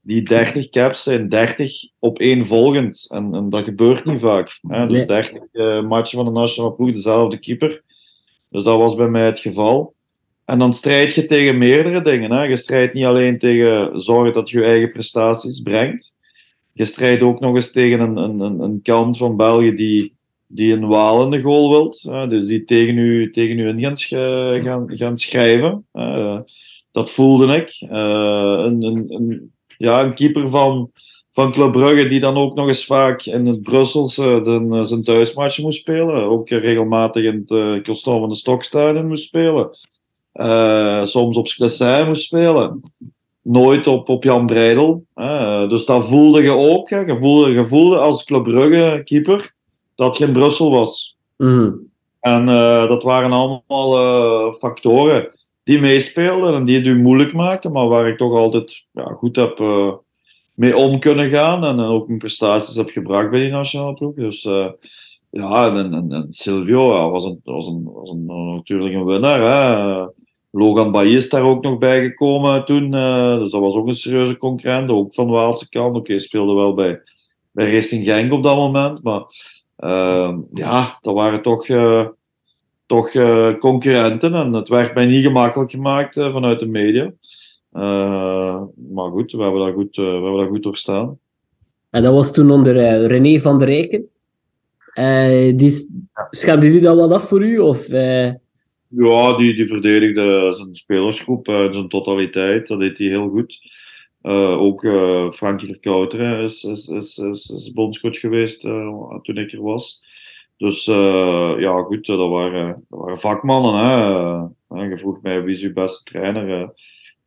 die 0.00 0.22
30 0.22 0.68
caps 0.68 1.02
zijn 1.02 1.28
30 1.28 1.88
op 1.98 2.18
één 2.18 2.46
volgend. 2.46 3.06
En, 3.10 3.34
en 3.34 3.50
dat 3.50 3.64
gebeurt 3.64 4.04
niet 4.04 4.20
vaak. 4.20 4.58
Hè? 4.68 4.86
Dus 4.86 5.06
30 5.06 5.82
matchen 5.82 6.16
van 6.16 6.24
de 6.24 6.40
nationale 6.40 6.74
ploeg, 6.74 6.92
dezelfde 6.92 7.38
keeper. 7.38 7.82
Dus 8.52 8.64
dat 8.64 8.78
was 8.78 8.94
bij 8.94 9.08
mij 9.08 9.26
het 9.26 9.40
geval. 9.40 9.94
En 10.44 10.58
dan 10.58 10.72
strijd 10.72 11.14
je 11.14 11.26
tegen 11.26 11.58
meerdere 11.58 12.02
dingen. 12.02 12.30
Hè. 12.30 12.42
Je 12.42 12.56
strijdt 12.56 12.94
niet 12.94 13.04
alleen 13.04 13.38
tegen 13.38 14.00
zorgen 14.00 14.32
dat 14.32 14.50
je 14.50 14.64
eigen 14.64 14.92
prestaties 14.92 15.60
brengt. 15.60 16.14
Je 16.72 16.84
strijdt 16.84 17.22
ook 17.22 17.40
nog 17.40 17.54
eens 17.54 17.72
tegen 17.72 18.00
een, 18.00 18.16
een, 18.16 18.60
een 18.60 18.80
kant 18.82 19.16
van 19.16 19.36
België 19.36 19.74
die, 19.74 20.14
die 20.46 20.72
een 20.72 20.86
walende 20.86 21.40
goal 21.40 21.70
wilt. 21.70 22.02
Dus 22.30 22.46
die 22.46 22.64
tegen 22.64 22.98
u, 22.98 23.30
tegen 23.30 23.58
u 23.58 23.68
in 23.68 23.96
gaan, 23.96 24.62
gaan, 24.62 24.96
gaan 24.96 25.18
schrijven. 25.18 25.86
Dat 26.92 27.10
voelde 27.10 27.56
ik. 27.56 27.76
Een, 27.90 28.82
een, 28.82 29.04
een, 29.08 29.52
ja, 29.78 30.02
een 30.02 30.14
keeper 30.14 30.48
van, 30.48 30.90
van 31.32 31.52
Club 31.52 31.72
Brugge 31.72 32.06
die 32.08 32.20
dan 32.20 32.36
ook 32.36 32.54
nog 32.54 32.66
eens 32.66 32.86
vaak 32.86 33.22
in 33.22 33.46
het 33.46 33.62
Brusselse 33.62 34.40
de, 34.42 34.78
zijn 34.84 35.02
thuismatch 35.02 35.58
moest 35.58 35.80
spelen. 35.80 36.24
Ook 36.24 36.48
regelmatig 36.48 37.24
in 37.24 37.44
het 37.46 37.50
uh, 37.50 37.82
Constant 37.82 38.20
van 38.20 38.28
de 38.28 38.34
Stokstadion 38.34 39.06
moest 39.06 39.24
spelen. 39.24 39.70
Uh, 40.34 41.04
soms 41.04 41.36
op 41.36 41.48
Sclessin 41.48 42.06
moest 42.06 42.22
spelen. 42.22 42.82
Nooit 43.42 43.86
op, 43.86 44.08
op 44.08 44.24
Jan 44.24 44.46
Breidel. 44.46 45.04
Uh, 45.16 45.68
dus 45.68 45.84
dat 45.84 46.08
voelde 46.08 46.42
je 46.42 46.52
ook. 46.52 46.90
Hè. 46.90 46.98
Je, 46.98 47.16
voelde, 47.16 47.50
je 47.50 47.66
voelde 47.66 47.98
als 47.98 48.24
Club 48.24 48.42
Brugge 48.42 49.02
keeper 49.04 49.54
dat 49.94 50.16
je 50.16 50.26
in 50.26 50.32
Brussel 50.32 50.70
was. 50.70 51.16
Mm. 51.36 51.90
En 52.20 52.46
dat 52.88 53.02
waren 53.02 53.32
allemaal 53.32 54.52
factoren 54.52 55.28
die 55.64 55.80
meespeelden 55.80 56.54
en 56.54 56.64
die 56.64 56.76
het 56.76 56.86
u 56.86 56.96
moeilijk 56.96 57.32
maakten, 57.32 57.72
maar 57.72 57.88
waar 57.88 58.08
ik 58.08 58.16
toch 58.16 58.32
altijd 58.32 58.84
ja, 58.92 59.04
goed 59.04 59.36
heb 59.36 59.58
mee 60.54 60.76
om 60.76 60.98
kunnen 60.98 61.28
gaan 61.28 61.64
en 61.64 61.80
ook 61.80 62.06
mijn 62.06 62.18
prestaties 62.18 62.76
heb 62.76 62.90
gebracht 62.90 63.30
bij 63.30 63.40
die 63.40 63.50
nationale 63.50 63.94
ploeg. 63.94 64.14
Dus 64.14 64.44
uh, 64.44 64.68
ja, 65.30 65.66
en, 65.66 65.94
en, 65.94 66.12
en 66.12 66.26
Silvio 66.28 67.10
was, 67.10 67.24
een, 67.24 67.40
was, 67.44 67.66
een, 67.66 67.82
was 67.92 68.10
een, 68.10 68.26
natuurlijk 68.26 68.94
een 68.94 69.04
winnaar. 69.04 70.10
Logan 70.50 70.92
Bailly 70.92 71.14
is 71.14 71.28
daar 71.28 71.42
ook 71.42 71.62
nog 71.62 71.78
bij 71.78 72.02
gekomen 72.02 72.64
toen, 72.64 72.94
uh, 72.94 73.38
dus 73.38 73.50
dat 73.50 73.60
was 73.60 73.74
ook 73.74 73.86
een 73.86 73.94
serieuze 73.94 74.36
concurrent, 74.36 74.90
ook 74.90 75.14
van 75.14 75.26
de 75.26 75.32
Waalse 75.32 75.68
kant. 75.68 75.96
Oké, 75.96 76.18
speelde 76.18 76.52
wel 76.54 76.74
bij, 76.74 77.00
bij 77.50 77.72
Racing 77.72 78.04
Genk 78.04 78.32
op 78.32 78.42
dat 78.42 78.56
moment, 78.56 79.02
maar 79.02 79.22
uh, 79.78 80.36
ja, 80.52 80.98
dat 81.00 81.14
waren 81.14 81.42
toch 81.42 81.66
toch 82.86 83.12
concurrenten 83.58 84.34
en 84.34 84.52
het 84.52 84.68
werd 84.68 84.94
mij 84.94 85.06
niet 85.06 85.22
gemakkelijk 85.22 85.70
gemaakt 85.70 86.14
vanuit 86.14 86.60
de 86.60 86.66
media. 86.66 87.12
Uh, 87.72 88.62
maar 88.92 89.10
goed, 89.10 89.32
we 89.32 89.42
hebben 89.42 89.60
dat 89.60 89.74
goed, 89.74 89.96
uh, 89.96 90.04
we 90.04 90.12
hebben 90.12 90.36
dat 90.36 90.48
goed 90.48 90.62
doorstaan. 90.62 91.18
En 91.90 92.02
dat 92.02 92.12
was 92.12 92.32
toen 92.32 92.50
onder 92.50 92.76
uh, 92.76 93.06
René 93.06 93.38
van 93.40 93.58
der 93.58 93.68
Rijken. 93.68 94.08
die, 95.56 95.72
schermde 96.30 96.70
die 96.70 96.80
dat 96.80 96.96
wat 96.96 97.10
af 97.10 97.28
voor 97.28 97.42
u? 97.42 97.58
Of, 97.58 97.88
Ja, 98.88 99.36
die, 99.36 99.54
die 99.54 99.66
verdedigde 99.66 100.54
zijn 100.54 100.74
spelersgroep 100.74 101.48
in 101.48 101.74
zijn 101.74 101.88
totaliteit. 101.88 102.66
Dat 102.66 102.80
deed 102.80 102.98
hij 102.98 103.06
heel 103.06 103.28
goed. 103.28 103.58
ook 104.58 104.80
Frankie 105.34 105.68
Verkouteren 105.68 106.42
is, 106.42 106.64
is, 106.64 106.88
is, 106.88 107.18
is, 107.18 107.50
is 107.50 107.72
bondscoach 107.72 108.20
geweest 108.20 108.60
toen 109.22 109.36
ik 109.36 109.52
er 109.52 109.62
was. 109.62 110.04
Dus 110.56 110.84
ja, 111.58 111.82
goed, 111.82 112.06
dat 112.06 112.30
waren, 112.30 112.84
dat 112.88 112.98
waren 112.98 113.20
vakmannen. 113.20 113.74
Hè. 114.68 114.84
je 114.84 114.98
vroeg 114.98 115.22
mij 115.22 115.42
wie 115.42 115.54
is 115.54 115.62
uw 115.62 115.72
beste 115.72 116.10
trainer 116.10 116.72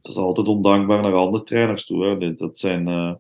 dat 0.05 0.15
is 0.15 0.21
altijd 0.21 0.47
ondankbaar 0.47 1.01
naar 1.01 1.13
andere 1.13 1.43
trainers 1.43 1.85
toe. 1.85 2.05
Hè. 2.05 2.35
Dat 2.35 2.59
zijn, 2.59 2.87
uh, 2.87 3.13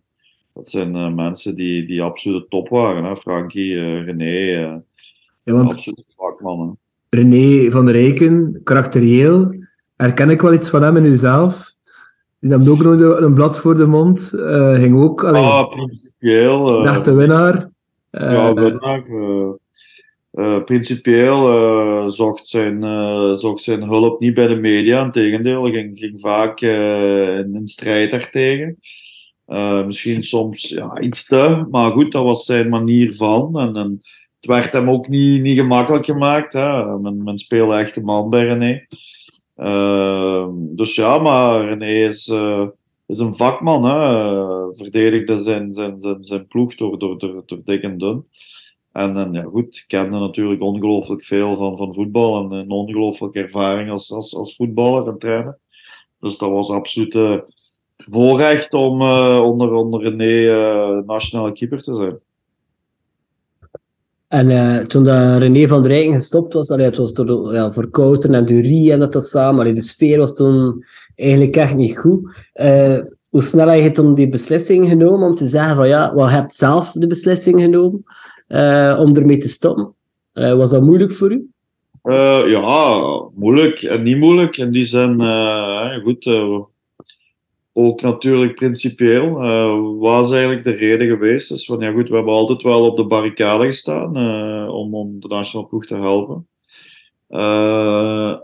dat 0.53 0.69
zijn 0.69 0.95
uh, 0.95 1.13
mensen 1.13 1.55
die, 1.55 1.85
die 1.87 2.01
absoluut 2.01 2.49
top 2.49 2.69
waren. 2.69 3.03
Hè. 3.03 3.15
Frankie, 3.15 3.71
uh, 3.71 4.05
René, 4.05 4.83
ja, 5.43 5.63
vakmannen. 6.17 6.77
René 7.09 7.71
van 7.71 7.85
der 7.85 7.93
Rijken, 7.93 8.61
karakterieel, 8.63 9.55
herken 9.95 10.29
ik 10.29 10.41
wel 10.41 10.53
iets 10.53 10.69
van 10.69 10.81
hem 10.81 10.97
in 10.97 11.05
uzelf. 11.05 11.73
Die 12.39 12.49
nam 12.49 12.67
ook 12.67 12.83
nog 12.83 12.99
een 12.99 13.33
blad 13.33 13.59
voor 13.59 13.77
de 13.77 13.85
mond. 13.85 14.33
ging 14.73 15.03
ook... 15.03 15.23
Alleen, 15.23 15.43
ah, 15.43 15.69
principieel. 15.69 16.85
Uh, 16.85 16.89
echte 16.89 17.13
winnaar. 17.13 17.69
ja, 18.11 18.53
winnaar. 18.53 19.03
Uh, 20.35 20.63
principieel 20.63 21.53
uh, 21.53 22.07
zocht, 22.07 22.47
zijn, 22.47 22.83
uh, 22.83 23.33
zocht 23.33 23.63
zijn 23.63 23.83
hulp 23.83 24.19
niet 24.19 24.33
bij 24.33 24.47
de 24.47 24.55
media, 24.55 25.03
integendeel, 25.03 25.65
ging, 25.65 25.99
ging 25.99 26.21
vaak 26.21 26.61
in 26.61 27.55
een 27.55 27.67
strijd 27.67 28.11
daartegen. 28.11 28.77
misschien 29.85 30.23
soms 30.23 30.69
ja, 30.69 30.99
iets 30.99 31.25
te, 31.25 31.65
maar 31.71 31.91
goed, 31.91 32.11
dat 32.11 32.23
was 32.23 32.45
zijn 32.45 32.69
manier 32.69 33.15
van. 33.15 33.59
En, 33.59 34.01
het 34.35 34.53
werd 34.53 34.71
hem 34.71 34.89
ook 34.89 35.07
niet, 35.07 35.41
niet 35.41 35.57
gemakkelijk 35.57 36.05
gemaakt. 36.05 36.53
Hè. 36.53 36.99
Men, 36.99 37.23
men 37.23 37.37
speelde 37.37 37.75
echt 37.75 37.95
een 37.95 38.03
man 38.03 38.29
bij 38.29 38.45
René. 38.45 38.85
dus 40.75 40.95
ja, 40.95 41.17
maar 41.17 41.65
René 41.65 42.05
is, 42.05 42.33
is 43.05 43.19
een 43.19 43.35
vakman. 43.35 43.85
Hè. 43.85 44.73
Verdedigde 44.75 45.39
zijn, 45.39 45.73
zijn, 45.73 45.99
zijn, 45.99 46.25
zijn 46.25 46.47
ploeg 46.47 46.75
door, 46.75 46.99
door, 46.99 47.19
door, 47.19 47.43
door 47.45 47.61
dik 47.65 47.81
en 47.81 47.97
dun. 47.97 48.25
En, 48.95 49.17
en 49.17 49.33
ja, 49.33 49.41
goed, 49.41 49.75
ik 49.75 49.83
kende 49.87 50.19
natuurlijk 50.19 50.61
ongelooflijk 50.61 51.23
veel 51.23 51.55
van, 51.55 51.77
van 51.77 51.93
voetbal 51.93 52.43
en 52.43 52.57
een 52.57 52.71
ongelooflijke 52.71 53.39
ervaring 53.39 53.91
als, 53.91 54.11
als, 54.11 54.35
als 54.35 54.55
voetballer 54.55 55.07
en 55.07 55.17
trainer. 55.17 55.57
Dus 56.19 56.37
dat 56.37 56.49
was 56.49 56.69
absoluut 56.69 57.13
uh, 57.13 57.37
voorrecht 57.97 58.73
om 58.73 59.01
eh, 59.01 59.41
onder, 59.43 59.71
onder 59.71 60.01
René 60.01 60.49
eh, 60.49 61.05
nationale 61.05 61.51
keeper 61.51 61.81
te 61.81 61.93
zijn. 61.93 62.17
En 64.27 64.87
toen 64.87 65.03
de 65.03 65.37
René 65.37 65.67
van 65.67 65.81
der 65.81 65.91
Rijken 65.91 66.13
gestopt 66.13 66.53
was, 66.53 66.69
allee, 66.69 66.85
het 66.85 66.97
was 66.97 67.13
door 67.13 67.53
ja, 67.53 67.69
en 68.21 68.45
Durie 68.45 68.91
en 68.91 68.99
dat, 68.99 69.13
dat 69.13 69.23
samen. 69.23 69.59
Allee, 69.59 69.73
de 69.73 69.81
sfeer 69.81 70.17
was 70.17 70.35
toen 70.35 70.85
eigenlijk 71.15 71.55
echt 71.55 71.75
niet 71.75 71.97
goed. 71.97 72.29
Hoe 73.29 73.41
snel 73.41 73.67
heb 73.67 73.83
je 73.83 73.91
toen 73.91 74.15
die 74.15 74.29
beslissing 74.29 74.89
genomen 74.89 75.27
om 75.29 75.35
te 75.35 75.45
zeggen 75.45 75.75
van 75.75 75.87
ja, 75.87 76.15
wel, 76.15 76.25
je 76.25 76.31
hebt 76.31 76.53
zelf 76.53 76.91
de 76.91 77.07
beslissing 77.07 77.61
genomen 77.61 78.03
uh, 78.47 78.97
om 78.99 79.15
ermee 79.15 79.37
te 79.37 79.49
stoppen? 79.49 79.93
was 80.33 80.69
dat 80.69 80.81
moeilijk 80.81 81.13
voor 81.13 81.31
u? 81.31 81.49
ja, 82.47 83.29
moeilijk 83.33 83.81
en 83.81 84.03
niet 84.03 84.17
moeilijk. 84.17 84.57
In 84.57 84.71
die 84.71 84.85
zin, 84.85 85.21
goed, 86.03 86.25
ook 87.73 88.01
natuurlijk 88.01 88.55
principieel 88.55 89.43
uh, 89.43 89.99
was 89.99 90.31
eigenlijk 90.31 90.63
de 90.63 90.71
reden 90.71 91.07
geweest. 91.07 91.49
Dus 91.49 91.65
van 91.65 91.79
ja 91.79 91.91
goed, 91.91 92.09
we 92.09 92.15
hebben 92.15 92.33
altijd 92.33 92.61
wel 92.61 92.85
op 92.85 92.97
de 92.97 93.05
barricade 93.05 93.65
gestaan 93.65 94.17
om, 94.69 94.95
om 94.95 95.19
de 95.19 95.27
nationale 95.27 95.69
ploeg 95.69 95.85
te 95.85 95.95
helpen. 95.95 96.47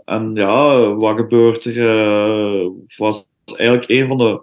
En 0.04 0.30
ja, 0.34 0.86
wat 0.94 1.16
gebeurt 1.16 1.64
er? 1.64 2.70
was 2.96 3.24
eigenlijk 3.56 3.90
een 3.90 4.08
van 4.08 4.18
de 4.18 4.40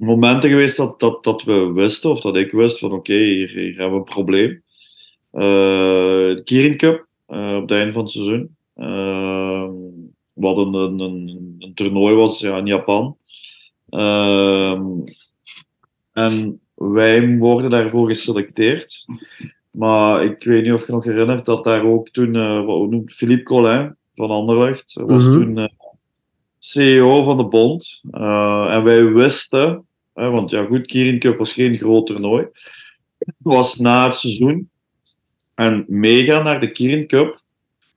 momenten 0.00 0.50
geweest 0.50 0.76
dat, 0.76 1.00
dat, 1.00 1.24
dat 1.24 1.42
we 1.42 1.72
wisten, 1.72 2.10
of 2.10 2.20
dat 2.20 2.36
ik 2.36 2.52
wist 2.52 2.78
van 2.78 2.92
oké, 2.92 2.98
okay, 2.98 3.24
hier, 3.24 3.48
hier, 3.48 3.76
hebben 3.76 3.92
we 3.92 4.06
een 4.06 4.14
probleem. 4.14 4.62
Kirin 6.44 6.76
Cup 6.76 7.06
op 7.26 7.60
het 7.60 7.70
einde 7.70 7.92
van 7.92 8.02
het 8.02 8.10
seizoen 8.10 8.56
wat 10.40 10.56
een, 10.56 10.74
een, 10.74 11.00
een, 11.58 11.74
toernooi 11.74 12.14
was 12.14 12.40
ja, 12.40 12.56
in 12.56 12.66
Japan. 12.66 13.16
Uh, 13.90 14.80
en 16.12 16.60
wij 16.74 17.36
worden 17.36 17.70
daarvoor 17.70 18.06
geselecteerd. 18.06 19.06
Maar 19.70 20.24
ik 20.24 20.44
weet 20.44 20.62
niet 20.62 20.72
of 20.72 20.86
je 20.86 20.92
nog 20.92 21.04
herinnert 21.04 21.46
dat 21.46 21.64
daar 21.64 21.84
ook 21.84 22.08
toen, 22.08 22.34
uh, 22.34 22.98
Philippe 23.06 23.42
Collin 23.42 23.96
van 24.14 24.30
Anderlecht, 24.30 24.92
was 24.92 25.24
mm 25.24 25.32
-hmm. 25.32 25.54
toen 25.54 25.58
uh, 25.58 25.68
CEO 26.58 27.22
van 27.22 27.36
de 27.36 27.44
bond. 27.44 28.00
Uh, 28.12 28.74
en 28.74 28.84
wij 28.84 29.12
wisten, 29.12 29.84
want 30.12 30.50
ja 30.50 30.64
goed, 30.64 30.86
Kirin 30.86 31.18
Cup 31.18 31.38
was 31.38 31.52
geen 31.52 31.78
groot 31.78 32.06
toernooi, 32.06 32.46
was 33.38 33.78
na 33.78 34.06
het 34.06 34.16
seizoen. 34.16 34.70
En 35.54 35.84
meegaan 35.88 36.44
naar 36.44 36.60
de 36.60 36.70
Kirin 36.70 37.06
Cup 37.06 37.40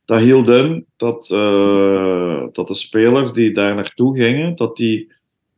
dat 0.05 0.20
hield 0.20 0.49
in 0.49 0.86
dat, 0.97 1.30
uh, 1.30 2.43
dat 2.51 2.68
de 2.68 2.76
spelers 2.76 3.34
die 3.34 3.51
daar 3.51 3.76
naartoe 3.76 4.16
gingen, 4.16 4.55
dat 4.55 4.78
die, 4.78 5.11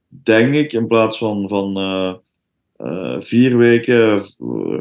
denk 0.08 0.54
ik, 0.54 0.74
in 0.74 0.88
plaats 0.88 1.18
van, 1.18 1.48
van 1.48 1.80
uh, 1.80 2.14
uh, 2.78 3.22
vier 3.22 3.58
weken 3.58 4.26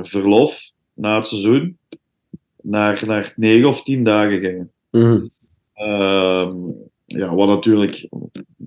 verlof 0.02 0.70
na 0.94 1.16
het 1.16 1.26
seizoen, 1.26 1.78
naar, 2.62 3.02
naar 3.06 3.32
negen 3.36 3.68
of 3.68 3.82
tien 3.82 4.04
dagen 4.04 4.38
gingen. 4.40 4.70
Mm. 4.90 5.30
ja, 7.06 7.34
wat 7.34 7.48
natuurlijk 7.48 8.08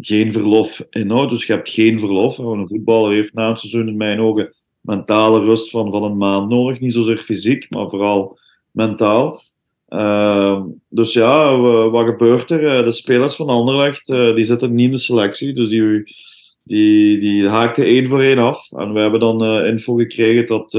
geen 0.07 0.33
verlof 0.33 0.85
inhoudt. 0.89 1.31
Dus 1.31 1.45
je 1.45 1.53
hebt 1.53 1.69
geen 1.69 1.99
verlof. 1.99 2.37
Een 2.37 2.67
voetballer 2.67 3.11
heeft 3.11 3.33
na 3.33 3.49
het 3.49 3.59
seizoen 3.59 3.87
in 3.87 3.97
mijn 3.97 4.19
ogen 4.19 4.53
mentale 4.81 5.39
rust 5.39 5.69
van, 5.69 5.91
van 5.91 6.03
een 6.03 6.17
maand 6.17 6.49
nodig. 6.49 6.79
Niet 6.79 6.93
zozeer 6.93 7.17
fysiek, 7.17 7.69
maar 7.69 7.89
vooral 7.89 8.39
mentaal. 8.71 9.41
Uh, 9.89 10.63
dus 10.89 11.13
ja, 11.13 11.57
wat 11.89 12.05
gebeurt 12.05 12.51
er? 12.51 12.83
De 12.83 12.91
spelers 12.91 13.35
van 13.35 13.47
Anderlecht 13.47 14.09
uh, 14.09 14.35
die 14.35 14.45
zitten 14.45 14.75
niet 14.75 14.85
in 14.85 14.91
de 14.91 14.97
selectie, 14.97 15.53
dus 15.53 15.69
die, 15.69 16.15
die, 16.63 17.17
die 17.17 17.47
haakten 17.47 17.85
één 17.85 18.07
voor 18.07 18.21
één 18.21 18.37
af. 18.37 18.71
En 18.71 18.93
we 18.93 18.99
hebben 18.99 19.19
dan 19.19 19.43
uh, 19.43 19.67
info 19.67 19.95
gekregen 19.95 20.45
dat, 20.45 20.71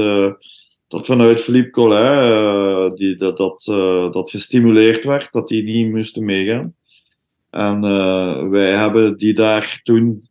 dat 0.87 1.05
vanuit 1.05 1.41
Philippe 1.41 1.69
Collin 1.69 2.95
die, 2.95 3.15
dat, 3.15 3.37
dat, 3.37 3.63
dat 4.13 4.29
gestimuleerd 4.29 5.03
werd, 5.03 5.31
dat 5.31 5.47
die 5.47 5.63
niet 5.63 5.91
moesten 5.91 6.25
meegaan. 6.25 6.73
En 7.49 7.81
wij 8.49 8.71
hebben 8.71 9.17
die 9.17 9.33
daar 9.33 9.79
toen 9.83 10.27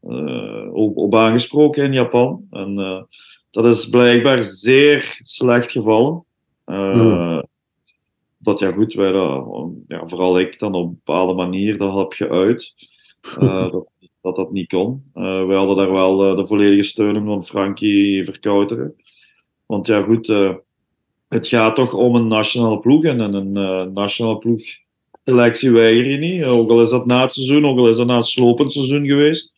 op, 0.72 0.96
op, 0.96 1.14
aangesproken 1.14 1.84
in 1.84 1.92
Japan. 1.92 2.46
En 2.50 3.06
dat 3.50 3.64
is 3.64 3.88
blijkbaar 3.88 4.44
zeer 4.44 5.20
slecht 5.22 5.70
gevallen. 5.70 6.24
Mm 6.64 7.46
dat 8.38 8.58
ja 8.58 8.72
goed, 8.72 8.94
wij 8.94 9.12
dat, 9.12 9.70
ja, 9.88 10.08
vooral 10.08 10.38
ik 10.38 10.58
dan 10.58 10.74
op 10.74 10.84
een 10.84 11.00
bepaalde 11.04 11.32
manier 11.32 11.78
dat 11.78 11.94
heb 11.94 12.12
geuit. 12.12 12.74
Dat, 13.40 13.86
dat 14.20 14.36
dat 14.36 14.52
niet 14.52 14.68
kon. 14.68 15.10
Wij 15.12 15.56
hadden 15.56 15.76
daar 15.76 15.92
wel 15.92 16.36
de 16.36 16.46
volledige 16.46 16.82
steun 16.82 17.24
van 17.24 17.44
Frankie 17.44 18.24
Verkouteren. 18.24 18.94
Want 19.66 19.86
ja 19.86 20.02
goed, 20.02 20.26
het 21.28 21.46
gaat 21.46 21.74
toch 21.74 21.94
om 21.94 22.14
een 22.14 22.26
nationale 22.26 22.78
ploeg 22.78 23.04
en 23.04 23.20
een 23.20 23.92
nationale 23.92 24.38
ploeg 24.38 24.62
selectie 25.28 25.70
weiger 25.70 26.10
je 26.10 26.16
niet. 26.16 26.44
Ook 26.44 26.70
al 26.70 26.82
is 26.82 26.90
dat 26.90 27.06
na 27.06 27.22
het 27.22 27.32
seizoen, 27.32 27.66
ook 27.66 27.78
al 27.78 27.88
is 27.88 27.96
dat 27.96 28.06
na 28.06 28.16
het 28.16 28.26
slopend 28.26 28.72
seizoen 28.72 29.06
geweest. 29.06 29.54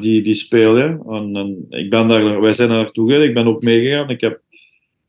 die, 0.00 0.22
die 0.22 0.34
speel 0.34 0.76
je. 0.76 0.98
En, 1.08 1.36
en, 1.36 1.66
ik 1.68 1.90
ben 1.90 2.08
daar, 2.08 2.40
wij 2.40 2.54
zijn 2.54 2.68
daar 2.68 2.78
naartoe 2.78 3.08
gegaan, 3.08 3.28
ik 3.28 3.34
ben 3.34 3.46
ook 3.46 3.62
meegegaan. 3.62 4.10
Ik 4.10 4.20
heb 4.20 4.40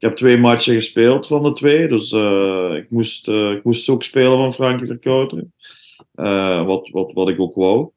ik 0.01 0.07
heb 0.07 0.15
twee 0.15 0.37
matchen 0.37 0.73
gespeeld 0.73 1.27
van 1.27 1.43
de 1.43 1.53
twee, 1.53 1.87
dus 1.87 2.11
uh, 2.11 2.73
ik, 2.75 2.85
moest, 2.89 3.27
uh, 3.27 3.51
ik 3.51 3.63
moest 3.63 3.89
ook 3.89 4.03
spelen 4.03 4.37
van 4.37 4.53
Frankie 4.53 4.87
Verkouteren. 4.87 5.53
Wat, 6.65 6.89
wat, 6.91 7.11
wat 7.13 7.29
ik 7.29 7.39
ook 7.39 7.55
wou. 7.55 7.89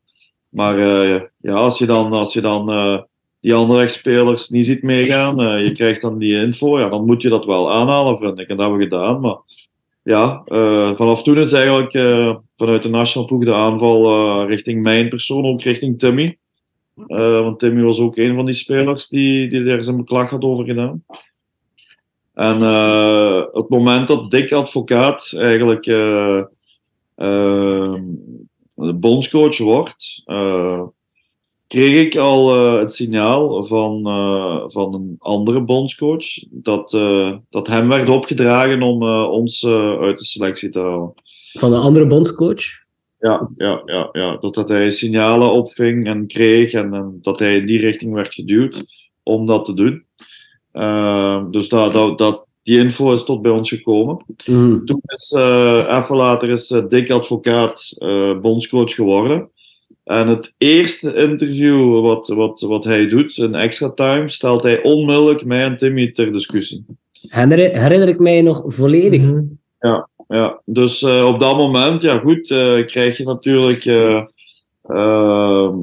Maar 0.49 0.79
ja, 1.41 1.53
als 1.53 1.79
je 1.79 1.87
dan, 1.87 2.13
als 2.13 2.33
je 2.33 2.41
dan 2.41 2.67
die 3.41 3.55
andere 3.55 3.89
spelers 3.89 4.49
niet 4.49 4.67
ziet 4.67 4.83
meegaan, 4.83 5.63
je 5.65 5.73
krijgt 5.73 6.01
dan 6.01 6.19
die 6.19 6.35
info, 6.35 6.79
ja, 6.79 6.89
dan 6.89 7.05
moet 7.05 7.23
je 7.23 7.29
dat 7.29 7.45
wel 7.45 7.73
aanhalen, 7.73 8.19
vind 8.19 8.39
ik. 8.39 8.49
En 8.49 8.57
dat 8.57 8.67
hebben 8.67 8.89
we 8.89 8.97
gedaan. 8.97 9.21
Maar 9.21 9.37
ja, 10.05 10.43
vanaf 10.97 11.23
toen 11.23 11.39
is 11.39 11.53
eigenlijk 11.53 11.93
vanuit 12.57 12.83
de 12.83 12.89
nationale 12.89 13.29
ploeg 13.29 13.45
de 13.45 13.55
aanval 13.55 14.47
richting 14.47 14.83
mijn 14.83 15.09
persoon, 15.09 15.45
ook 15.45 15.63
richting 15.63 15.99
Timmy. 15.99 16.39
want 17.07 17.59
Timmy 17.59 17.83
was 17.83 17.99
ook 17.99 18.17
een 18.17 18.35
van 18.35 18.45
die 18.45 18.55
spelers 18.55 19.09
die, 19.09 19.49
die 19.49 19.63
daar 19.63 19.83
zijn 19.85 19.97
beklag 19.97 20.31
had 20.31 20.43
over 20.43 20.65
gedaan. 20.65 21.05
En 22.35 22.57
op 23.47 23.55
het 23.55 23.69
moment 23.69 24.09
dat 24.09 24.31
Dick 24.31 24.53
Advocaat 24.53 25.33
eigenlijk 25.37 25.85
de 28.75 28.95
bondscoach 28.95 29.59
wordt, 29.59 30.23
kreeg 31.67 32.07
ik 32.07 32.17
al 32.17 32.55
het 32.79 32.93
signaal 32.93 33.65
van, 33.65 34.03
van 34.73 34.95
een 34.95 35.17
andere 35.19 35.61
bondscoach 35.61 36.27
dat, 36.51 36.91
dat 37.51 37.67
hem 37.67 37.89
werd 37.89 38.09
opgedragen 38.09 38.83
om 38.83 39.03
ons 39.25 39.67
uit 40.01 40.19
de 40.19 40.25
selectie 40.25 40.71
te 40.71 40.79
halen. 40.79 41.13
Van 41.53 41.73
een 41.73 41.81
andere 41.81 42.07
bondscoach? 42.07 42.83
Ja, 43.19 43.51
ja, 43.55 43.83
ja, 43.85 44.09
ja. 44.13 44.37
Dat, 44.37 44.55
dat 44.55 44.69
hij 44.69 44.91
signalen 44.91 45.53
opving 45.53 46.07
en 46.07 46.27
kreeg 46.27 46.73
en, 46.73 46.95
en 46.95 47.19
dat 47.23 47.39
hij 47.39 47.57
in 47.57 47.67
die 47.67 47.79
richting 47.79 48.13
werd 48.15 48.35
geduwd 48.35 48.85
om 49.23 49.47
dat 49.47 49.65
te 49.65 49.75
doen. 49.75 50.05
Uh, 50.73 51.45
dus 51.51 51.69
dat, 51.69 51.93
dat, 51.93 52.19
dat, 52.19 52.45
die 52.63 52.79
info 52.79 53.13
is 53.13 53.25
tot 53.25 53.43
bij 53.43 53.51
ons 53.51 53.69
gekomen. 53.69 54.25
Mm. 54.47 54.85
Toen 54.85 55.01
is, 55.05 55.33
even 55.89 56.17
later 56.17 56.51
is 56.51 56.83
Dick 56.89 57.11
Advocaat 57.11 57.97
bondscoach 58.43 58.95
geworden. 58.95 59.51
En 60.05 60.29
het 60.29 60.55
eerste 60.59 61.15
interview 61.15 62.01
wat, 62.01 62.29
wat, 62.29 62.61
wat 62.61 62.85
hij 62.85 63.09
doet, 63.09 63.37
in 63.37 63.55
extra 63.55 63.91
time, 63.91 64.29
stelt 64.29 64.63
hij 64.63 64.83
onmiddellijk 64.83 65.45
mij 65.45 65.65
en 65.65 65.77
Timmy 65.77 66.13
ter 66.13 66.33
discussie. 66.33 66.85
Herinner, 67.13 67.81
herinner 67.81 68.09
ik 68.09 68.19
mij 68.19 68.43
nog 68.43 68.63
volledig. 68.67 69.23
Mhm. 69.23 69.43
Ja, 69.79 70.09
ja. 70.29 70.61
dus 70.65 71.03
op 71.03 71.41
dat 71.41 71.57
moment, 71.57 72.03
ja 72.03 72.19
goed, 72.19 72.47
krijg 72.87 73.17
je 73.17 73.25
natuurlijk 73.25 73.85
ehm, 74.83 75.77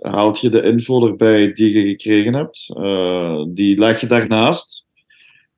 haalt 0.00 0.40
je 0.40 0.48
de 0.48 0.62
info 0.62 1.06
erbij 1.06 1.52
die 1.52 1.72
je 1.72 1.88
gekregen 1.88 2.34
hebt. 2.34 2.74
Uh, 2.78 3.44
die 3.48 3.78
leg 3.78 4.00
je 4.00 4.06
daarnaast. 4.06 4.86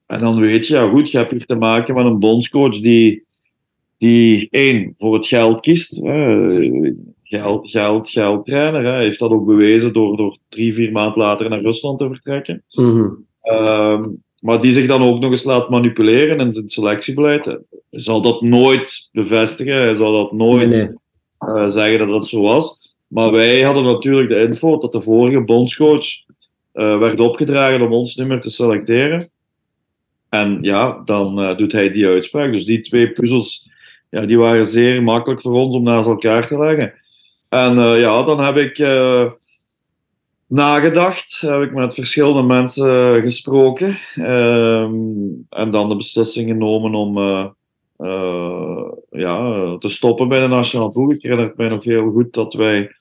En 0.06 0.20
dan 0.20 0.40
weet 0.40 0.66
je, 0.66 0.74
ja 0.74 0.88
goed, 0.88 1.10
je 1.10 1.18
hebt 1.18 1.30
hier 1.30 1.46
te 1.46 1.54
maken 1.54 1.94
met 1.94 2.06
een 2.06 2.18
bondscoach 2.18 2.80
die, 2.80 3.24
die 3.98 4.48
één, 4.50 4.94
voor 4.98 5.14
het 5.14 5.26
geld 5.26 5.60
kiest. 5.60 6.02
Uh, 6.02 6.94
geld, 7.38 7.70
geld, 7.70 8.08
geld 8.10 8.44
trainer. 8.44 8.84
Hij 8.84 9.02
heeft 9.02 9.18
dat 9.18 9.30
ook 9.30 9.46
bewezen 9.46 9.92
door, 9.92 10.16
door 10.16 10.36
drie, 10.48 10.74
vier 10.74 10.92
maanden 10.92 11.18
later 11.18 11.48
naar 11.48 11.60
Rusland 11.60 11.98
te 11.98 12.06
vertrekken. 12.06 12.62
Mm 12.70 12.90
-hmm. 12.90 13.26
uh, 13.44 14.00
maar 14.40 14.60
die 14.60 14.72
zich 14.72 14.86
dan 14.86 15.02
ook 15.02 15.20
nog 15.20 15.30
eens 15.30 15.44
laat 15.44 15.70
manipuleren 15.70 16.38
in 16.38 16.52
zijn 16.52 16.68
selectiebeleid. 16.68 17.44
Hij 17.44 17.60
zal 17.90 18.22
dat 18.22 18.42
nooit 18.42 19.08
bevestigen. 19.12 19.74
Hij 19.74 19.94
zal 19.94 20.12
dat 20.12 20.32
nooit 20.32 20.68
Nee, 20.68 20.88
nee. 21.38 21.68
zeggen 21.68 21.98
dat 21.98 22.08
dat 22.08 22.26
zo 22.26 22.40
was. 22.40 22.94
Maar 23.06 23.32
wij 23.32 23.62
hadden 23.62 23.84
natuurlijk 23.84 24.28
de 24.28 24.42
info 24.42 24.78
dat 24.78 24.92
de 24.92 25.00
vorige 25.00 25.40
bondscoach 25.40 26.06
uh, 26.74 26.98
werd 26.98 27.20
opgedragen 27.20 27.82
om 27.82 27.92
ons 27.92 28.16
nummer 28.16 28.40
te 28.40 28.50
selecteren. 28.50 29.30
En 30.28 30.58
ja, 30.60 31.02
dan 31.04 31.40
uh, 31.40 31.56
doet 31.56 31.72
hij 31.72 31.90
die 31.90 32.06
uitspraak. 32.06 32.52
Dus 32.52 32.64
die 32.64 32.80
twee 32.80 33.12
puzzels 33.12 33.70
ja, 34.12 34.26
die 34.26 34.38
waren 34.38 34.66
zeer 34.66 35.02
makkelijk 35.02 35.40
voor 35.40 35.52
ons 35.52 35.74
om 35.74 35.82
naast 35.82 36.08
elkaar 36.08 36.46
te 36.46 36.58
leggen. 36.58 36.94
En 37.52 37.78
eh, 37.78 38.00
ja, 38.00 38.22
dan 38.22 38.40
heb 38.40 38.56
ik 38.56 38.78
eh, 38.78 39.30
nagedacht, 40.46 41.40
heb 41.40 41.60
ik 41.62 41.72
met 41.72 41.94
verschillende 41.94 42.42
mensen 42.42 43.22
gesproken. 43.22 43.98
Ehm, 44.14 44.94
en 45.48 45.70
dan 45.70 45.88
de 45.88 45.96
beslissing 45.96 46.48
genomen 46.48 46.94
om 46.94 47.18
eh, 47.18 48.84
ja, 49.10 49.76
te 49.78 49.88
stoppen 49.88 50.28
bij 50.28 50.40
de 50.40 50.46
nationale 50.46 50.90
ploeg. 50.90 51.12
Ik 51.12 51.22
herinner 51.22 51.52
mij 51.56 51.68
nog 51.68 51.84
heel 51.84 52.10
goed 52.10 52.32
dat 52.32 52.54
wij 52.54 52.94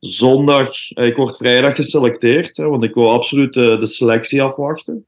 zondag, 0.00 0.90
ik 0.90 1.16
word 1.16 1.36
vrijdag 1.36 1.74
geselecteerd, 1.74 2.56
hè, 2.56 2.68
want 2.68 2.84
ik 2.84 2.94
wil 2.94 3.10
absoluut 3.10 3.52
de 3.52 3.86
selectie 3.86 4.42
afwachten 4.42 5.06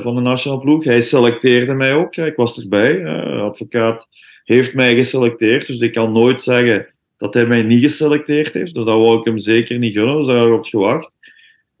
van 0.00 0.14
de 0.14 0.20
nationale 0.20 0.60
ploeg. 0.60 0.84
Hij 0.84 1.00
selecteerde 1.00 1.74
mij 1.74 1.94
ook, 1.94 2.16
ik 2.16 2.36
was 2.36 2.60
erbij. 2.60 3.06
advocaat 3.40 4.08
heeft 4.44 4.74
mij 4.74 4.94
geselecteerd, 4.94 5.66
dus 5.66 5.80
ik 5.80 5.92
kan 5.92 6.12
nooit 6.12 6.40
zeggen 6.40 6.93
dat 7.16 7.34
hij 7.34 7.46
mij 7.46 7.62
niet 7.62 7.82
geselecteerd 7.82 8.52
heeft. 8.52 8.74
Dus 8.74 8.84
dat 8.84 8.96
wou 8.96 9.18
ik 9.18 9.24
hem 9.24 9.38
zeker 9.38 9.78
niet 9.78 9.92
gunnen, 9.92 10.16
dus 10.16 10.26
daar 10.26 10.36
heb 10.36 10.46
ik 10.46 10.54
op 10.54 10.64
gewacht. 10.64 11.16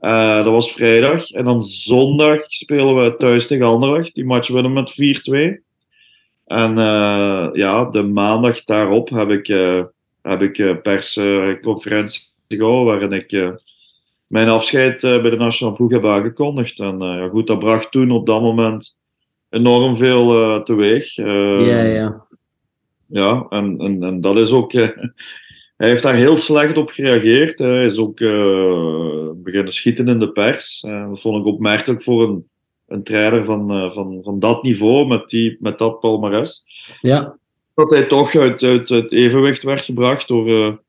Eh, 0.04 0.36
dat 0.36 0.52
was 0.52 0.72
vrijdag. 0.72 1.30
En 1.30 1.44
dan 1.44 1.62
zondag 1.62 2.44
spelen 2.46 2.94
we 2.94 3.16
thuis 3.16 3.46
tegen 3.46 3.66
Anderlecht. 3.66 4.14
Die 4.14 4.24
match 4.24 4.48
winnen 4.48 4.72
met 4.72 4.92
4-2. 4.92 5.62
En 6.46 6.78
eh, 6.78 7.48
ja, 7.52 7.84
de 7.84 8.02
maandag 8.02 8.64
daarop 8.64 9.08
heb 9.08 9.30
ik, 9.30 9.48
eh, 9.48 9.82
heb 10.22 10.42
ik 10.42 10.82
persconferentie 10.82 12.22
gehouden 12.48 12.84
waarin 12.84 13.12
ik 13.12 13.58
mijn 14.26 14.48
afscheid 14.48 15.00
bij 15.00 15.30
de 15.30 15.36
nationale 15.36 15.76
ploeg 15.76 15.90
heb 15.90 16.06
aangekondigd. 16.06 16.80
En 16.80 16.98
ja, 16.98 17.28
goed, 17.28 17.46
dat 17.46 17.58
bracht 17.58 17.90
toen 17.90 18.10
op 18.10 18.26
dat 18.26 18.40
moment 18.40 18.96
enorm 19.50 19.96
veel 19.96 20.62
teweeg. 20.62 21.14
Ja, 21.14 21.82
ja. 21.82 22.26
Ja, 23.14 23.46
en, 23.48 23.78
en, 23.78 24.02
en 24.02 24.20
dat 24.20 24.38
is 24.38 24.52
ook. 24.52 24.72
eh, 24.72 24.88
hij 25.76 25.88
heeft 25.88 26.02
daar 26.02 26.14
heel 26.14 26.36
slecht 26.36 26.76
op 26.76 26.90
gereageerd. 26.90 27.58
Hij 27.58 27.84
is 27.84 27.98
ook 27.98 28.20
eh, 28.20 29.30
beginnen 29.34 29.72
schieten 29.72 30.08
in 30.08 30.18
de 30.18 30.28
pers. 30.32 30.82
Eh, 30.82 31.08
dat 31.08 31.20
vond 31.20 31.40
ik 31.40 31.46
opmerkelijk 31.52 32.02
voor 32.02 32.22
een, 32.28 32.48
een 32.88 33.02
trainer 33.02 33.44
van, 33.44 33.92
van, 33.92 34.20
van 34.22 34.38
dat 34.38 34.62
niveau, 34.62 35.06
met, 35.06 35.28
die, 35.30 35.56
met 35.60 35.78
dat 35.78 36.00
palmares. 36.00 36.64
Ja, 37.00 37.36
Dat 37.74 37.90
hij 37.90 38.02
toch 38.04 38.34
uit, 38.36 38.62
uit 38.62 38.88
het 38.88 39.12
evenwicht 39.12 39.62
werd 39.62 39.82
gebracht 39.84 40.28
door, 40.28 40.80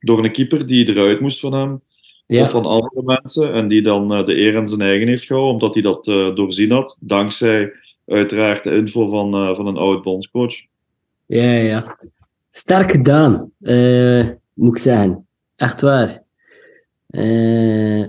door 0.00 0.24
een 0.24 0.32
keeper 0.32 0.66
die 0.66 0.88
eruit 0.88 1.20
moest 1.20 1.40
van 1.40 1.52
hem. 1.52 1.80
ja. 2.26 2.42
Of 2.42 2.50
van 2.50 2.64
andere 2.66 3.02
mensen. 3.04 3.52
En 3.52 3.68
die 3.68 3.82
dan 3.82 4.08
de 4.08 4.36
eer 4.36 4.56
aan 4.56 4.68
zijn 4.68 4.80
eigen 4.80 5.08
heeft 5.08 5.24
gehouden, 5.24 5.52
omdat 5.54 5.74
hij 5.74 5.82
dat 5.82 6.04
doorzien 6.36 6.70
had. 6.70 6.96
Dankzij 7.00 7.72
uiteraard 8.06 8.64
de 8.64 8.70
info 8.76 9.06
van, 9.08 9.54
van 9.56 9.66
een 9.66 9.76
oud 9.76 10.02
bondscoach. 10.02 10.54
Ja, 11.26 11.52
ja. 11.52 11.96
Sterk 12.50 12.90
gedaan, 12.90 13.50
eh, 13.60 14.28
moet 14.52 14.76
ik 14.76 14.82
zeggen. 14.82 15.26
Echt 15.56 15.80
waar. 15.80 16.22
Eh, 17.06 18.06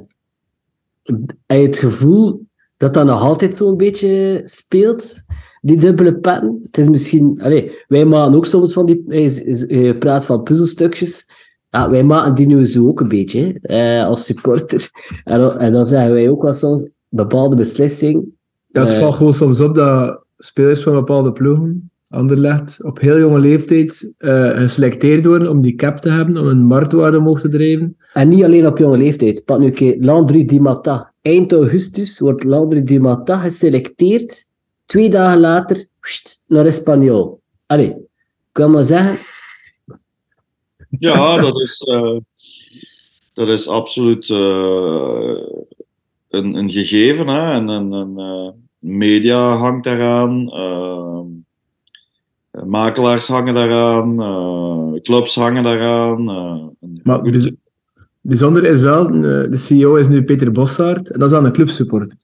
heb 1.45 1.57
je 1.59 1.65
het 1.65 1.77
gevoel 1.77 2.45
dat 2.77 2.93
dat 2.93 3.05
nog 3.05 3.21
altijd 3.21 3.55
zo'n 3.55 3.77
beetje 3.77 4.41
speelt, 4.43 5.25
die 5.61 5.77
dubbele 5.77 6.15
petten? 6.15 6.59
Het 6.63 6.77
is 6.77 6.89
misschien... 6.89 7.39
Allee, 7.41 7.71
wij 7.87 8.05
maken 8.05 8.35
ook 8.35 8.45
soms 8.45 8.73
van 8.73 8.85
die... 8.85 9.03
Je, 9.07 9.65
je 9.83 9.97
praat 9.97 10.25
van 10.25 10.43
puzzelstukjes. 10.43 11.29
Ja, 11.69 11.89
wij 11.89 12.03
maken 12.03 12.35
die 12.35 12.47
nu 12.47 12.65
zo 12.65 12.87
ook 12.87 12.99
een 12.99 13.07
beetje, 13.07 13.59
eh, 13.61 14.05
als 14.05 14.25
supporter. 14.25 14.89
En, 15.23 15.39
dan- 15.39 15.59
en 15.59 15.71
dan 15.71 15.85
zeggen 15.85 16.11
wij 16.13 16.29
ook 16.29 16.41
wel 16.41 16.53
soms 16.53 16.85
bepaalde 17.09 17.55
beslissing. 17.55 18.25
Ja, 18.67 18.83
het 18.83 18.93
Eh. 18.93 18.99
valt 18.99 19.15
gewoon 19.15 19.33
soms 19.33 19.59
op 19.61 19.75
dat 19.75 20.23
spelers 20.37 20.83
van 20.83 20.93
bepaalde 20.93 21.31
ploegen, 21.31 21.91
Anderlecht, 22.09 22.83
op 22.83 22.99
heel 22.99 23.19
jonge 23.19 23.39
leeftijd 23.39 24.13
eh, 24.17 24.49
geselecteerd 24.49 25.25
worden 25.25 25.49
om 25.49 25.61
die 25.61 25.75
cap 25.75 25.97
te 25.97 26.09
hebben, 26.09 26.37
om 26.37 26.47
een 26.47 26.65
marktwaarde 26.65 27.17
omhoog 27.17 27.41
te 27.41 27.49
drijven. 27.49 27.97
En 28.13 28.29
niet 28.29 28.43
alleen 28.43 28.67
op 28.67 28.77
jonge 28.77 28.97
leeftijd. 28.97 29.45
Pak 29.45 29.59
nu 29.59 29.65
een 29.65 29.73
keer 29.73 29.97
Landry 29.99 30.45
Di. 30.45 30.61
Eind 31.21 31.51
augustus 31.51 32.19
wordt 32.19 32.43
Landry 32.43 32.83
Di 32.83 32.99
Mata 32.99 33.37
geselecteerd. 33.37 34.47
Twee 34.85 35.09
dagen 35.09 35.39
later 35.39 35.85
wst, 35.99 36.43
naar 36.47 36.65
Espanyol. 36.65 37.41
Allee, 37.65 37.89
ik 38.49 38.57
wil 38.57 38.69
maar 38.69 38.83
zeggen, 38.83 39.17
Ja, 40.99 41.37
dat 41.37 41.61
is, 41.61 41.81
eh, 41.81 42.17
dat 43.33 43.47
is 43.47 43.67
absoluut 43.67 44.29
eh, 44.29 45.37
een, 46.29 46.53
een 46.53 46.69
gegeven. 46.69 47.27
Hè? 47.27 47.51
En, 47.51 47.69
en, 47.69 47.93
en 47.93 48.13
eh, 48.17 48.49
media 48.79 49.57
hangt 49.57 49.83
daaraan. 49.83 50.49
Eh, 52.55 52.63
makelaars 52.63 53.27
hangen 53.27 53.53
daaraan. 53.53 54.21
eh, 54.21 55.01
clubs 55.01 55.35
hangen 55.35 55.63
daaraan. 55.63 56.29
eh, 56.29 56.89
Maar 57.03 57.21
bijz- 57.21 57.51
bijzonder 58.21 58.63
is 58.63 58.81
wel, 58.81 59.11
de 59.49 59.57
CEO 59.57 59.95
is 59.95 60.07
nu 60.07 60.23
Peter 60.23 60.51
Bossaert, 60.51 61.11
en 61.11 61.19
dat 61.19 61.31
is 61.31 61.37
aan 61.37 61.45
een 61.45 61.51
clubsupporter. 61.51 62.17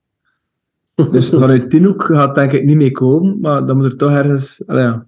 Dus 1.12 1.30
vanuit 1.30 1.70
die 1.70 1.86
hoek 1.86 2.04
gaat 2.04 2.36
denk 2.36 2.52
ik 2.52 2.64
niet 2.64 2.76
mee 2.76 2.92
komen, 2.92 3.38
maar 3.40 3.66
dan 3.66 3.76
moet 3.78 3.86
er 3.86 3.98
toch 3.98 4.12
ergens... 4.12 4.64
ja. 4.68 5.06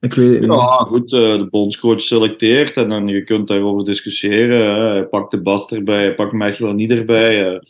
Ik 0.00 0.14
weet 0.14 0.30
het 0.32 0.40
niet. 0.40 0.50
Ja, 0.50 0.66
goed, 0.66 1.08
de 1.10 1.46
bondscoach 1.50 2.00
selecteert 2.00 2.76
en 2.76 2.88
dan 2.88 3.08
je 3.08 3.24
kunt 3.24 3.48
daarover 3.48 3.84
discussiëren. 3.84 4.74
Hè. 4.94 5.04
Pakt 5.06 5.30
de 5.30 5.40
Bast 5.40 5.72
erbij, 5.72 6.14
pakt 6.14 6.32
Mechelen 6.32 6.76
niet 6.76 6.90
erbij. 6.90 7.60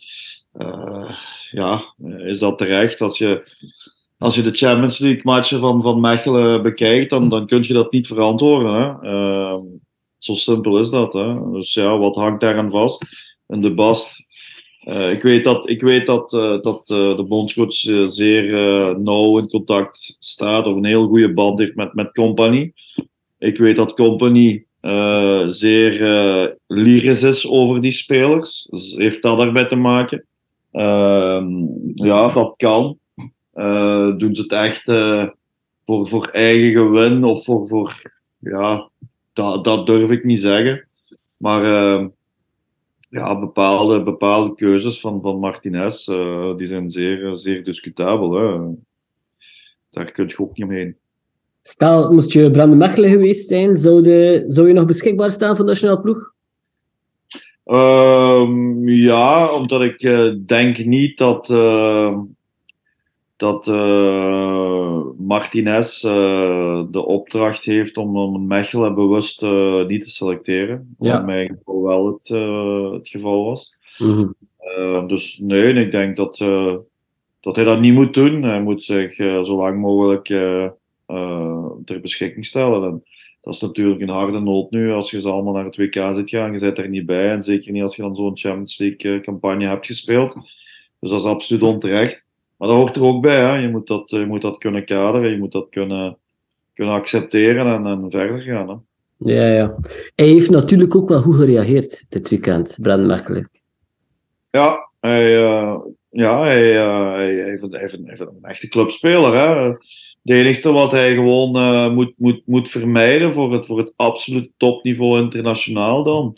ja, 1.50 1.80
is 2.18 2.38
dat 2.38 2.58
terecht? 2.58 3.00
Als 3.00 3.18
je, 3.18 3.42
als 4.18 4.34
je 4.34 4.42
de 4.42 4.54
Champions 4.56 4.98
League 4.98 5.20
matchen 5.24 5.60
van, 5.60 5.82
van 5.82 6.00
Mechelen 6.00 6.62
bekijkt, 6.62 7.10
dan, 7.10 7.28
dan 7.28 7.46
kun 7.46 7.64
je 7.66 7.72
dat 7.72 7.92
niet 7.92 8.06
verantwoorden. 8.06 8.74
Hè. 8.74 9.10
Eh, 9.10 9.58
zo 10.18 10.34
simpel 10.34 10.78
is 10.78 10.90
dat. 10.90 11.12
Hè. 11.12 11.50
Dus 11.50 11.74
ja, 11.74 11.98
wat 11.98 12.16
hangt 12.16 12.40
daaraan 12.40 12.70
vast? 12.70 13.04
En 13.46 13.60
de 13.60 13.74
Bast... 13.74 14.26
eh, 14.80 15.10
ik 15.10 15.22
weet 15.22 15.44
dat, 15.44 15.68
ik 15.68 15.80
weet 15.80 16.06
dat, 16.06 16.32
eh, 16.32 16.60
dat 16.60 16.90
eh, 16.90 17.16
de 17.16 17.24
bondscoach 17.28 17.86
eh, 17.86 18.06
zeer 18.06 18.54
eh, 18.54 18.96
nauw 18.96 19.38
in 19.38 19.48
contact 19.48 20.16
staat, 20.18 20.66
of 20.66 20.76
een 20.76 20.84
heel 20.84 21.06
goede 21.06 21.32
band 21.32 21.58
heeft 21.58 21.74
met, 21.74 21.94
met 21.94 22.12
Company. 22.12 22.72
Ik 23.38 23.58
weet 23.58 23.76
dat 23.76 23.92
Company 23.92 24.64
eh, 24.80 25.44
zeer 25.46 26.02
eh, 26.02 26.50
lyrisch 26.66 27.22
is 27.22 27.48
over 27.48 27.80
die 27.80 27.90
spelers. 27.90 28.66
Dus 28.70 28.94
heeft 28.96 29.22
dat 29.22 29.40
erbij 29.40 29.64
te 29.66 29.76
maken? 29.76 30.26
Ehm, 30.72 31.48
ja, 31.94 32.28
dat 32.32 32.56
kan. 32.56 32.98
Eh, 33.58 34.16
doen 34.16 34.34
ze 34.34 34.42
het 34.42 34.52
echt 34.52 34.88
eh, 34.88 35.28
voor, 35.86 36.08
voor 36.08 36.26
eigen 36.26 36.72
gewin 36.72 37.24
of 37.24 37.44
voor. 37.44 37.68
voor 37.68 38.02
ja, 38.38 38.90
dat, 39.32 39.64
dat 39.64 39.86
durf 39.86 40.10
ik 40.10 40.24
niet 40.24 40.40
zeggen. 40.40 40.86
Maar 41.36 41.64
ehm, 41.64 42.08
ja, 43.08 43.38
bepaalde, 43.38 44.02
bepaalde 44.02 44.54
keuzes 44.54 45.00
van, 45.00 45.20
van 45.22 45.38
Martinez 45.38 46.08
eh, 46.08 46.56
die 46.56 46.66
zijn 46.66 46.90
zeer, 46.90 47.36
zeer 47.36 47.64
discutabel. 47.64 48.32
Hè. 48.32 48.74
Daar 49.90 50.12
kun 50.12 50.28
je 50.28 50.38
ook 50.38 50.56
niet 50.56 50.66
omheen. 50.66 50.96
stel, 51.62 52.12
moest 52.12 52.32
je 52.32 52.50
Brandon 52.50 52.78
Mechelen 52.78 53.10
geweest 53.10 53.48
zijn, 53.48 53.76
zou, 53.76 54.02
de, 54.02 54.44
zou 54.46 54.68
je 54.68 54.74
nog 54.74 54.84
beschikbaar 54.84 55.30
staan 55.30 55.56
voor 55.56 55.64
de 55.64 55.70
nationale 55.70 56.00
ploeg? 56.00 56.32
Ehm, 57.64 58.88
ja, 58.88 59.52
omdat 59.52 59.82
ik 59.82 60.00
denk 60.46 60.84
niet 60.84 61.18
dat, 61.18 61.50
eh, 61.50 62.18
dat 63.38 63.68
eh, 63.68 65.00
Martinez 65.18 66.04
eh, 66.04 66.82
de 66.90 67.04
opdracht 67.04 67.64
heeft 67.64 67.96
om, 67.96 68.16
om 68.16 68.46
Mechelen 68.46 68.94
bewust 68.94 69.42
eh, 69.42 69.86
niet 69.86 70.02
te 70.02 70.10
selecteren. 70.10 70.94
Wat 70.98 71.08
Ja. 71.08 71.18
in 71.18 71.24
mijn 71.24 71.48
geval 71.48 71.82
wel 71.82 72.06
het, 72.06 72.28
het 72.92 73.08
geval 73.08 73.44
was. 73.44 73.76
Mhm. 73.98 74.26
Dus 75.06 75.38
nee, 75.38 75.72
ik 75.72 75.90
denk 75.90 76.16
dat, 76.16 76.36
dat 77.40 77.56
hij 77.56 77.64
dat 77.64 77.80
niet 77.80 77.94
moet 77.94 78.14
doen. 78.14 78.42
Hij 78.42 78.62
moet 78.62 78.84
zich 78.84 79.14
zo 79.14 79.56
lang 79.56 79.80
mogelijk 79.80 80.24
ter 81.84 82.00
beschikking 82.00 82.46
stellen. 82.46 82.82
En 82.90 83.04
dat 83.40 83.54
is 83.54 83.60
natuurlijk 83.60 84.00
een 84.00 84.08
harde 84.08 84.40
nood 84.40 84.70
nu 84.70 84.92
als 84.92 85.10
je 85.10 85.20
ze 85.20 85.28
allemaal 85.30 85.52
naar 85.52 85.64
het 85.64 85.76
WK 85.76 86.14
zit 86.14 86.30
gaan. 86.30 86.52
Je 86.52 86.58
bent 86.58 86.78
er 86.78 86.88
niet 86.88 87.06
bij. 87.06 87.30
En 87.30 87.42
zeker 87.42 87.72
niet 87.72 87.82
als 87.82 87.96
je 87.96 88.02
dan 88.02 88.16
zo'n 88.16 88.38
Champions 88.38 88.78
League 88.78 89.20
campagne 89.20 89.66
hebt 89.66 89.86
gespeeld. 89.86 90.34
Dus 91.00 91.10
dat 91.10 91.20
is 91.20 91.26
absoluut 91.26 91.62
onterecht. 91.62 92.27
Maar 92.58 92.68
dat 92.68 92.76
hoort 92.76 92.96
er 92.96 93.02
ook 93.04 93.22
bij. 93.22 93.40
Hè. 93.40 93.54
Je, 93.56 93.68
moet 93.68 93.86
dat, 93.86 94.10
je 94.10 94.26
moet 94.26 94.42
dat 94.42 94.58
kunnen 94.58 94.84
kaderen. 94.84 95.30
Je 95.30 95.38
moet 95.38 95.52
dat 95.52 95.66
kunnen, 95.70 96.16
kunnen 96.74 96.94
accepteren 96.94 97.66
en, 97.66 97.86
en 97.86 98.06
verder 98.10 98.40
gaan. 98.40 98.68
Hè. 98.68 98.74
Ja, 99.32 99.46
ja. 99.54 99.78
Hij 100.14 100.26
heeft 100.26 100.50
natuurlijk 100.50 100.94
ook 100.94 101.08
wel 101.08 101.20
goed 101.20 101.34
gereageerd 101.36 102.06
dit 102.10 102.28
weekend, 102.30 102.78
Brandon 102.82 103.06
Mechelen. 103.06 103.50
Ja, 104.50 104.90
hij, 105.00 105.44
eh, 105.44 105.76
ja, 106.10 106.40
hij, 106.42 106.76
eh, 106.78 107.12
hij, 107.12 107.34
hij, 107.34 107.48
heeft, 107.50 107.62
een- 107.62 107.70
hij 107.70 107.80
heeft 107.80 107.92
een- 107.92 108.00
hij 108.06 108.08
heeft 108.16 108.20
een 108.20 108.38
echte 108.42 108.68
clubspeler. 108.68 109.34
Hè. 109.34 109.64
Het 109.68 109.78
enige 110.22 110.72
wat 110.72 110.90
hij 110.90 111.14
gewoon 111.14 111.56
eh, 111.56 111.92
moet, 111.94 112.12
moet, 112.16 112.42
moet 112.44 112.68
vermijden 112.70 113.32
voor 113.32 113.52
het, 113.52 113.66
voor 113.66 113.78
het 113.78 113.92
absoluut 113.96 114.50
topniveau 114.56 115.20
internationaal 115.22 116.02
dan, 116.02 116.34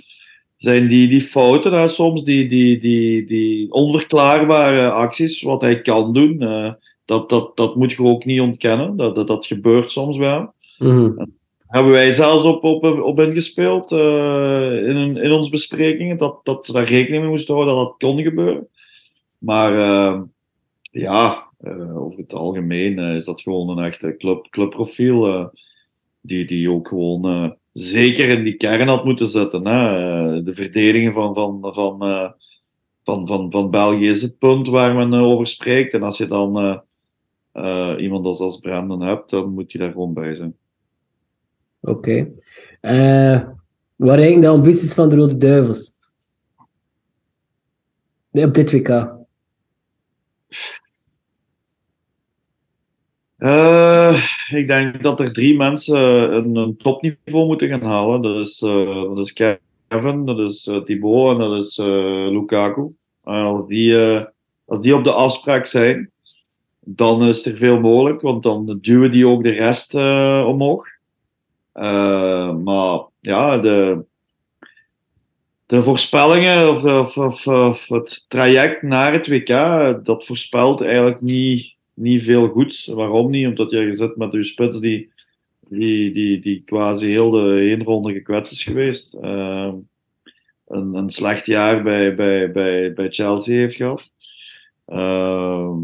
zijn 0.60 0.88
die, 0.88 1.08
die 1.08 1.20
fouten, 1.20 1.72
hè, 1.72 1.88
soms 1.88 2.24
die, 2.24 2.48
die, 2.48 2.78
die, 2.78 3.26
die 3.26 3.72
onverklaarbare 3.72 4.90
acties, 4.90 5.42
wat 5.42 5.60
hij 5.60 5.80
kan 5.80 6.12
doen. 6.12 6.42
eh, 6.42 6.72
dat, 7.04 7.28
dat, 7.28 7.56
dat 7.56 7.76
moet 7.76 7.92
je 7.92 8.02
ook 8.02 8.24
niet 8.24 8.40
ontkennen. 8.40 8.96
Dat, 8.96 9.14
dat, 9.14 9.26
dat 9.26 9.46
gebeurt 9.46 9.90
soms 9.90 10.16
wel. 10.16 10.52
Mhm. 10.78 11.24
hebben 11.66 11.92
wij 11.92 12.12
zelfs 12.12 12.44
op, 12.44 12.64
op, 12.64 12.84
op 12.84 13.20
ingespeeld 13.20 13.92
uh, 13.92 14.88
in, 14.88 15.16
in 15.16 15.32
onze 15.32 15.50
besprekingen, 15.50 16.16
dat, 16.16 16.40
dat 16.42 16.64
ze 16.64 16.72
daar 16.72 16.84
rekening 16.84 17.22
mee 17.22 17.30
moesten 17.30 17.54
houden 17.54 17.74
dat 17.74 17.84
dat 17.84 18.10
kon 18.10 18.22
gebeuren. 18.22 18.68
Maar 19.38 19.74
uh, 19.74 20.20
ja, 20.80 21.48
over 21.94 22.18
het 22.18 22.34
algemeen 22.34 22.98
is 22.98 23.24
dat 23.24 23.40
gewoon 23.40 23.68
een 23.78 23.84
echte 23.84 24.16
club, 24.16 24.46
clubprofiel 24.50 25.50
die, 26.20 26.44
die 26.44 26.70
ook 26.70 26.88
gewoon 26.88 27.58
zeker 27.72 28.28
in 28.28 28.44
die 28.44 28.56
kern 28.56 28.88
had 28.88 29.04
moeten 29.04 29.26
zetten. 29.26 29.66
Hè. 29.66 30.42
de 30.42 30.54
verdediging 30.54 31.12
van, 31.12 31.34
van, 31.34 31.58
van, 31.60 31.98
van, 33.04 33.26
van, 33.26 33.50
van 33.50 33.70
België 33.70 34.08
is 34.08 34.22
het 34.22 34.38
punt 34.38 34.68
waar 34.68 34.94
men 34.94 35.14
over 35.14 35.46
spreekt. 35.46 35.94
En 35.94 36.02
als 36.02 36.18
je 36.18 36.26
dan 36.26 36.82
iemand 37.98 38.26
als, 38.26 38.40
als 38.40 38.58
Brandon 38.58 39.02
hebt, 39.02 39.30
dan 39.30 39.54
moet 39.54 39.72
je 39.72 39.78
daar 39.78 39.92
gewoon 39.92 40.12
bij 40.12 40.34
zijn. 40.34 40.54
Oké. 41.80 41.92
Okay. 41.92 42.32
Uh, 42.80 43.48
waar 43.96 44.18
eigenlijk 44.18 44.42
de 44.42 44.48
ambities 44.48 44.94
van 44.94 45.08
de 45.08 45.16
Rode 45.16 45.36
Duivels? 45.36 45.98
Nee, 48.30 48.44
op 48.44 48.54
dit 48.54 48.72
WK. 48.72 49.18
Uh, 53.38 54.24
ik 54.50 54.68
denk 54.68 55.02
dat 55.02 55.20
er 55.20 55.32
drie 55.32 55.56
mensen 55.56 55.98
een, 56.34 56.56
een 56.56 56.76
topniveau 56.76 57.46
moeten 57.46 57.68
gaan 57.68 57.82
halen. 57.82 58.22
Dat 58.22 58.36
is, 58.36 58.62
uh, 58.62 59.14
dat 59.14 59.18
is 59.18 59.32
Kevin, 59.88 60.24
dat 60.24 60.38
is 60.38 60.66
uh, 60.66 60.76
Thibaut 60.82 61.32
en 61.32 61.38
dat 61.38 61.62
is 61.62 61.76
Lukaku. 62.32 62.94
als, 63.22 63.66
die, 63.66 63.96
als 64.64 64.80
die 64.80 64.94
op 64.94 65.04
de 65.04 65.12
afspraak 65.12 65.66
zijn, 65.66 66.10
dan 66.80 67.22
is 67.22 67.46
er 67.46 67.56
veel 67.56 67.80
mogelijk, 67.80 68.20
want 68.20 68.42
dan 68.42 68.78
duwen 68.80 69.10
die 69.10 69.26
ook 69.26 69.42
de 69.42 69.50
rest 69.50 69.94
omhoog. 70.44 70.86
Maar 72.62 73.00
ja, 73.20 73.58
de, 73.58 74.04
de 75.70 75.82
voorspellingen 75.82 76.70
of, 76.70 76.84
of, 76.84 77.16
of, 77.16 77.46
of, 77.46 77.88
het 77.88 78.24
traject 78.28 78.82
naar 78.82 79.12
het 79.12 79.26
WK, 79.26 79.46
dat 80.04 80.26
voorspelt 80.26 80.80
eigenlijk 80.80 81.20
niet, 81.20 81.74
niet 82.00 82.22
veel 82.22 82.48
goeds. 82.48 82.86
Waarom 82.86 83.30
niet? 83.30 83.46
Omdat 83.46 83.70
je 83.70 83.92
zit 83.92 84.16
met 84.16 84.32
je 84.32 84.42
spits 84.42 84.80
die, 84.80 85.10
die, 85.68 86.10
die, 86.10 86.40
die 86.40 86.62
quasi 86.64 87.06
heel 87.06 87.30
de 87.30 87.76
ronde 87.84 88.12
gekwetst 88.12 88.52
is 88.52 88.62
geweest. 88.62 89.18
Uh, 89.22 89.72
een, 90.66 90.94
een 90.94 91.10
slecht 91.10 91.46
jaar 91.46 91.82
bij, 91.82 92.14
bij, 92.14 92.52
bij, 92.52 92.92
bij 92.92 93.08
Chelsea 93.10 93.56
heeft 93.56 93.76
gehad. 93.76 94.10
Uh, 94.88 95.76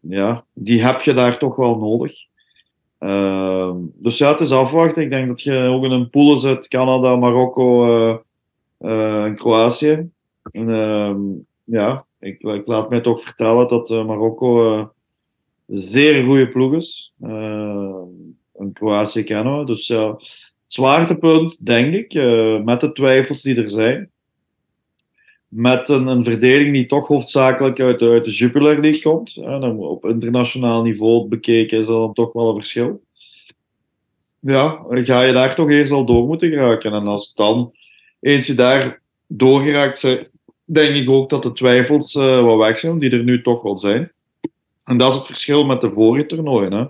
ja, 0.00 0.44
die 0.52 0.84
heb 0.84 1.00
je 1.00 1.14
daar 1.14 1.38
toch 1.38 1.56
wel 1.56 1.78
nodig. 1.78 2.12
Uh, 3.00 3.74
dus 3.94 4.18
ja, 4.18 4.30
het 4.30 4.40
is 4.40 4.52
afwachten. 4.52 5.02
Ik 5.02 5.10
denk 5.10 5.28
dat 5.28 5.42
je 5.42 5.56
ook 5.56 5.84
in 5.84 5.90
een 5.90 6.10
pool 6.10 6.36
zit: 6.36 6.68
Canada, 6.68 7.16
Marokko 7.16 7.86
uh, 7.86 8.16
uh, 8.80 9.24
en 9.24 9.34
Kroatië. 9.34 10.10
En, 10.52 10.70
ehm, 10.70 11.20
ja, 11.64 12.04
ik, 12.18 12.42
ik, 12.42 12.66
laat 12.66 12.90
mij 12.90 13.00
toch 13.00 13.22
vertellen 13.22 13.68
dat 13.68 13.90
eh, 13.90 14.06
Marokko 14.06 14.92
zeer 15.70 16.24
goede 16.24 16.48
ploeg 16.48 16.74
is. 16.74 17.12
en 17.20 18.70
Kroatië 18.72 19.22
kennen 19.22 19.58
we. 19.58 19.64
Dus 19.64 19.86
ja, 19.86 20.20
zwaartepunt, 20.66 21.66
denk 21.66 21.94
ik, 21.94 22.14
met 22.64 22.80
de 22.80 22.92
twijfels 22.92 23.42
die 23.42 23.62
er 23.62 23.70
zijn. 23.70 24.10
Met 25.48 25.88
een, 25.88 26.06
een 26.06 26.72
die 26.72 26.86
toch 26.86 27.06
hoofdzakelijk 27.06 27.80
uit, 27.80 28.02
uit 28.02 28.24
de 28.24 28.30
Jupiler 28.30 28.80
League 28.80 29.02
komt. 29.02 29.36
En 29.36 29.64
op 29.64 30.04
internationaal 30.04 30.82
niveau 30.82 31.28
bekeken 31.28 31.78
is 31.78 31.86
dat 31.86 31.96
dan 31.96 32.12
toch 32.12 32.32
wel 32.32 32.48
een 32.48 32.56
verschil. 32.56 33.02
Ja, 34.40 34.84
ga 34.88 35.22
je 35.22 35.32
daar 35.32 35.54
toch 35.54 35.70
eerst 35.70 35.92
al 35.92 36.04
door 36.04 36.26
moeten 36.26 36.50
geraken. 36.50 36.92
En 36.92 37.06
als 37.06 37.34
dan, 37.34 37.72
eens 38.20 38.46
je 38.46 38.54
daar 38.54 39.00
doorgeraakt 39.26 40.02
bent, 40.02 40.28
denk 40.64 40.96
ik 40.96 41.10
ook 41.10 41.30
dat 41.30 41.42
de 41.42 41.52
twijfels 41.52 42.14
uh, 42.14 42.40
wat 42.40 42.56
weg 42.56 42.78
zijn, 42.78 42.98
die 42.98 43.10
er 43.10 43.24
nu 43.24 43.42
toch 43.42 43.62
wel 43.62 43.76
zijn. 43.76 44.12
En 44.90 44.96
dat 44.96 45.12
is 45.12 45.18
het 45.18 45.26
verschil 45.26 45.64
met 45.64 45.80
de 45.80 45.92
vorige 45.92 46.26
toernooien. 46.26 46.72
Hè. 46.72 46.84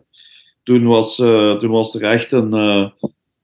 Toen, 0.63 0.85
was, 0.85 1.19
uh, 1.19 1.57
toen 1.57 1.71
was 1.71 1.95
er 1.95 2.03
echt 2.03 2.33
een, 2.33 2.55
uh, 2.55 2.89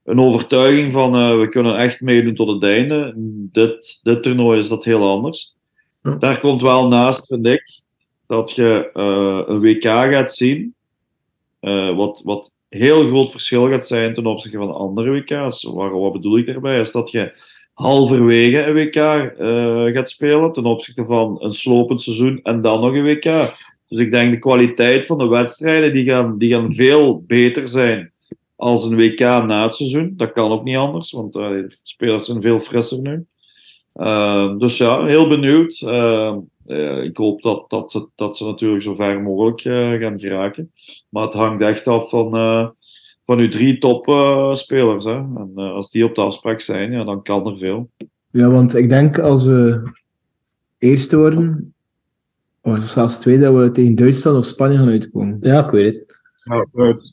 een 0.04 0.20
overtuiging 0.20 0.92
van 0.92 1.16
uh, 1.16 1.38
we 1.38 1.48
kunnen 1.48 1.76
echt 1.76 2.00
meedoen 2.00 2.34
tot 2.34 2.48
het 2.48 2.62
einde. 2.62 3.12
Dit, 3.52 4.00
dit 4.02 4.22
toernooi 4.22 4.58
is 4.58 4.68
dat 4.68 4.84
heel 4.84 5.08
anders. 5.08 5.54
Daar 6.18 6.40
komt 6.40 6.62
wel 6.62 6.88
naast, 6.88 7.26
vind 7.26 7.46
ik, 7.46 7.82
dat 8.26 8.54
je 8.54 8.90
een 9.46 9.60
WK 9.60 9.82
gaat 9.84 10.34
zien. 10.34 10.74
Wat, 11.96 12.20
wat 12.24 12.52
heel 12.68 13.06
groot 13.06 13.30
verschil 13.30 13.68
gaat 13.68 13.86
zijn 13.86 14.14
ten 14.14 14.26
opzichte 14.26 14.58
van 14.58 14.74
andere 14.74 15.10
WK's. 15.10 15.62
Waar, 15.62 15.98
wat 15.98 16.12
bedoel 16.12 16.38
ik 16.38 16.46
daarbij? 16.46 16.80
Is 16.80 16.92
dat 16.92 17.10
je 17.10 17.32
halverwege 17.72 18.62
een 18.62 18.74
WK 18.74 18.94
gaat 19.94 20.10
spelen 20.10 20.52
ten 20.52 20.64
opzichte 20.64 21.04
van 21.04 21.42
een 21.42 21.54
slopend 21.54 22.02
seizoen 22.02 22.40
en 22.42 22.62
dan 22.62 22.80
nog 22.80 22.92
een 22.92 23.04
WK. 23.04 23.54
Dus 23.88 24.00
ik 24.00 24.10
denk 24.10 24.30
de 24.30 24.38
kwaliteit 24.38 25.06
van 25.06 25.18
de 25.18 25.26
wedstrijden 25.26 25.92
die 25.92 26.04
gaan, 26.04 26.38
die 26.38 26.52
gaan 26.52 26.74
veel 26.74 27.24
beter 27.26 27.68
zijn 27.68 28.12
als 28.56 28.84
een 28.84 28.96
WK 28.96 29.20
na 29.20 29.62
het 29.62 29.74
seizoen. 29.74 30.14
Dat 30.16 30.32
kan 30.32 30.50
ook 30.50 30.64
niet 30.64 30.76
anders, 30.76 31.12
want 31.12 31.36
uh, 31.36 31.48
de 31.48 31.78
spelers 31.82 32.24
zijn 32.24 32.42
veel 32.42 32.60
frisser 32.60 33.00
nu. 33.00 33.24
Uh, 33.94 34.58
dus 34.58 34.76
ja, 34.76 35.04
heel 35.04 35.28
benieuwd. 35.28 35.80
Uh, 35.80 36.36
ik 37.02 37.16
hoop 37.16 37.42
dat, 37.42 37.70
dat, 37.70 37.90
ze, 37.90 38.06
dat 38.14 38.36
ze 38.36 38.44
natuurlijk 38.44 38.82
zo 38.82 38.94
ver 38.94 39.22
mogelijk 39.22 39.60
gaan 40.02 40.18
geraken. 40.18 40.72
Maar 41.08 41.22
het 41.22 41.32
hangt 41.32 41.62
echt 41.62 41.88
af 41.88 42.08
van, 42.08 42.30
van 43.24 43.38
uw 43.38 43.48
drie 43.48 43.78
topspelers. 43.78 45.04
hè. 45.04 45.14
En 45.14 45.52
als 45.54 45.90
die 45.90 46.04
op 46.04 46.14
de 46.14 46.20
afspraak 46.20 46.60
zijn, 46.60 46.92
ja, 46.92 47.04
dan 47.04 47.22
kan 47.22 47.46
er 47.46 47.58
veel. 47.58 47.90
Ja, 48.30 48.50
want 48.50 48.74
ik 48.74 48.88
denk 48.88 49.18
als 49.18 49.44
we 49.44 49.90
eerste 50.78 51.16
worden, 51.16 51.74
of 52.66 52.88
zelfs 52.88 53.18
tweede, 53.18 53.44
dat 53.44 53.54
we 53.54 53.70
tegen 53.70 53.94
Duitsland 53.94 54.36
of 54.36 54.44
Spanje 54.44 54.78
gaan 54.78 54.88
uitkomen. 54.88 55.38
Ja, 55.40 55.64
ik 55.64 55.70
weet 55.70 55.94
het. 55.94 56.24
Ja, 56.44 56.66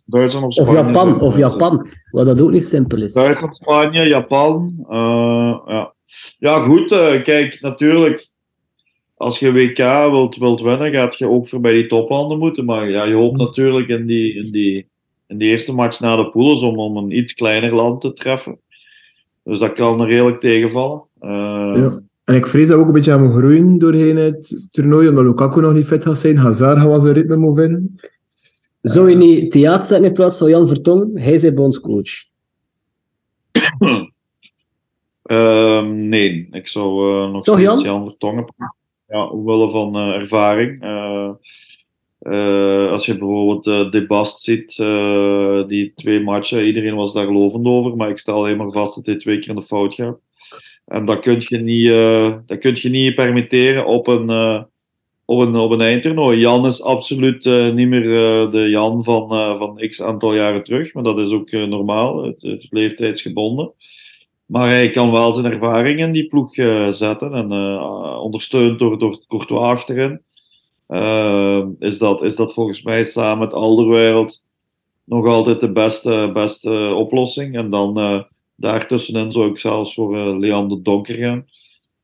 Duitsland 0.06 0.46
of 0.46 0.54
Spanje. 0.54 0.80
Of 0.80 0.86
Japan, 0.86 1.22
of 1.22 1.38
Japan, 1.38 1.88
wat 2.12 2.26
dat 2.26 2.42
ook 2.42 2.52
niet 2.52 2.64
simpel 2.64 3.02
is. 3.02 3.14
Duitsland, 3.14 3.56
Spanje, 3.56 4.08
Japan. 4.08 4.86
Uh, 4.90 5.60
ja. 5.66 5.94
ja, 6.40 6.60
goed. 6.60 6.92
Uh, 6.92 7.24
kijk, 7.24 7.62
natuurlijk, 7.62 8.30
als 9.16 9.40
je 9.40 9.52
WK 9.52 9.78
wilt, 10.12 10.36
wilt 10.36 10.62
winnen, 10.62 10.92
gaat 10.92 11.18
je 11.18 11.30
ook 11.30 11.48
voor 11.48 11.60
bij 11.60 11.74
die 11.74 11.88
toplanden 11.88 12.38
moeten. 12.38 12.66
Maar 12.66 12.90
ja, 12.90 13.04
je 13.04 13.16
hoopt 13.16 13.38
natuurlijk 13.38 13.88
in 13.88 14.06
die, 14.06 14.34
in 14.34 14.52
die, 14.52 14.88
in 15.28 15.38
die 15.38 15.50
eerste 15.50 15.74
match 15.74 16.00
na 16.00 16.16
de 16.16 16.30
pools 16.30 16.62
om, 16.62 16.80
om 16.80 16.98
een 16.98 17.18
iets 17.18 17.34
kleiner 17.34 17.76
land 17.76 18.02
te 18.02 18.14
treffen. 18.14 18.60
Dus 19.44 19.60
dat 19.60 19.74
kan 19.74 20.02
er 20.02 20.08
redelijk 20.08 20.40
tegenvallen. 20.40 21.04
Uh, 21.22 21.30
ja. 21.76 22.02
En 22.24 22.36
ik 22.36 22.48
vrees 22.48 22.68
dat 22.68 22.76
we 22.76 22.82
ook 22.82 22.88
een 22.88 22.94
beetje 22.94 23.12
gaan 23.12 23.32
groeien 23.32 23.78
doorheen 23.78 24.18
het 24.18 24.68
toernooi, 24.72 25.08
omdat 25.08 25.24
Lukaku 25.24 25.62
nog 25.62 25.74
niet 25.74 25.86
fit 25.86 26.04
gaat 26.04 26.20
zijn. 26.20 26.38
Hazard 26.38 26.78
gaat 26.78 26.88
wel 26.88 27.00
zijn 27.00 27.14
ritme 27.14 27.36
moet 27.36 27.58
vinden. 27.58 27.96
Zou 28.82 29.10
je 29.10 29.16
niet 29.16 29.52
theater 29.52 29.84
zetten 29.84 30.08
in 30.08 30.14
plaats 30.14 30.38
van 30.38 30.50
Jan 30.50 30.68
Vertong? 30.68 31.20
Hij 31.20 31.34
is 31.34 31.54
bondscoach. 31.54 32.10
uh, 35.24 35.84
nee, 36.12 36.48
ik 36.52 36.68
zou 36.68 37.10
uh, 37.10 37.32
nog 37.32 37.44
Toch, 37.44 37.60
steeds 37.60 37.82
Jan? 37.82 37.84
Jan 37.84 38.10
Vertongen 38.10 38.46
pakken. 38.46 38.76
Ja, 39.08 39.26
omwille 39.26 39.72
van 39.72 39.98
uh, 39.98 40.16
ervaring. 40.16 40.84
Uh, 40.84 41.32
als 42.92 43.06
je 43.06 43.18
bijvoorbeeld 43.18 43.68
uh, 43.68 43.92
De 43.92 44.06
Bast 44.06 44.42
ziet, 44.42 44.76
die 45.68 45.92
twee 45.96 46.20
matchen, 46.20 46.66
iedereen 46.66 46.96
was 46.96 47.14
daar 47.14 47.32
lovend 47.32 47.66
over, 47.66 47.96
maar 47.96 48.10
ik 48.10 48.20
stel 48.20 48.36
alleen 48.36 48.58
maar 48.58 48.72
vast 48.72 48.96
dat 48.96 49.06
hij 49.06 49.18
twee 49.18 49.40
keer 49.40 49.50
in 49.50 49.56
de 49.56 49.62
fout 49.62 49.94
gaat. 49.94 50.20
En 50.86 51.06
dat 51.06 51.20
kun 51.20 51.38
je 51.40 51.58
niet, 51.58 51.88
dat 52.48 52.58
kun 52.58 52.74
je 52.76 52.90
niet 52.90 53.16
permitteren 53.16 53.86
op 53.86 54.08
een 54.08 54.30
op 55.26 55.40
een, 55.40 55.56
op 55.56 55.72
een 55.72 55.82
eindtoernooi. 55.82 56.40
Jan 56.40 56.66
is 56.66 56.84
absoluut 56.84 57.46
uh, 57.46 57.74
niet 57.74 57.88
meer 57.88 58.04
uh, 58.04 58.52
de 58.52 58.70
Jan 58.70 59.04
van, 59.04 59.34
uh, 59.34 59.58
van 59.58 59.88
x 59.88 60.02
aantal 60.02 60.36
jaren 60.36 60.64
terug, 60.64 60.94
maar 60.94 61.04
dat 61.04 61.20
is 61.20 61.32
ook 61.32 61.52
normaal. 61.52 62.24
Het 62.24 62.44
is 62.44 62.68
leeftijdsgebonden. 62.70 63.72
Maar 64.46 64.70
hij 64.70 64.90
kan 64.90 65.12
wel 65.12 65.34
zijn 65.34 65.54
ervaring 65.54 66.00
in 66.00 66.12
die 66.12 66.28
ploeg 66.28 66.54
zetten 66.94 67.34
en 67.34 67.52
ondersteund 68.20 68.80
door, 68.80 69.00
door 69.00 69.24
Courtois 69.28 69.62
achterin. 69.62 70.22
is, 71.80 71.98
dat, 71.98 72.24
is 72.24 72.36
dat 72.36 72.54
volgens 72.54 72.82
mij 72.82 73.04
samen 73.04 73.40
met 73.40 73.54
Alderwereld 73.54 74.44
nog 75.04 75.26
altijd 75.28 75.60
de 75.60 75.72
beste, 75.72 76.30
beste 76.34 76.94
oplossing. 76.96 77.56
En 77.56 77.70
dan 77.70 78.26
daartussenin 78.64 79.32
zou 79.32 79.50
ik 79.50 79.58
zelfs 79.58 79.94
voor 79.94 80.40
Leander 80.40 80.84
Donker 80.84 81.16
gaan. 81.16 81.46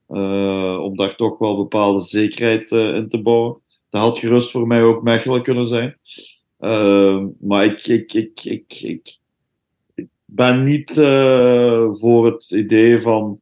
Uh, 0.09 0.79
om 0.83 0.95
daar 0.95 1.15
toch 1.15 1.37
wel 1.37 1.57
bepaalde 1.57 2.01
zekerheid 2.01 2.71
uh, 2.71 2.95
in 2.95 3.09
te 3.09 3.21
bouwen. 3.21 3.61
Dat 3.89 4.01
had 4.01 4.19
gerust 4.19 4.51
voor 4.51 4.67
mij 4.67 4.83
ook 4.83 5.03
Mechelen 5.03 5.43
kunnen 5.43 5.67
zijn. 5.67 5.97
Uh, 6.59 7.23
maar 7.39 7.65
ik, 7.65 7.87
ik, 7.87 8.13
ik, 8.13 8.43
ik, 8.43 8.81
ik, 8.81 9.17
ik 9.95 10.07
ben 10.25 10.63
niet 10.63 10.93
voor 11.93 12.25
het 12.25 12.51
idee 12.51 13.01
van 13.01 13.41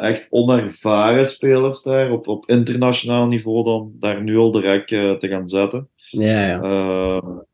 echt 0.00 0.26
onervaren 0.30 1.26
spelers 1.26 1.82
daar 1.82 2.10
op, 2.10 2.28
op 2.28 2.48
internationaal 2.48 3.26
niveau 3.26 3.64
dan 3.64 3.92
daar 4.00 4.22
nu 4.22 4.36
al 4.36 4.50
direct 4.50 4.88
te 4.88 5.28
gaan 5.28 5.48
zetten. 5.48 5.88
Ja, 6.10 6.46
ja. 6.46 7.46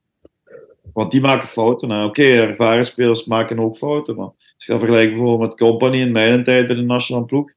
Want 0.93 1.11
die 1.13 1.21
maken 1.21 1.49
fouten. 1.49 2.05
Oké, 2.05 2.23
ervaren 2.23 2.87
spelers 2.87 3.25
maken 3.25 3.59
ook 3.59 3.77
fouten. 3.77 4.17
Maar 4.17 4.31
als 4.61 4.69
je 4.69 4.73
dat 4.73 4.81
vergelijkt 4.81 5.13
bijvoorbeeld 5.13 5.49
met 5.49 5.59
Company 5.59 6.01
in 6.01 6.13
mijn 6.13 6.45
tijd 6.45 6.67
bij 6.67 6.77
de 6.77 6.83
nationale 6.83 7.25
ploeg. 7.25 7.51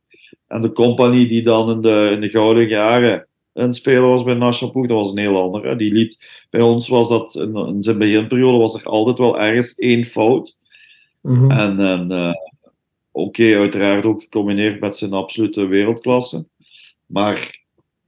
En 0.48 0.62
de 0.62 0.72
Company 0.72 1.28
die 1.28 1.44
dan 1.44 1.72
in 1.72 1.82
de, 1.82 2.10
in 2.12 2.20
de 2.20 2.30
gouden 2.30 2.68
jaren 2.68 3.28
een 3.54 3.74
speler 3.74 4.08
was 4.08 4.24
bij 4.24 4.34
de 4.34 4.40
nationale 4.40 4.72
ploeg, 4.74 4.88
dat 4.88 4.98
was 4.98 5.12
een 5.12 5.18
heel 5.18 5.42
ander. 5.42 5.64
hè. 5.64 5.76
Die 5.76 5.94
liet, 5.94 6.46
bij 6.50 6.62
ons 6.62 6.88
was 6.88 7.10
dat, 7.10 7.36
in, 7.36 7.56
in 7.56 7.84
zijn 7.84 7.98
beginperiode 7.98 8.58
was 8.58 8.76
er 8.76 8.84
altijd 8.84 9.18
wel 9.18 9.40
ergens 9.40 9.76
één 9.76 10.04
fout. 10.04 10.56
Mhm. 11.22 11.52
En, 11.52 11.80
en 11.80 12.12
eh, 12.12 12.34
oké, 13.12 13.58
uiteraard 13.58 14.06
ook 14.06 14.22
gecombineerd 14.22 14.80
met 14.80 14.96
zijn 14.96 15.14
absolute 15.14 15.66
wereldklasse. 15.66 16.46
Maar 17.06 17.62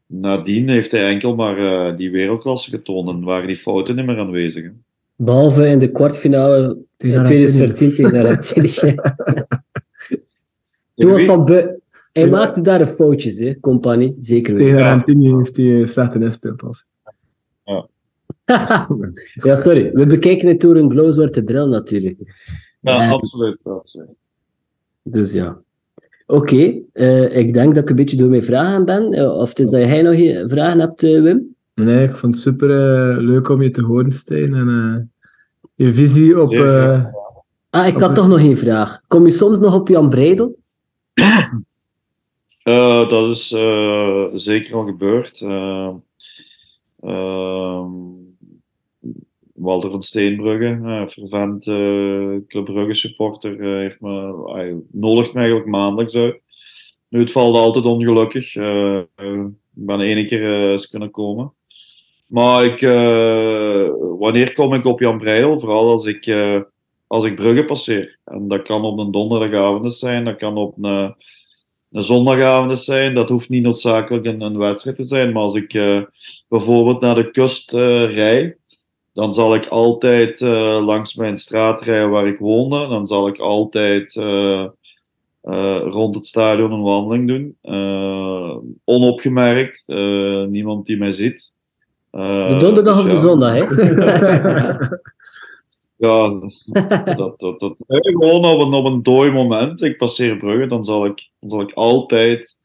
nadien 0.06 0.70
heeft 0.70 0.92
hij 0.92 1.10
enkel 1.10 1.36
maar 1.36 1.58
eh, 1.58 1.98
die 1.98 2.12
wereldklasse 2.12 2.70
getoond 2.70 3.10
en 3.10 3.24
waren 3.24 3.48
die 3.48 3.56
fouten 3.56 3.96
niet 3.96 4.06
meer 4.06 4.20
aanwezig. 4.20 4.64
hè. 4.64 4.72
Behalve 5.16 5.68
in 5.68 5.80
de 5.80 5.92
kwartfinale 5.92 6.78
Tegen 6.98 7.18
in 7.20 7.24
2014 7.26 7.90
tegen 7.96 8.26
Argentinië. 8.26 8.96
Toen 10.96 11.10
was 11.12 11.24
van 11.24 11.46
bu- 11.46 11.80
Hij 12.12 12.24
Ja. 12.24 12.30
maakte 12.30 12.62
daar 12.62 12.82
een 12.82 12.88
foutjes, 12.88 13.40
hè, 13.40 13.60
compagnie. 13.60 14.16
Zeker 14.20 14.56
Tegen 14.56 14.74
weten. 14.74 14.88
Argentinië 14.88 15.36
heeft 15.36 15.58
hij 15.58 15.66
een 15.66 15.88
slechte 15.88 16.20
inspeelpas. 16.20 16.86
ja, 19.34 19.56
sorry. 19.56 19.92
We 19.94 20.06
bekijken 20.06 20.48
het 20.48 20.62
door 20.62 20.76
een 20.76 20.88
blauw-zwarte 20.88 21.44
bril 21.44 21.68
natuurlijk. 21.68 22.18
Ja, 22.82 23.04
Ja. 23.04 23.10
absoluut. 23.12 23.64
absoluut. 23.66 24.10
Dus 25.04 25.34
ja. 25.34 25.62
Oké, 26.26 26.82
eh, 26.94 27.38
ik 27.38 27.54
denk 27.54 27.74
dat 27.76 27.84
ik 27.84 27.90
een 27.90 27.96
beetje 27.96 28.18
door 28.18 28.30
mijn 28.30 28.44
vragen 28.44 28.86
ben. 28.86 29.12
Eh, 29.14 29.38
Of 29.38 29.50
het 29.50 29.60
is 29.60 29.70
dat 29.70 29.82
jij 29.82 30.02
nog 30.02 30.50
vragen 30.50 30.80
hebt, 30.80 31.02
Wim? 31.02 31.55
Nee, 31.76 32.08
ik 32.08 32.16
vond 32.16 32.34
het 32.34 32.44
super 32.44 32.70
eh, 32.70 33.18
leuk 33.18 33.50
om 33.50 33.62
je 33.62 33.70
te 33.70 33.82
horen, 33.82 34.12
Stijn. 34.12 34.54
En 34.54 34.70
eh, 34.70 35.26
je 35.76 35.94
visie 35.94 36.42
op... 36.42 36.52
Eh, 36.52 37.06
Ah, 37.76 37.88
ik 37.88 38.00
had 38.00 38.16
toch 38.16 38.28
nog 38.28 38.40
één 38.40 38.58
vraag. 38.58 39.02
Kom 39.08 39.26
je 39.26 39.32
soms 39.32 39.60
nog 39.60 39.76
op 39.76 39.88
Jan 39.88 40.10
Breidel? 40.10 40.56
Eh, 42.64 43.10
dat 43.10 43.30
is 43.30 43.52
eh, 43.52 44.26
zeker 44.34 44.76
al 44.76 44.86
gebeurd. 44.86 45.42
Eh, 45.42 45.94
ehm, 47.02 47.92
Walter 49.54 49.90
van 49.90 50.02
Steenbrugge, 50.02 50.80
uh, 50.84 51.08
fervent 51.08 51.68
eh, 51.68 52.48
Club 52.48 52.66
Brugge 52.66 52.94
supporter, 52.94 53.62
heeft 53.62 54.02
me, 54.02 54.44
hij 54.54 54.76
nodigt 54.92 55.34
me 55.34 55.40
eigenlijk 55.40 55.70
maandelijks 55.70 56.16
uit. 56.16 56.42
Nu, 57.08 57.20
het 57.20 57.32
valt 57.32 57.56
altijd 57.56 57.86
ongelukkig. 57.86 58.56
Ik 58.56 59.48
ben 59.72 60.00
ene 60.00 60.26
keer 60.26 60.72
eens 60.72 60.90
kunnen 60.90 61.12
komen. 61.12 61.54
Maar 62.26 62.66
ik, 62.66 62.82
eh, 62.82 63.90
wanneer 64.20 64.54
kom 64.54 64.74
ik 64.74 64.86
op 64.86 65.00
Jan 65.00 65.18
Breidel? 65.18 65.60
Vooral 65.60 65.90
als 65.90 66.06
ik, 66.06 66.26
eh, 66.26 66.62
als 67.08 67.24
ik 67.24 67.36
Brugge 67.36 67.66
passeer. 67.66 68.20
En 68.24 68.48
dat 68.48 68.62
kan 68.62 68.84
op 68.84 68.98
een 68.98 69.12
donderdagavond 69.12 69.94
zijn, 69.94 70.24
dat 70.24 70.36
kan 70.38 70.58
op 70.58 70.84
een 70.84 71.16
een 71.92 72.04
zondagavond 72.04 72.80
zijn. 72.80 73.14
Dat 73.14 73.30
hoeft 73.30 73.50
niet 73.50 73.64
noodzakelijk 73.64 74.26
een, 74.26 74.42
een 74.42 74.58
wedstrijd 74.58 74.96
te 74.96 75.04
zijn. 75.04 75.32
Maar 75.32 75.42
als 75.42 75.56
ik 75.56 75.74
eh, 75.74 76.02
bijvoorbeeld 76.48 77.02
naar 77.02 77.16
de 77.16 77.32
kust 77.32 77.72
rij, 77.72 78.58
dan 79.14 79.34
zal 79.34 79.56
ik 79.56 79.68
altijd 79.68 80.40
langs 80.82 81.16
mijn 81.16 81.38
straat 81.38 81.82
rijden 81.82 82.10
waar 82.10 82.28
ik 82.28 82.40
woonde. 82.40 82.88
Dan 82.88 83.08
zal 83.08 83.28
ik 83.28 83.38
altijd 83.38 84.14
rond 85.84 86.16
het 86.16 86.28
stadion 86.28 86.72
een 86.72 86.82
wandeling 86.82 87.28
doen. 87.28 87.58
Onopgemerkt. 88.84 89.84
niemand 90.50 90.86
die 90.86 90.98
mij 90.98 91.12
ziet. 91.12 91.54
Eh, 92.16 92.50
De 92.50 92.56
donderdag 92.58 92.96
dus 92.96 93.06
of 93.06 93.12
de 93.12 93.18
zondag, 93.18 93.54
hè? 93.54 93.64
Ja, 95.98 96.30
dat, 97.16 97.40
dat, 97.40 97.60
dat, 97.60 97.76
nee, 97.88 98.00
gewoon 98.02 98.46
op 98.46 98.60
een, 98.60 98.74
op 98.74 98.86
een 98.86 99.04
dooi 99.04 99.32
moment. 99.32 99.82
Ik 99.82 99.98
passeer 99.98 100.38
Brugge, 100.38 100.68
dan 100.68 100.86
zal 100.86 101.06
ik, 101.06 101.30
dan 101.40 101.50
zal 101.50 101.62
ik 101.62 101.72
altijd 101.74 102.58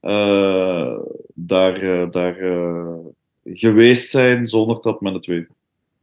eh, 0.00 0.98
daar, 1.34 1.74
eh, 1.82 2.10
daar 2.10 2.38
eh, 2.38 2.94
geweest 3.44 4.10
zijn 4.10 4.46
zonder 4.46 4.78
dat 4.80 5.00
men 5.00 5.14
het 5.14 5.26
weet. 5.26 5.48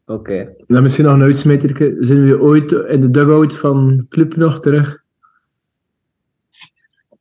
Oké. 0.05 0.55
dan 0.67 0.81
misschien 0.81 1.05
nog 1.05 1.13
een 1.13 1.21
uitsmijterke. 1.21 1.95
Zijn 1.99 2.25
we 2.25 2.39
ooit 2.41 2.71
in 2.71 2.99
de 3.01 3.09
dugout 3.09 3.57
van 3.57 4.05
Club 4.09 4.35
nog 4.35 4.59
terug? 4.59 5.03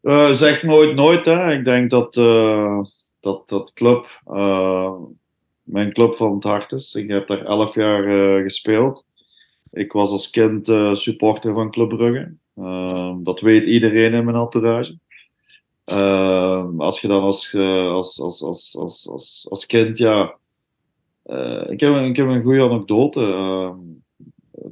Eh, 0.03 0.31
zeg 0.31 0.63
nooit 0.63 0.95
nooit, 0.95 1.25
hè. 1.25 1.53
Ik 1.53 1.65
denk 1.65 1.91
dat, 1.91 2.17
eh, 2.17 2.79
dat, 3.21 3.49
dat 3.49 3.73
club 3.75 4.07
mijn 5.63 5.93
club 5.93 6.17
van 6.17 6.35
het 6.35 6.45
hart 6.45 6.73
is. 6.73 6.95
Ik 6.95 7.09
heb 7.09 7.27
daar 7.27 7.45
elf 7.45 7.75
jaar 7.75 8.05
eh, 8.07 8.43
gespeeld. 8.43 9.05
Ik 9.71 9.93
was 9.93 10.11
als 10.11 10.31
kind 10.31 10.69
eh, 10.69 10.95
supporter 10.95 11.55
van 11.55 11.71
Club 11.71 11.89
Brugge. 11.89 12.35
Eh, 12.55 13.15
dat 13.19 13.41
weet 13.41 13.65
iedereen 13.67 14.13
in 14.15 14.25
mijn 14.25 14.37
entourage. 14.37 14.97
Eh, 15.85 16.67
als 16.79 17.01
je 17.01 17.09
dan 17.09 17.23
als, 17.23 17.55
eh, 17.55 17.87
als, 17.91 18.21
als, 18.21 18.43
als, 18.43 18.77
als, 18.79 19.09
als, 19.09 19.47
als 19.51 19.67
kind, 19.67 19.99
ja. 19.99 20.35
ik, 21.69 21.81
heb, 21.81 21.93
een- 21.95 22.05
ik 22.05 22.17
heb 22.17 22.27
een 22.27 22.43
goede 22.43 22.63
anekdote. 22.63 23.21
Eh, 23.21 23.71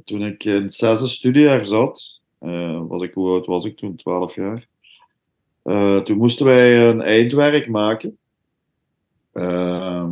toen 0.05 0.21
ik 0.25 0.43
in 0.43 0.63
het 0.63 0.73
zesde 0.75 1.07
studiejaar 1.07 1.65
zat, 1.65 2.19
eh, 2.39 2.81
was 2.87 3.01
ik, 3.01 3.13
hoe 3.13 3.29
oud 3.29 3.45
was 3.45 3.65
ik 3.65 3.77
toen? 3.77 3.95
12 3.95 4.35
jaar. 4.35 4.67
Toen 6.03 6.17
moesten 6.17 6.45
wij 6.45 6.89
een 6.89 7.01
eindwerk 7.01 7.67
maken. 7.69 8.17
Ehm, 9.33 10.11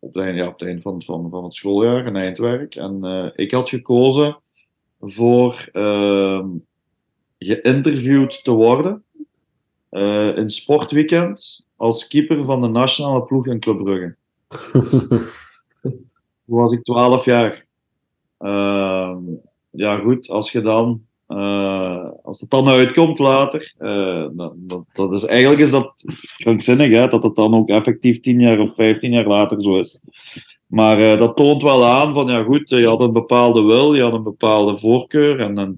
op, 0.00 0.14
het 0.14 0.24
eind, 0.24 0.36
ja, 0.36 0.46
op 0.46 0.58
het 0.58 0.68
eind 0.68 0.82
van, 0.82 1.02
van, 1.02 1.30
van 1.30 1.44
het 1.44 1.54
schooljaar, 1.54 2.06
een 2.06 2.16
eindwerk. 2.16 2.74
En 2.74 3.04
eh, 3.04 3.26
ik 3.34 3.50
had 3.50 3.68
gekozen 3.68 4.38
voor 5.00 5.68
ehm, 5.72 6.48
geïnterviewd 7.38 8.44
te 8.44 8.50
worden 8.50 9.04
eh, 9.88 10.36
in 10.36 10.50
Sportweekend 10.50 11.66
als 11.76 12.08
keeper 12.08 12.44
van 12.44 12.60
de 12.60 12.68
nationale 12.68 13.22
ploeg 13.22 13.46
in 13.46 13.60
Club 13.60 13.78
Brugge. 13.78 14.16
Toen 16.46 16.58
was 16.58 16.72
ik 16.72 16.84
12 16.84 17.24
jaar. 17.24 17.66
Ehm, 18.38 19.18
ja, 19.70 19.98
goed, 19.98 20.28
als 20.28 20.52
je 20.52 20.60
dan, 20.60 21.06
eh, 21.30 22.10
als 22.22 22.40
het 22.40 22.50
dan 22.50 22.68
uitkomt 22.68 23.18
later, 23.18 23.74
eh, 23.78 24.26
dat, 24.56 24.84
dat 24.92 25.12
is, 25.12 25.24
eigenlijk 25.24 25.60
is 25.60 25.70
dat 25.70 26.04
krankzinnig, 26.36 26.90
hè, 26.90 27.08
dat 27.08 27.22
het 27.22 27.36
dan 27.36 27.54
ook 27.54 27.68
effectief 27.68 28.20
10 28.20 28.40
jaar 28.40 28.58
of 28.58 28.74
15 28.74 29.12
jaar 29.12 29.26
later 29.26 29.62
zo 29.62 29.78
is. 29.78 30.02
Maar 30.66 30.98
eh, 30.98 31.18
dat 31.18 31.36
toont 31.36 31.62
wel 31.62 31.86
aan 31.86 32.14
van, 32.14 32.26
ja 32.26 32.42
goed, 32.42 32.68
je 32.68 32.86
had 32.86 33.00
een 33.00 33.12
bepaalde 33.12 33.62
wil, 33.62 33.94
je 33.94 34.02
had 34.02 34.12
een 34.12 34.22
bepaalde 34.22 34.76
voorkeur 34.76 35.40
en, 35.40 35.58
en, 35.58 35.76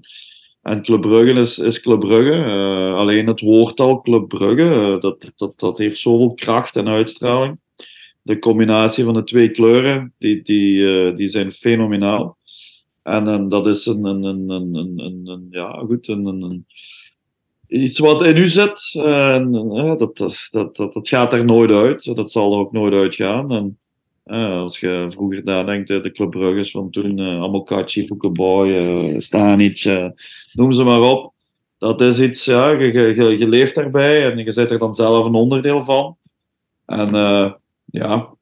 en 0.61 0.81
Club 0.81 1.01
Brugge 1.01 1.39
is, 1.39 1.59
is 1.59 1.81
Club 1.81 1.99
Brugge. 1.99 2.43
Alleen 2.95 3.27
het 3.27 3.41
woordtal 3.41 4.01
Club 4.01 4.27
Brugge, 4.27 4.97
dat, 4.99 5.31
dat, 5.35 5.59
dat 5.59 5.77
heeft 5.77 5.97
zoveel 5.97 6.33
kracht 6.33 6.75
en 6.75 6.87
uitstraling. 6.87 7.59
De 8.21 8.39
combinatie 8.39 9.03
van 9.03 9.13
de 9.13 9.23
twee 9.23 9.49
kleuren, 9.49 10.13
die, 10.17 10.41
die, 10.43 11.13
die 11.13 11.27
zijn 11.27 11.51
fenomenaal. 11.51 12.37
En, 13.03 13.27
en 13.27 13.49
dat 13.49 13.67
is 13.67 13.85
een, 13.85 14.05
een, 14.05 14.23
een, 14.23 14.49
een, 14.49 14.99
een, 14.99 15.21
een, 15.25 15.47
ja, 15.49 15.71
goed, 15.71 16.07
een, 16.07 16.25
een, 16.25 16.65
iets 17.67 17.99
wat 17.99 18.25
in 18.25 18.37
u 18.37 18.47
zit. 18.47 18.91
En, 18.93 19.55
eh, 19.55 19.97
dat, 19.97 20.17
dat, 20.17 20.47
dat, 20.51 20.75
dat, 20.75 21.07
gaat 21.07 21.33
er 21.33 21.45
nooit 21.45 21.71
uit. 21.71 22.15
Dat 22.15 22.31
zal 22.31 22.53
er 22.53 22.59
ook 22.59 22.71
nooit 22.71 22.93
uitgaan. 22.93 23.51
En, 23.51 23.77
eh, 24.23 24.57
als 24.57 24.79
je 24.79 25.05
vroeger 25.09 25.43
nadenkt, 25.43 25.87
de 25.87 26.11
Club 26.11 26.29
Brugges 26.29 26.71
van 26.71 26.89
toen, 26.89 27.19
eh 27.19 27.41
Amokachi, 27.41 28.07
Foucaboy, 28.07 28.71
eh 28.71 29.19
Stanic, 29.19 29.79
eh, 29.79 30.09
noem 30.53 30.71
ze 30.71 30.83
maar 30.83 31.01
op. 31.01 31.33
Dat 31.77 32.01
is 32.01 32.21
iets, 32.21 32.45
ja, 32.45 32.69
je, 32.69 32.91
je, 32.91 33.37
je, 33.37 33.47
leeft 33.47 33.75
daarbij 33.75 34.31
en 34.31 34.37
je 34.37 34.51
zit 34.51 34.71
er 34.71 34.79
dan 34.79 34.93
zelf 34.93 35.25
een 35.25 35.33
onderdeel 35.33 35.83
van. 35.83 36.17
En 36.85 37.11
ja, 37.85 38.32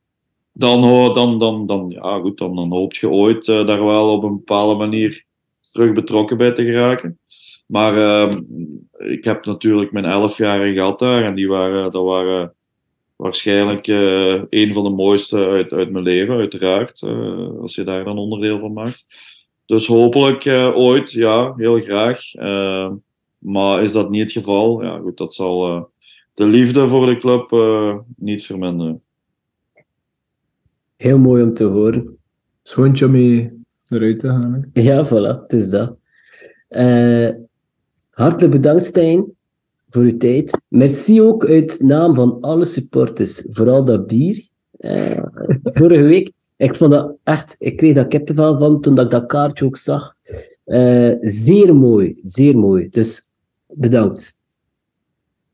dan, 0.53 0.83
ho- 0.83 1.13
dan, 1.13 1.39
dan, 1.39 1.65
dan, 1.67 1.89
ja, 1.89 2.19
goed, 2.19 2.37
dan, 2.37 2.55
dan 2.55 2.71
hoop 2.71 2.93
je 2.93 3.09
ooit 3.09 3.47
eh, 3.47 3.65
daar 3.65 3.85
wel 3.85 4.11
op 4.11 4.23
een 4.23 4.35
bepaalde 4.35 4.75
manier 4.75 5.25
terug 5.71 5.93
betrokken 5.93 6.37
bij 6.37 6.51
te 6.51 6.63
geraken. 6.63 7.19
Maar 7.67 7.97
ehm, 7.97 8.41
ik 8.97 9.23
heb 9.23 9.45
natuurlijk 9.45 9.91
mijn 9.91 10.05
elf 10.05 10.37
jaren 10.37 10.73
gehad 10.73 10.99
daar 10.99 11.23
en 11.23 11.35
die 11.35 11.47
waren, 11.47 11.91
dat 11.91 12.03
waren 12.03 12.53
waarschijnlijk 13.15 13.87
eh, 13.87 14.41
een 14.49 14.73
van 14.73 14.83
de 14.83 14.89
mooiste 14.89 15.37
uit, 15.45 15.71
uit 15.71 15.91
mijn 15.91 16.03
leven, 16.03 16.35
uiteraard. 16.35 17.01
eh, 17.01 17.47
als 17.61 17.75
je 17.75 17.83
daar 17.83 18.03
dan 18.03 18.17
onderdeel 18.17 18.59
van 18.59 18.73
maakt. 18.73 19.05
Dus 19.65 19.87
hopelijk 19.87 20.45
ooit, 20.75 21.11
ja, 21.11 21.53
heel 21.57 21.79
graag. 21.79 22.19
Maar 23.37 23.83
is 23.83 23.91
dat 23.91 24.09
niet 24.09 24.21
het 24.21 24.31
geval? 24.31 24.83
Ja, 24.83 24.97
goed, 24.97 25.17
dat 25.17 25.33
zal 25.33 25.89
de 26.33 26.45
liefde 26.45 26.89
voor 26.89 27.05
de 27.05 27.17
club 27.17 27.51
niet 28.15 28.45
verminderen. 28.45 29.03
Heel 31.01 31.17
mooi 31.17 31.43
om 31.43 31.53
te 31.53 31.63
horen. 31.63 32.17
Schoontje 32.63 33.05
om 33.05 33.11
mee 33.11 33.63
eruit 33.89 34.19
te 34.19 34.27
gaan. 34.27 34.69
hè. 34.73 34.81
Ja, 34.81 35.05
voilà, 35.05 35.41
het 35.41 35.53
is 35.53 35.69
dat. 35.69 35.95
Eh, 36.67 37.29
hartelijk 38.09 38.51
bedankt, 38.53 38.83
Stijn, 38.83 39.25
voor 39.89 40.01
uw 40.01 40.17
tijd. 40.17 40.61
Merci 40.67 41.21
ook 41.21 41.45
uit 41.45 41.79
naam 41.83 42.15
van 42.15 42.37
alle 42.41 42.65
supporters, 42.65 43.45
vooral 43.49 43.85
dat 43.85 44.07
bier. 44.07 44.47
Eh, 44.77 45.23
vorige 45.77 46.01
week, 46.01 46.31
Ik 46.57 46.75
vond 46.75 46.91
dat 46.91 47.15
echt, 47.23 47.55
ik 47.59 47.77
kreeg 47.77 47.95
daar 47.95 48.07
kippenvel 48.07 48.57
van 48.57 48.81
toen 48.81 48.95
dat 48.95 49.05
ik 49.05 49.11
dat 49.11 49.25
kaartje 49.25 49.65
ook 49.65 49.77
zag. 49.77 50.15
Eh, 50.63 51.13
zeer 51.21 51.75
mooi, 51.75 52.19
zeer 52.23 52.57
mooi. 52.57 52.89
Dus 52.89 53.33
bedankt. 53.67 54.39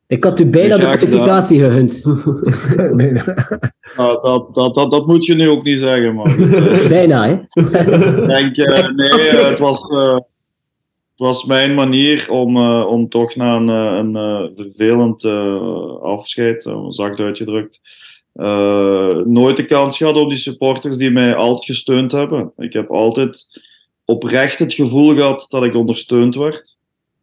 Ik 0.07 0.23
had 0.23 0.39
u 0.39 0.45
bijna 0.45 0.77
de 0.77 0.85
kwalificatie 0.85 1.59
gegund. 1.59 2.05
nee, 2.77 3.11
nee. 3.11 3.23
Nou, 3.97 4.21
dat, 4.21 4.53
dat, 4.53 4.75
dat, 4.75 4.91
dat 4.91 5.07
moet 5.07 5.25
je 5.25 5.35
nu 5.35 5.49
ook 5.49 5.63
niet 5.63 5.79
zeggen, 5.79 6.15
man. 6.15 6.35
Bijna, 6.89 7.27
hè? 7.27 7.35
denk, 8.27 8.57
eh, 8.57 8.87
nee, 8.87 9.09
eh, 9.09 9.49
het 9.49 9.59
was, 9.59 9.89
eh, 9.89 10.13
het 10.13 11.27
was 11.27 11.45
mijn 11.45 11.73
manier 11.73 12.29
om, 12.29 12.57
eh, 12.57 12.85
om 12.87 13.09
toch 13.09 13.35
na 13.35 13.55
een, 13.55 13.67
een 13.67 14.15
eh, 14.15 14.49
vervelend 14.55 15.23
eh, 15.23 16.01
afscheid, 16.01 16.69
zacht 16.89 17.19
uitgedrukt, 17.19 17.81
eh, 18.33 19.15
nooit 19.25 19.57
de 19.57 19.65
kans 19.65 19.97
gehad 19.97 20.17
op 20.17 20.29
die 20.29 20.37
supporters 20.37 20.97
die 20.97 21.11
mij 21.11 21.35
altijd 21.35 21.65
gesteund 21.65 22.11
hebben. 22.11 22.51
Ik 22.57 22.73
heb 22.73 22.89
altijd 22.91 23.61
oprecht 24.05 24.59
het 24.59 24.73
gevoel 24.73 25.15
gehad 25.15 25.45
dat 25.49 25.63
ik 25.63 25.75
ondersteund 25.75 26.35
werd. 26.35 26.77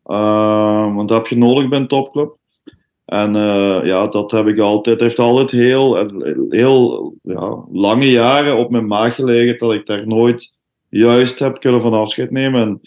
Eh, 0.05 0.94
want 0.94 1.09
dat 1.09 1.19
heb 1.19 1.27
je 1.27 1.36
nodig 1.36 1.69
bij 1.69 1.78
een 1.78 1.89
topclub. 1.89 2.36
En 3.05 3.36
eh, 3.36 3.81
ja, 3.85 4.06
dat 4.06 4.31
heb 4.31 4.47
ik 4.47 4.59
altijd, 4.59 5.01
heeft 5.01 5.18
altijd 5.18 5.51
heel, 5.51 6.10
heel 6.48 7.14
ja, 7.22 7.64
lange 7.72 8.10
jaren 8.10 8.56
op 8.56 8.70
mijn 8.70 8.86
maag 8.86 9.14
gelegen 9.14 9.59
dat 9.59 9.72
ik 9.72 9.86
daar 9.86 10.06
nooit 10.06 10.56
juist 10.89 11.39
heb 11.39 11.60
kunnen 11.60 11.81
van 11.81 11.93
afscheid 11.93 12.31
nemen. 12.31 12.60
En 12.60 12.81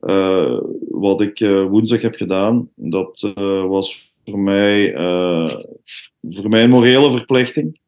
eh, 0.00 0.60
wat 0.90 1.20
ik 1.20 1.40
eh, 1.40 1.64
woensdag 1.66 2.02
heb 2.02 2.14
gedaan, 2.14 2.68
dat 2.74 3.32
was 3.68 4.12
voor 4.24 4.38
mij, 4.38 4.92
voor 6.30 6.48
mij 6.48 6.62
een 6.62 6.70
morele 6.70 7.10
verplichting. 7.10 7.78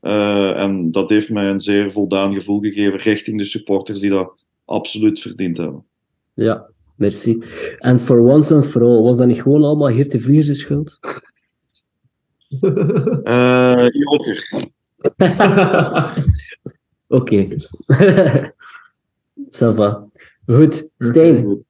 En 0.00 0.90
dat 0.90 1.10
heeft 1.10 1.30
mij 1.30 1.48
een 1.48 1.60
zeer 1.60 1.92
voldaan 1.92 2.34
gevoel 2.34 2.60
gegeven 2.60 2.98
richting 2.98 3.38
de 3.38 3.44
supporters 3.44 4.00
die 4.00 4.10
dat 4.10 4.32
absoluut 4.64 5.20
verdiend 5.20 5.56
hebben. 5.56 5.84
Ja, 6.34 6.71
merci. 7.02 7.42
En 7.78 7.98
for 7.98 8.18
once 8.20 8.54
and 8.54 8.66
for 8.66 8.82
all, 8.82 9.02
was 9.02 9.16
dat 9.18 9.26
niet 9.26 9.42
gewoon 9.42 9.64
allemaal 9.64 9.88
Geert 9.92 10.10
de 10.12 10.20
Vliegers' 10.20 10.58
schuld? 10.60 10.98
Eh 13.22 13.86
Joker. 13.90 14.68
Oké. 17.18 17.44
Goed, 20.46 20.90
Stijn. 20.98 21.64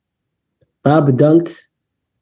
Pa, 0.81 1.03
bedankt. 1.03 1.71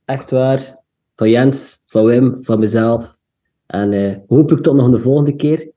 Echt 0.04 0.30
waar. 0.30 0.78
Van 1.14 1.30
Jens, 1.30 1.82
van 1.86 2.04
Wim, 2.04 2.38
van 2.40 2.58
mezelf. 2.58 3.18
En 3.66 3.92
eh, 3.92 4.16
hopelijk 4.28 4.62
tot 4.62 4.74
nog 4.74 4.86
een 4.86 5.00
volgende 5.00 5.36
keer. 5.36 5.70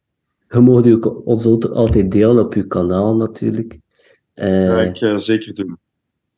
Je 0.50 0.60
mag 0.60 0.86
u 0.86 0.92
ook- 0.94 1.22
ons 1.26 1.46
altijd 1.70 2.12
delen 2.12 2.46
op 2.46 2.54
uw 2.54 2.68
kanaal 2.68 3.16
natuurlijk. 3.16 3.80
Eh, 4.34 4.48
Ga 4.48 4.82
ik 4.82 4.96
eh, 5.02 5.18
zeker 5.18 5.54
doen. 5.54 5.78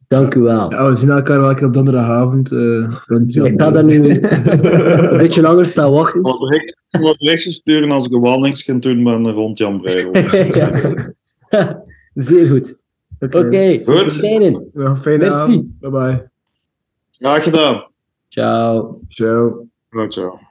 Dank 0.07 0.35
u 0.35 0.39
wel. 0.39 0.71
Ja, 0.71 0.89
we 0.89 0.95
zien 0.95 1.09
elkaar 1.09 1.39
wel 1.39 1.53
keer 1.53 1.65
op 1.67 1.73
donderdagavond. 1.73 2.51
eh 2.51 2.89
Jan 3.07 3.45
Ik 3.45 3.61
ga 3.61 3.71
daar 3.71 3.83
nu 3.83 4.09
een 4.21 5.17
beetje 5.17 5.41
langer 5.41 5.65
staan 5.65 5.91
wachten. 5.91 6.19
Ik 6.19 6.75
zal 6.87 7.15
berichtje 7.17 7.51
sturen 7.51 7.91
als 7.91 8.05
ik 8.05 8.11
een 8.11 8.21
ga 8.21 8.79
doen 8.79 9.03
ben 9.03 9.31
rond 9.31 9.57
Jan. 9.57 9.81
Ja. 11.49 11.83
Zeer 12.13 12.49
goed. 12.49 12.77
Oké. 13.19 13.79
Nog 13.85 14.89
een 14.89 14.97
fijne 14.97 15.17
Merci. 15.17 15.51
avond. 15.51 15.75
Bye 15.79 15.89
bye. 15.91 16.29
Graag 17.11 17.43
gedaan. 17.43 17.87
Ciao. 18.27 18.99
Ciao. 19.07 19.67
Ciao, 19.89 20.07
ciao. 20.07 20.44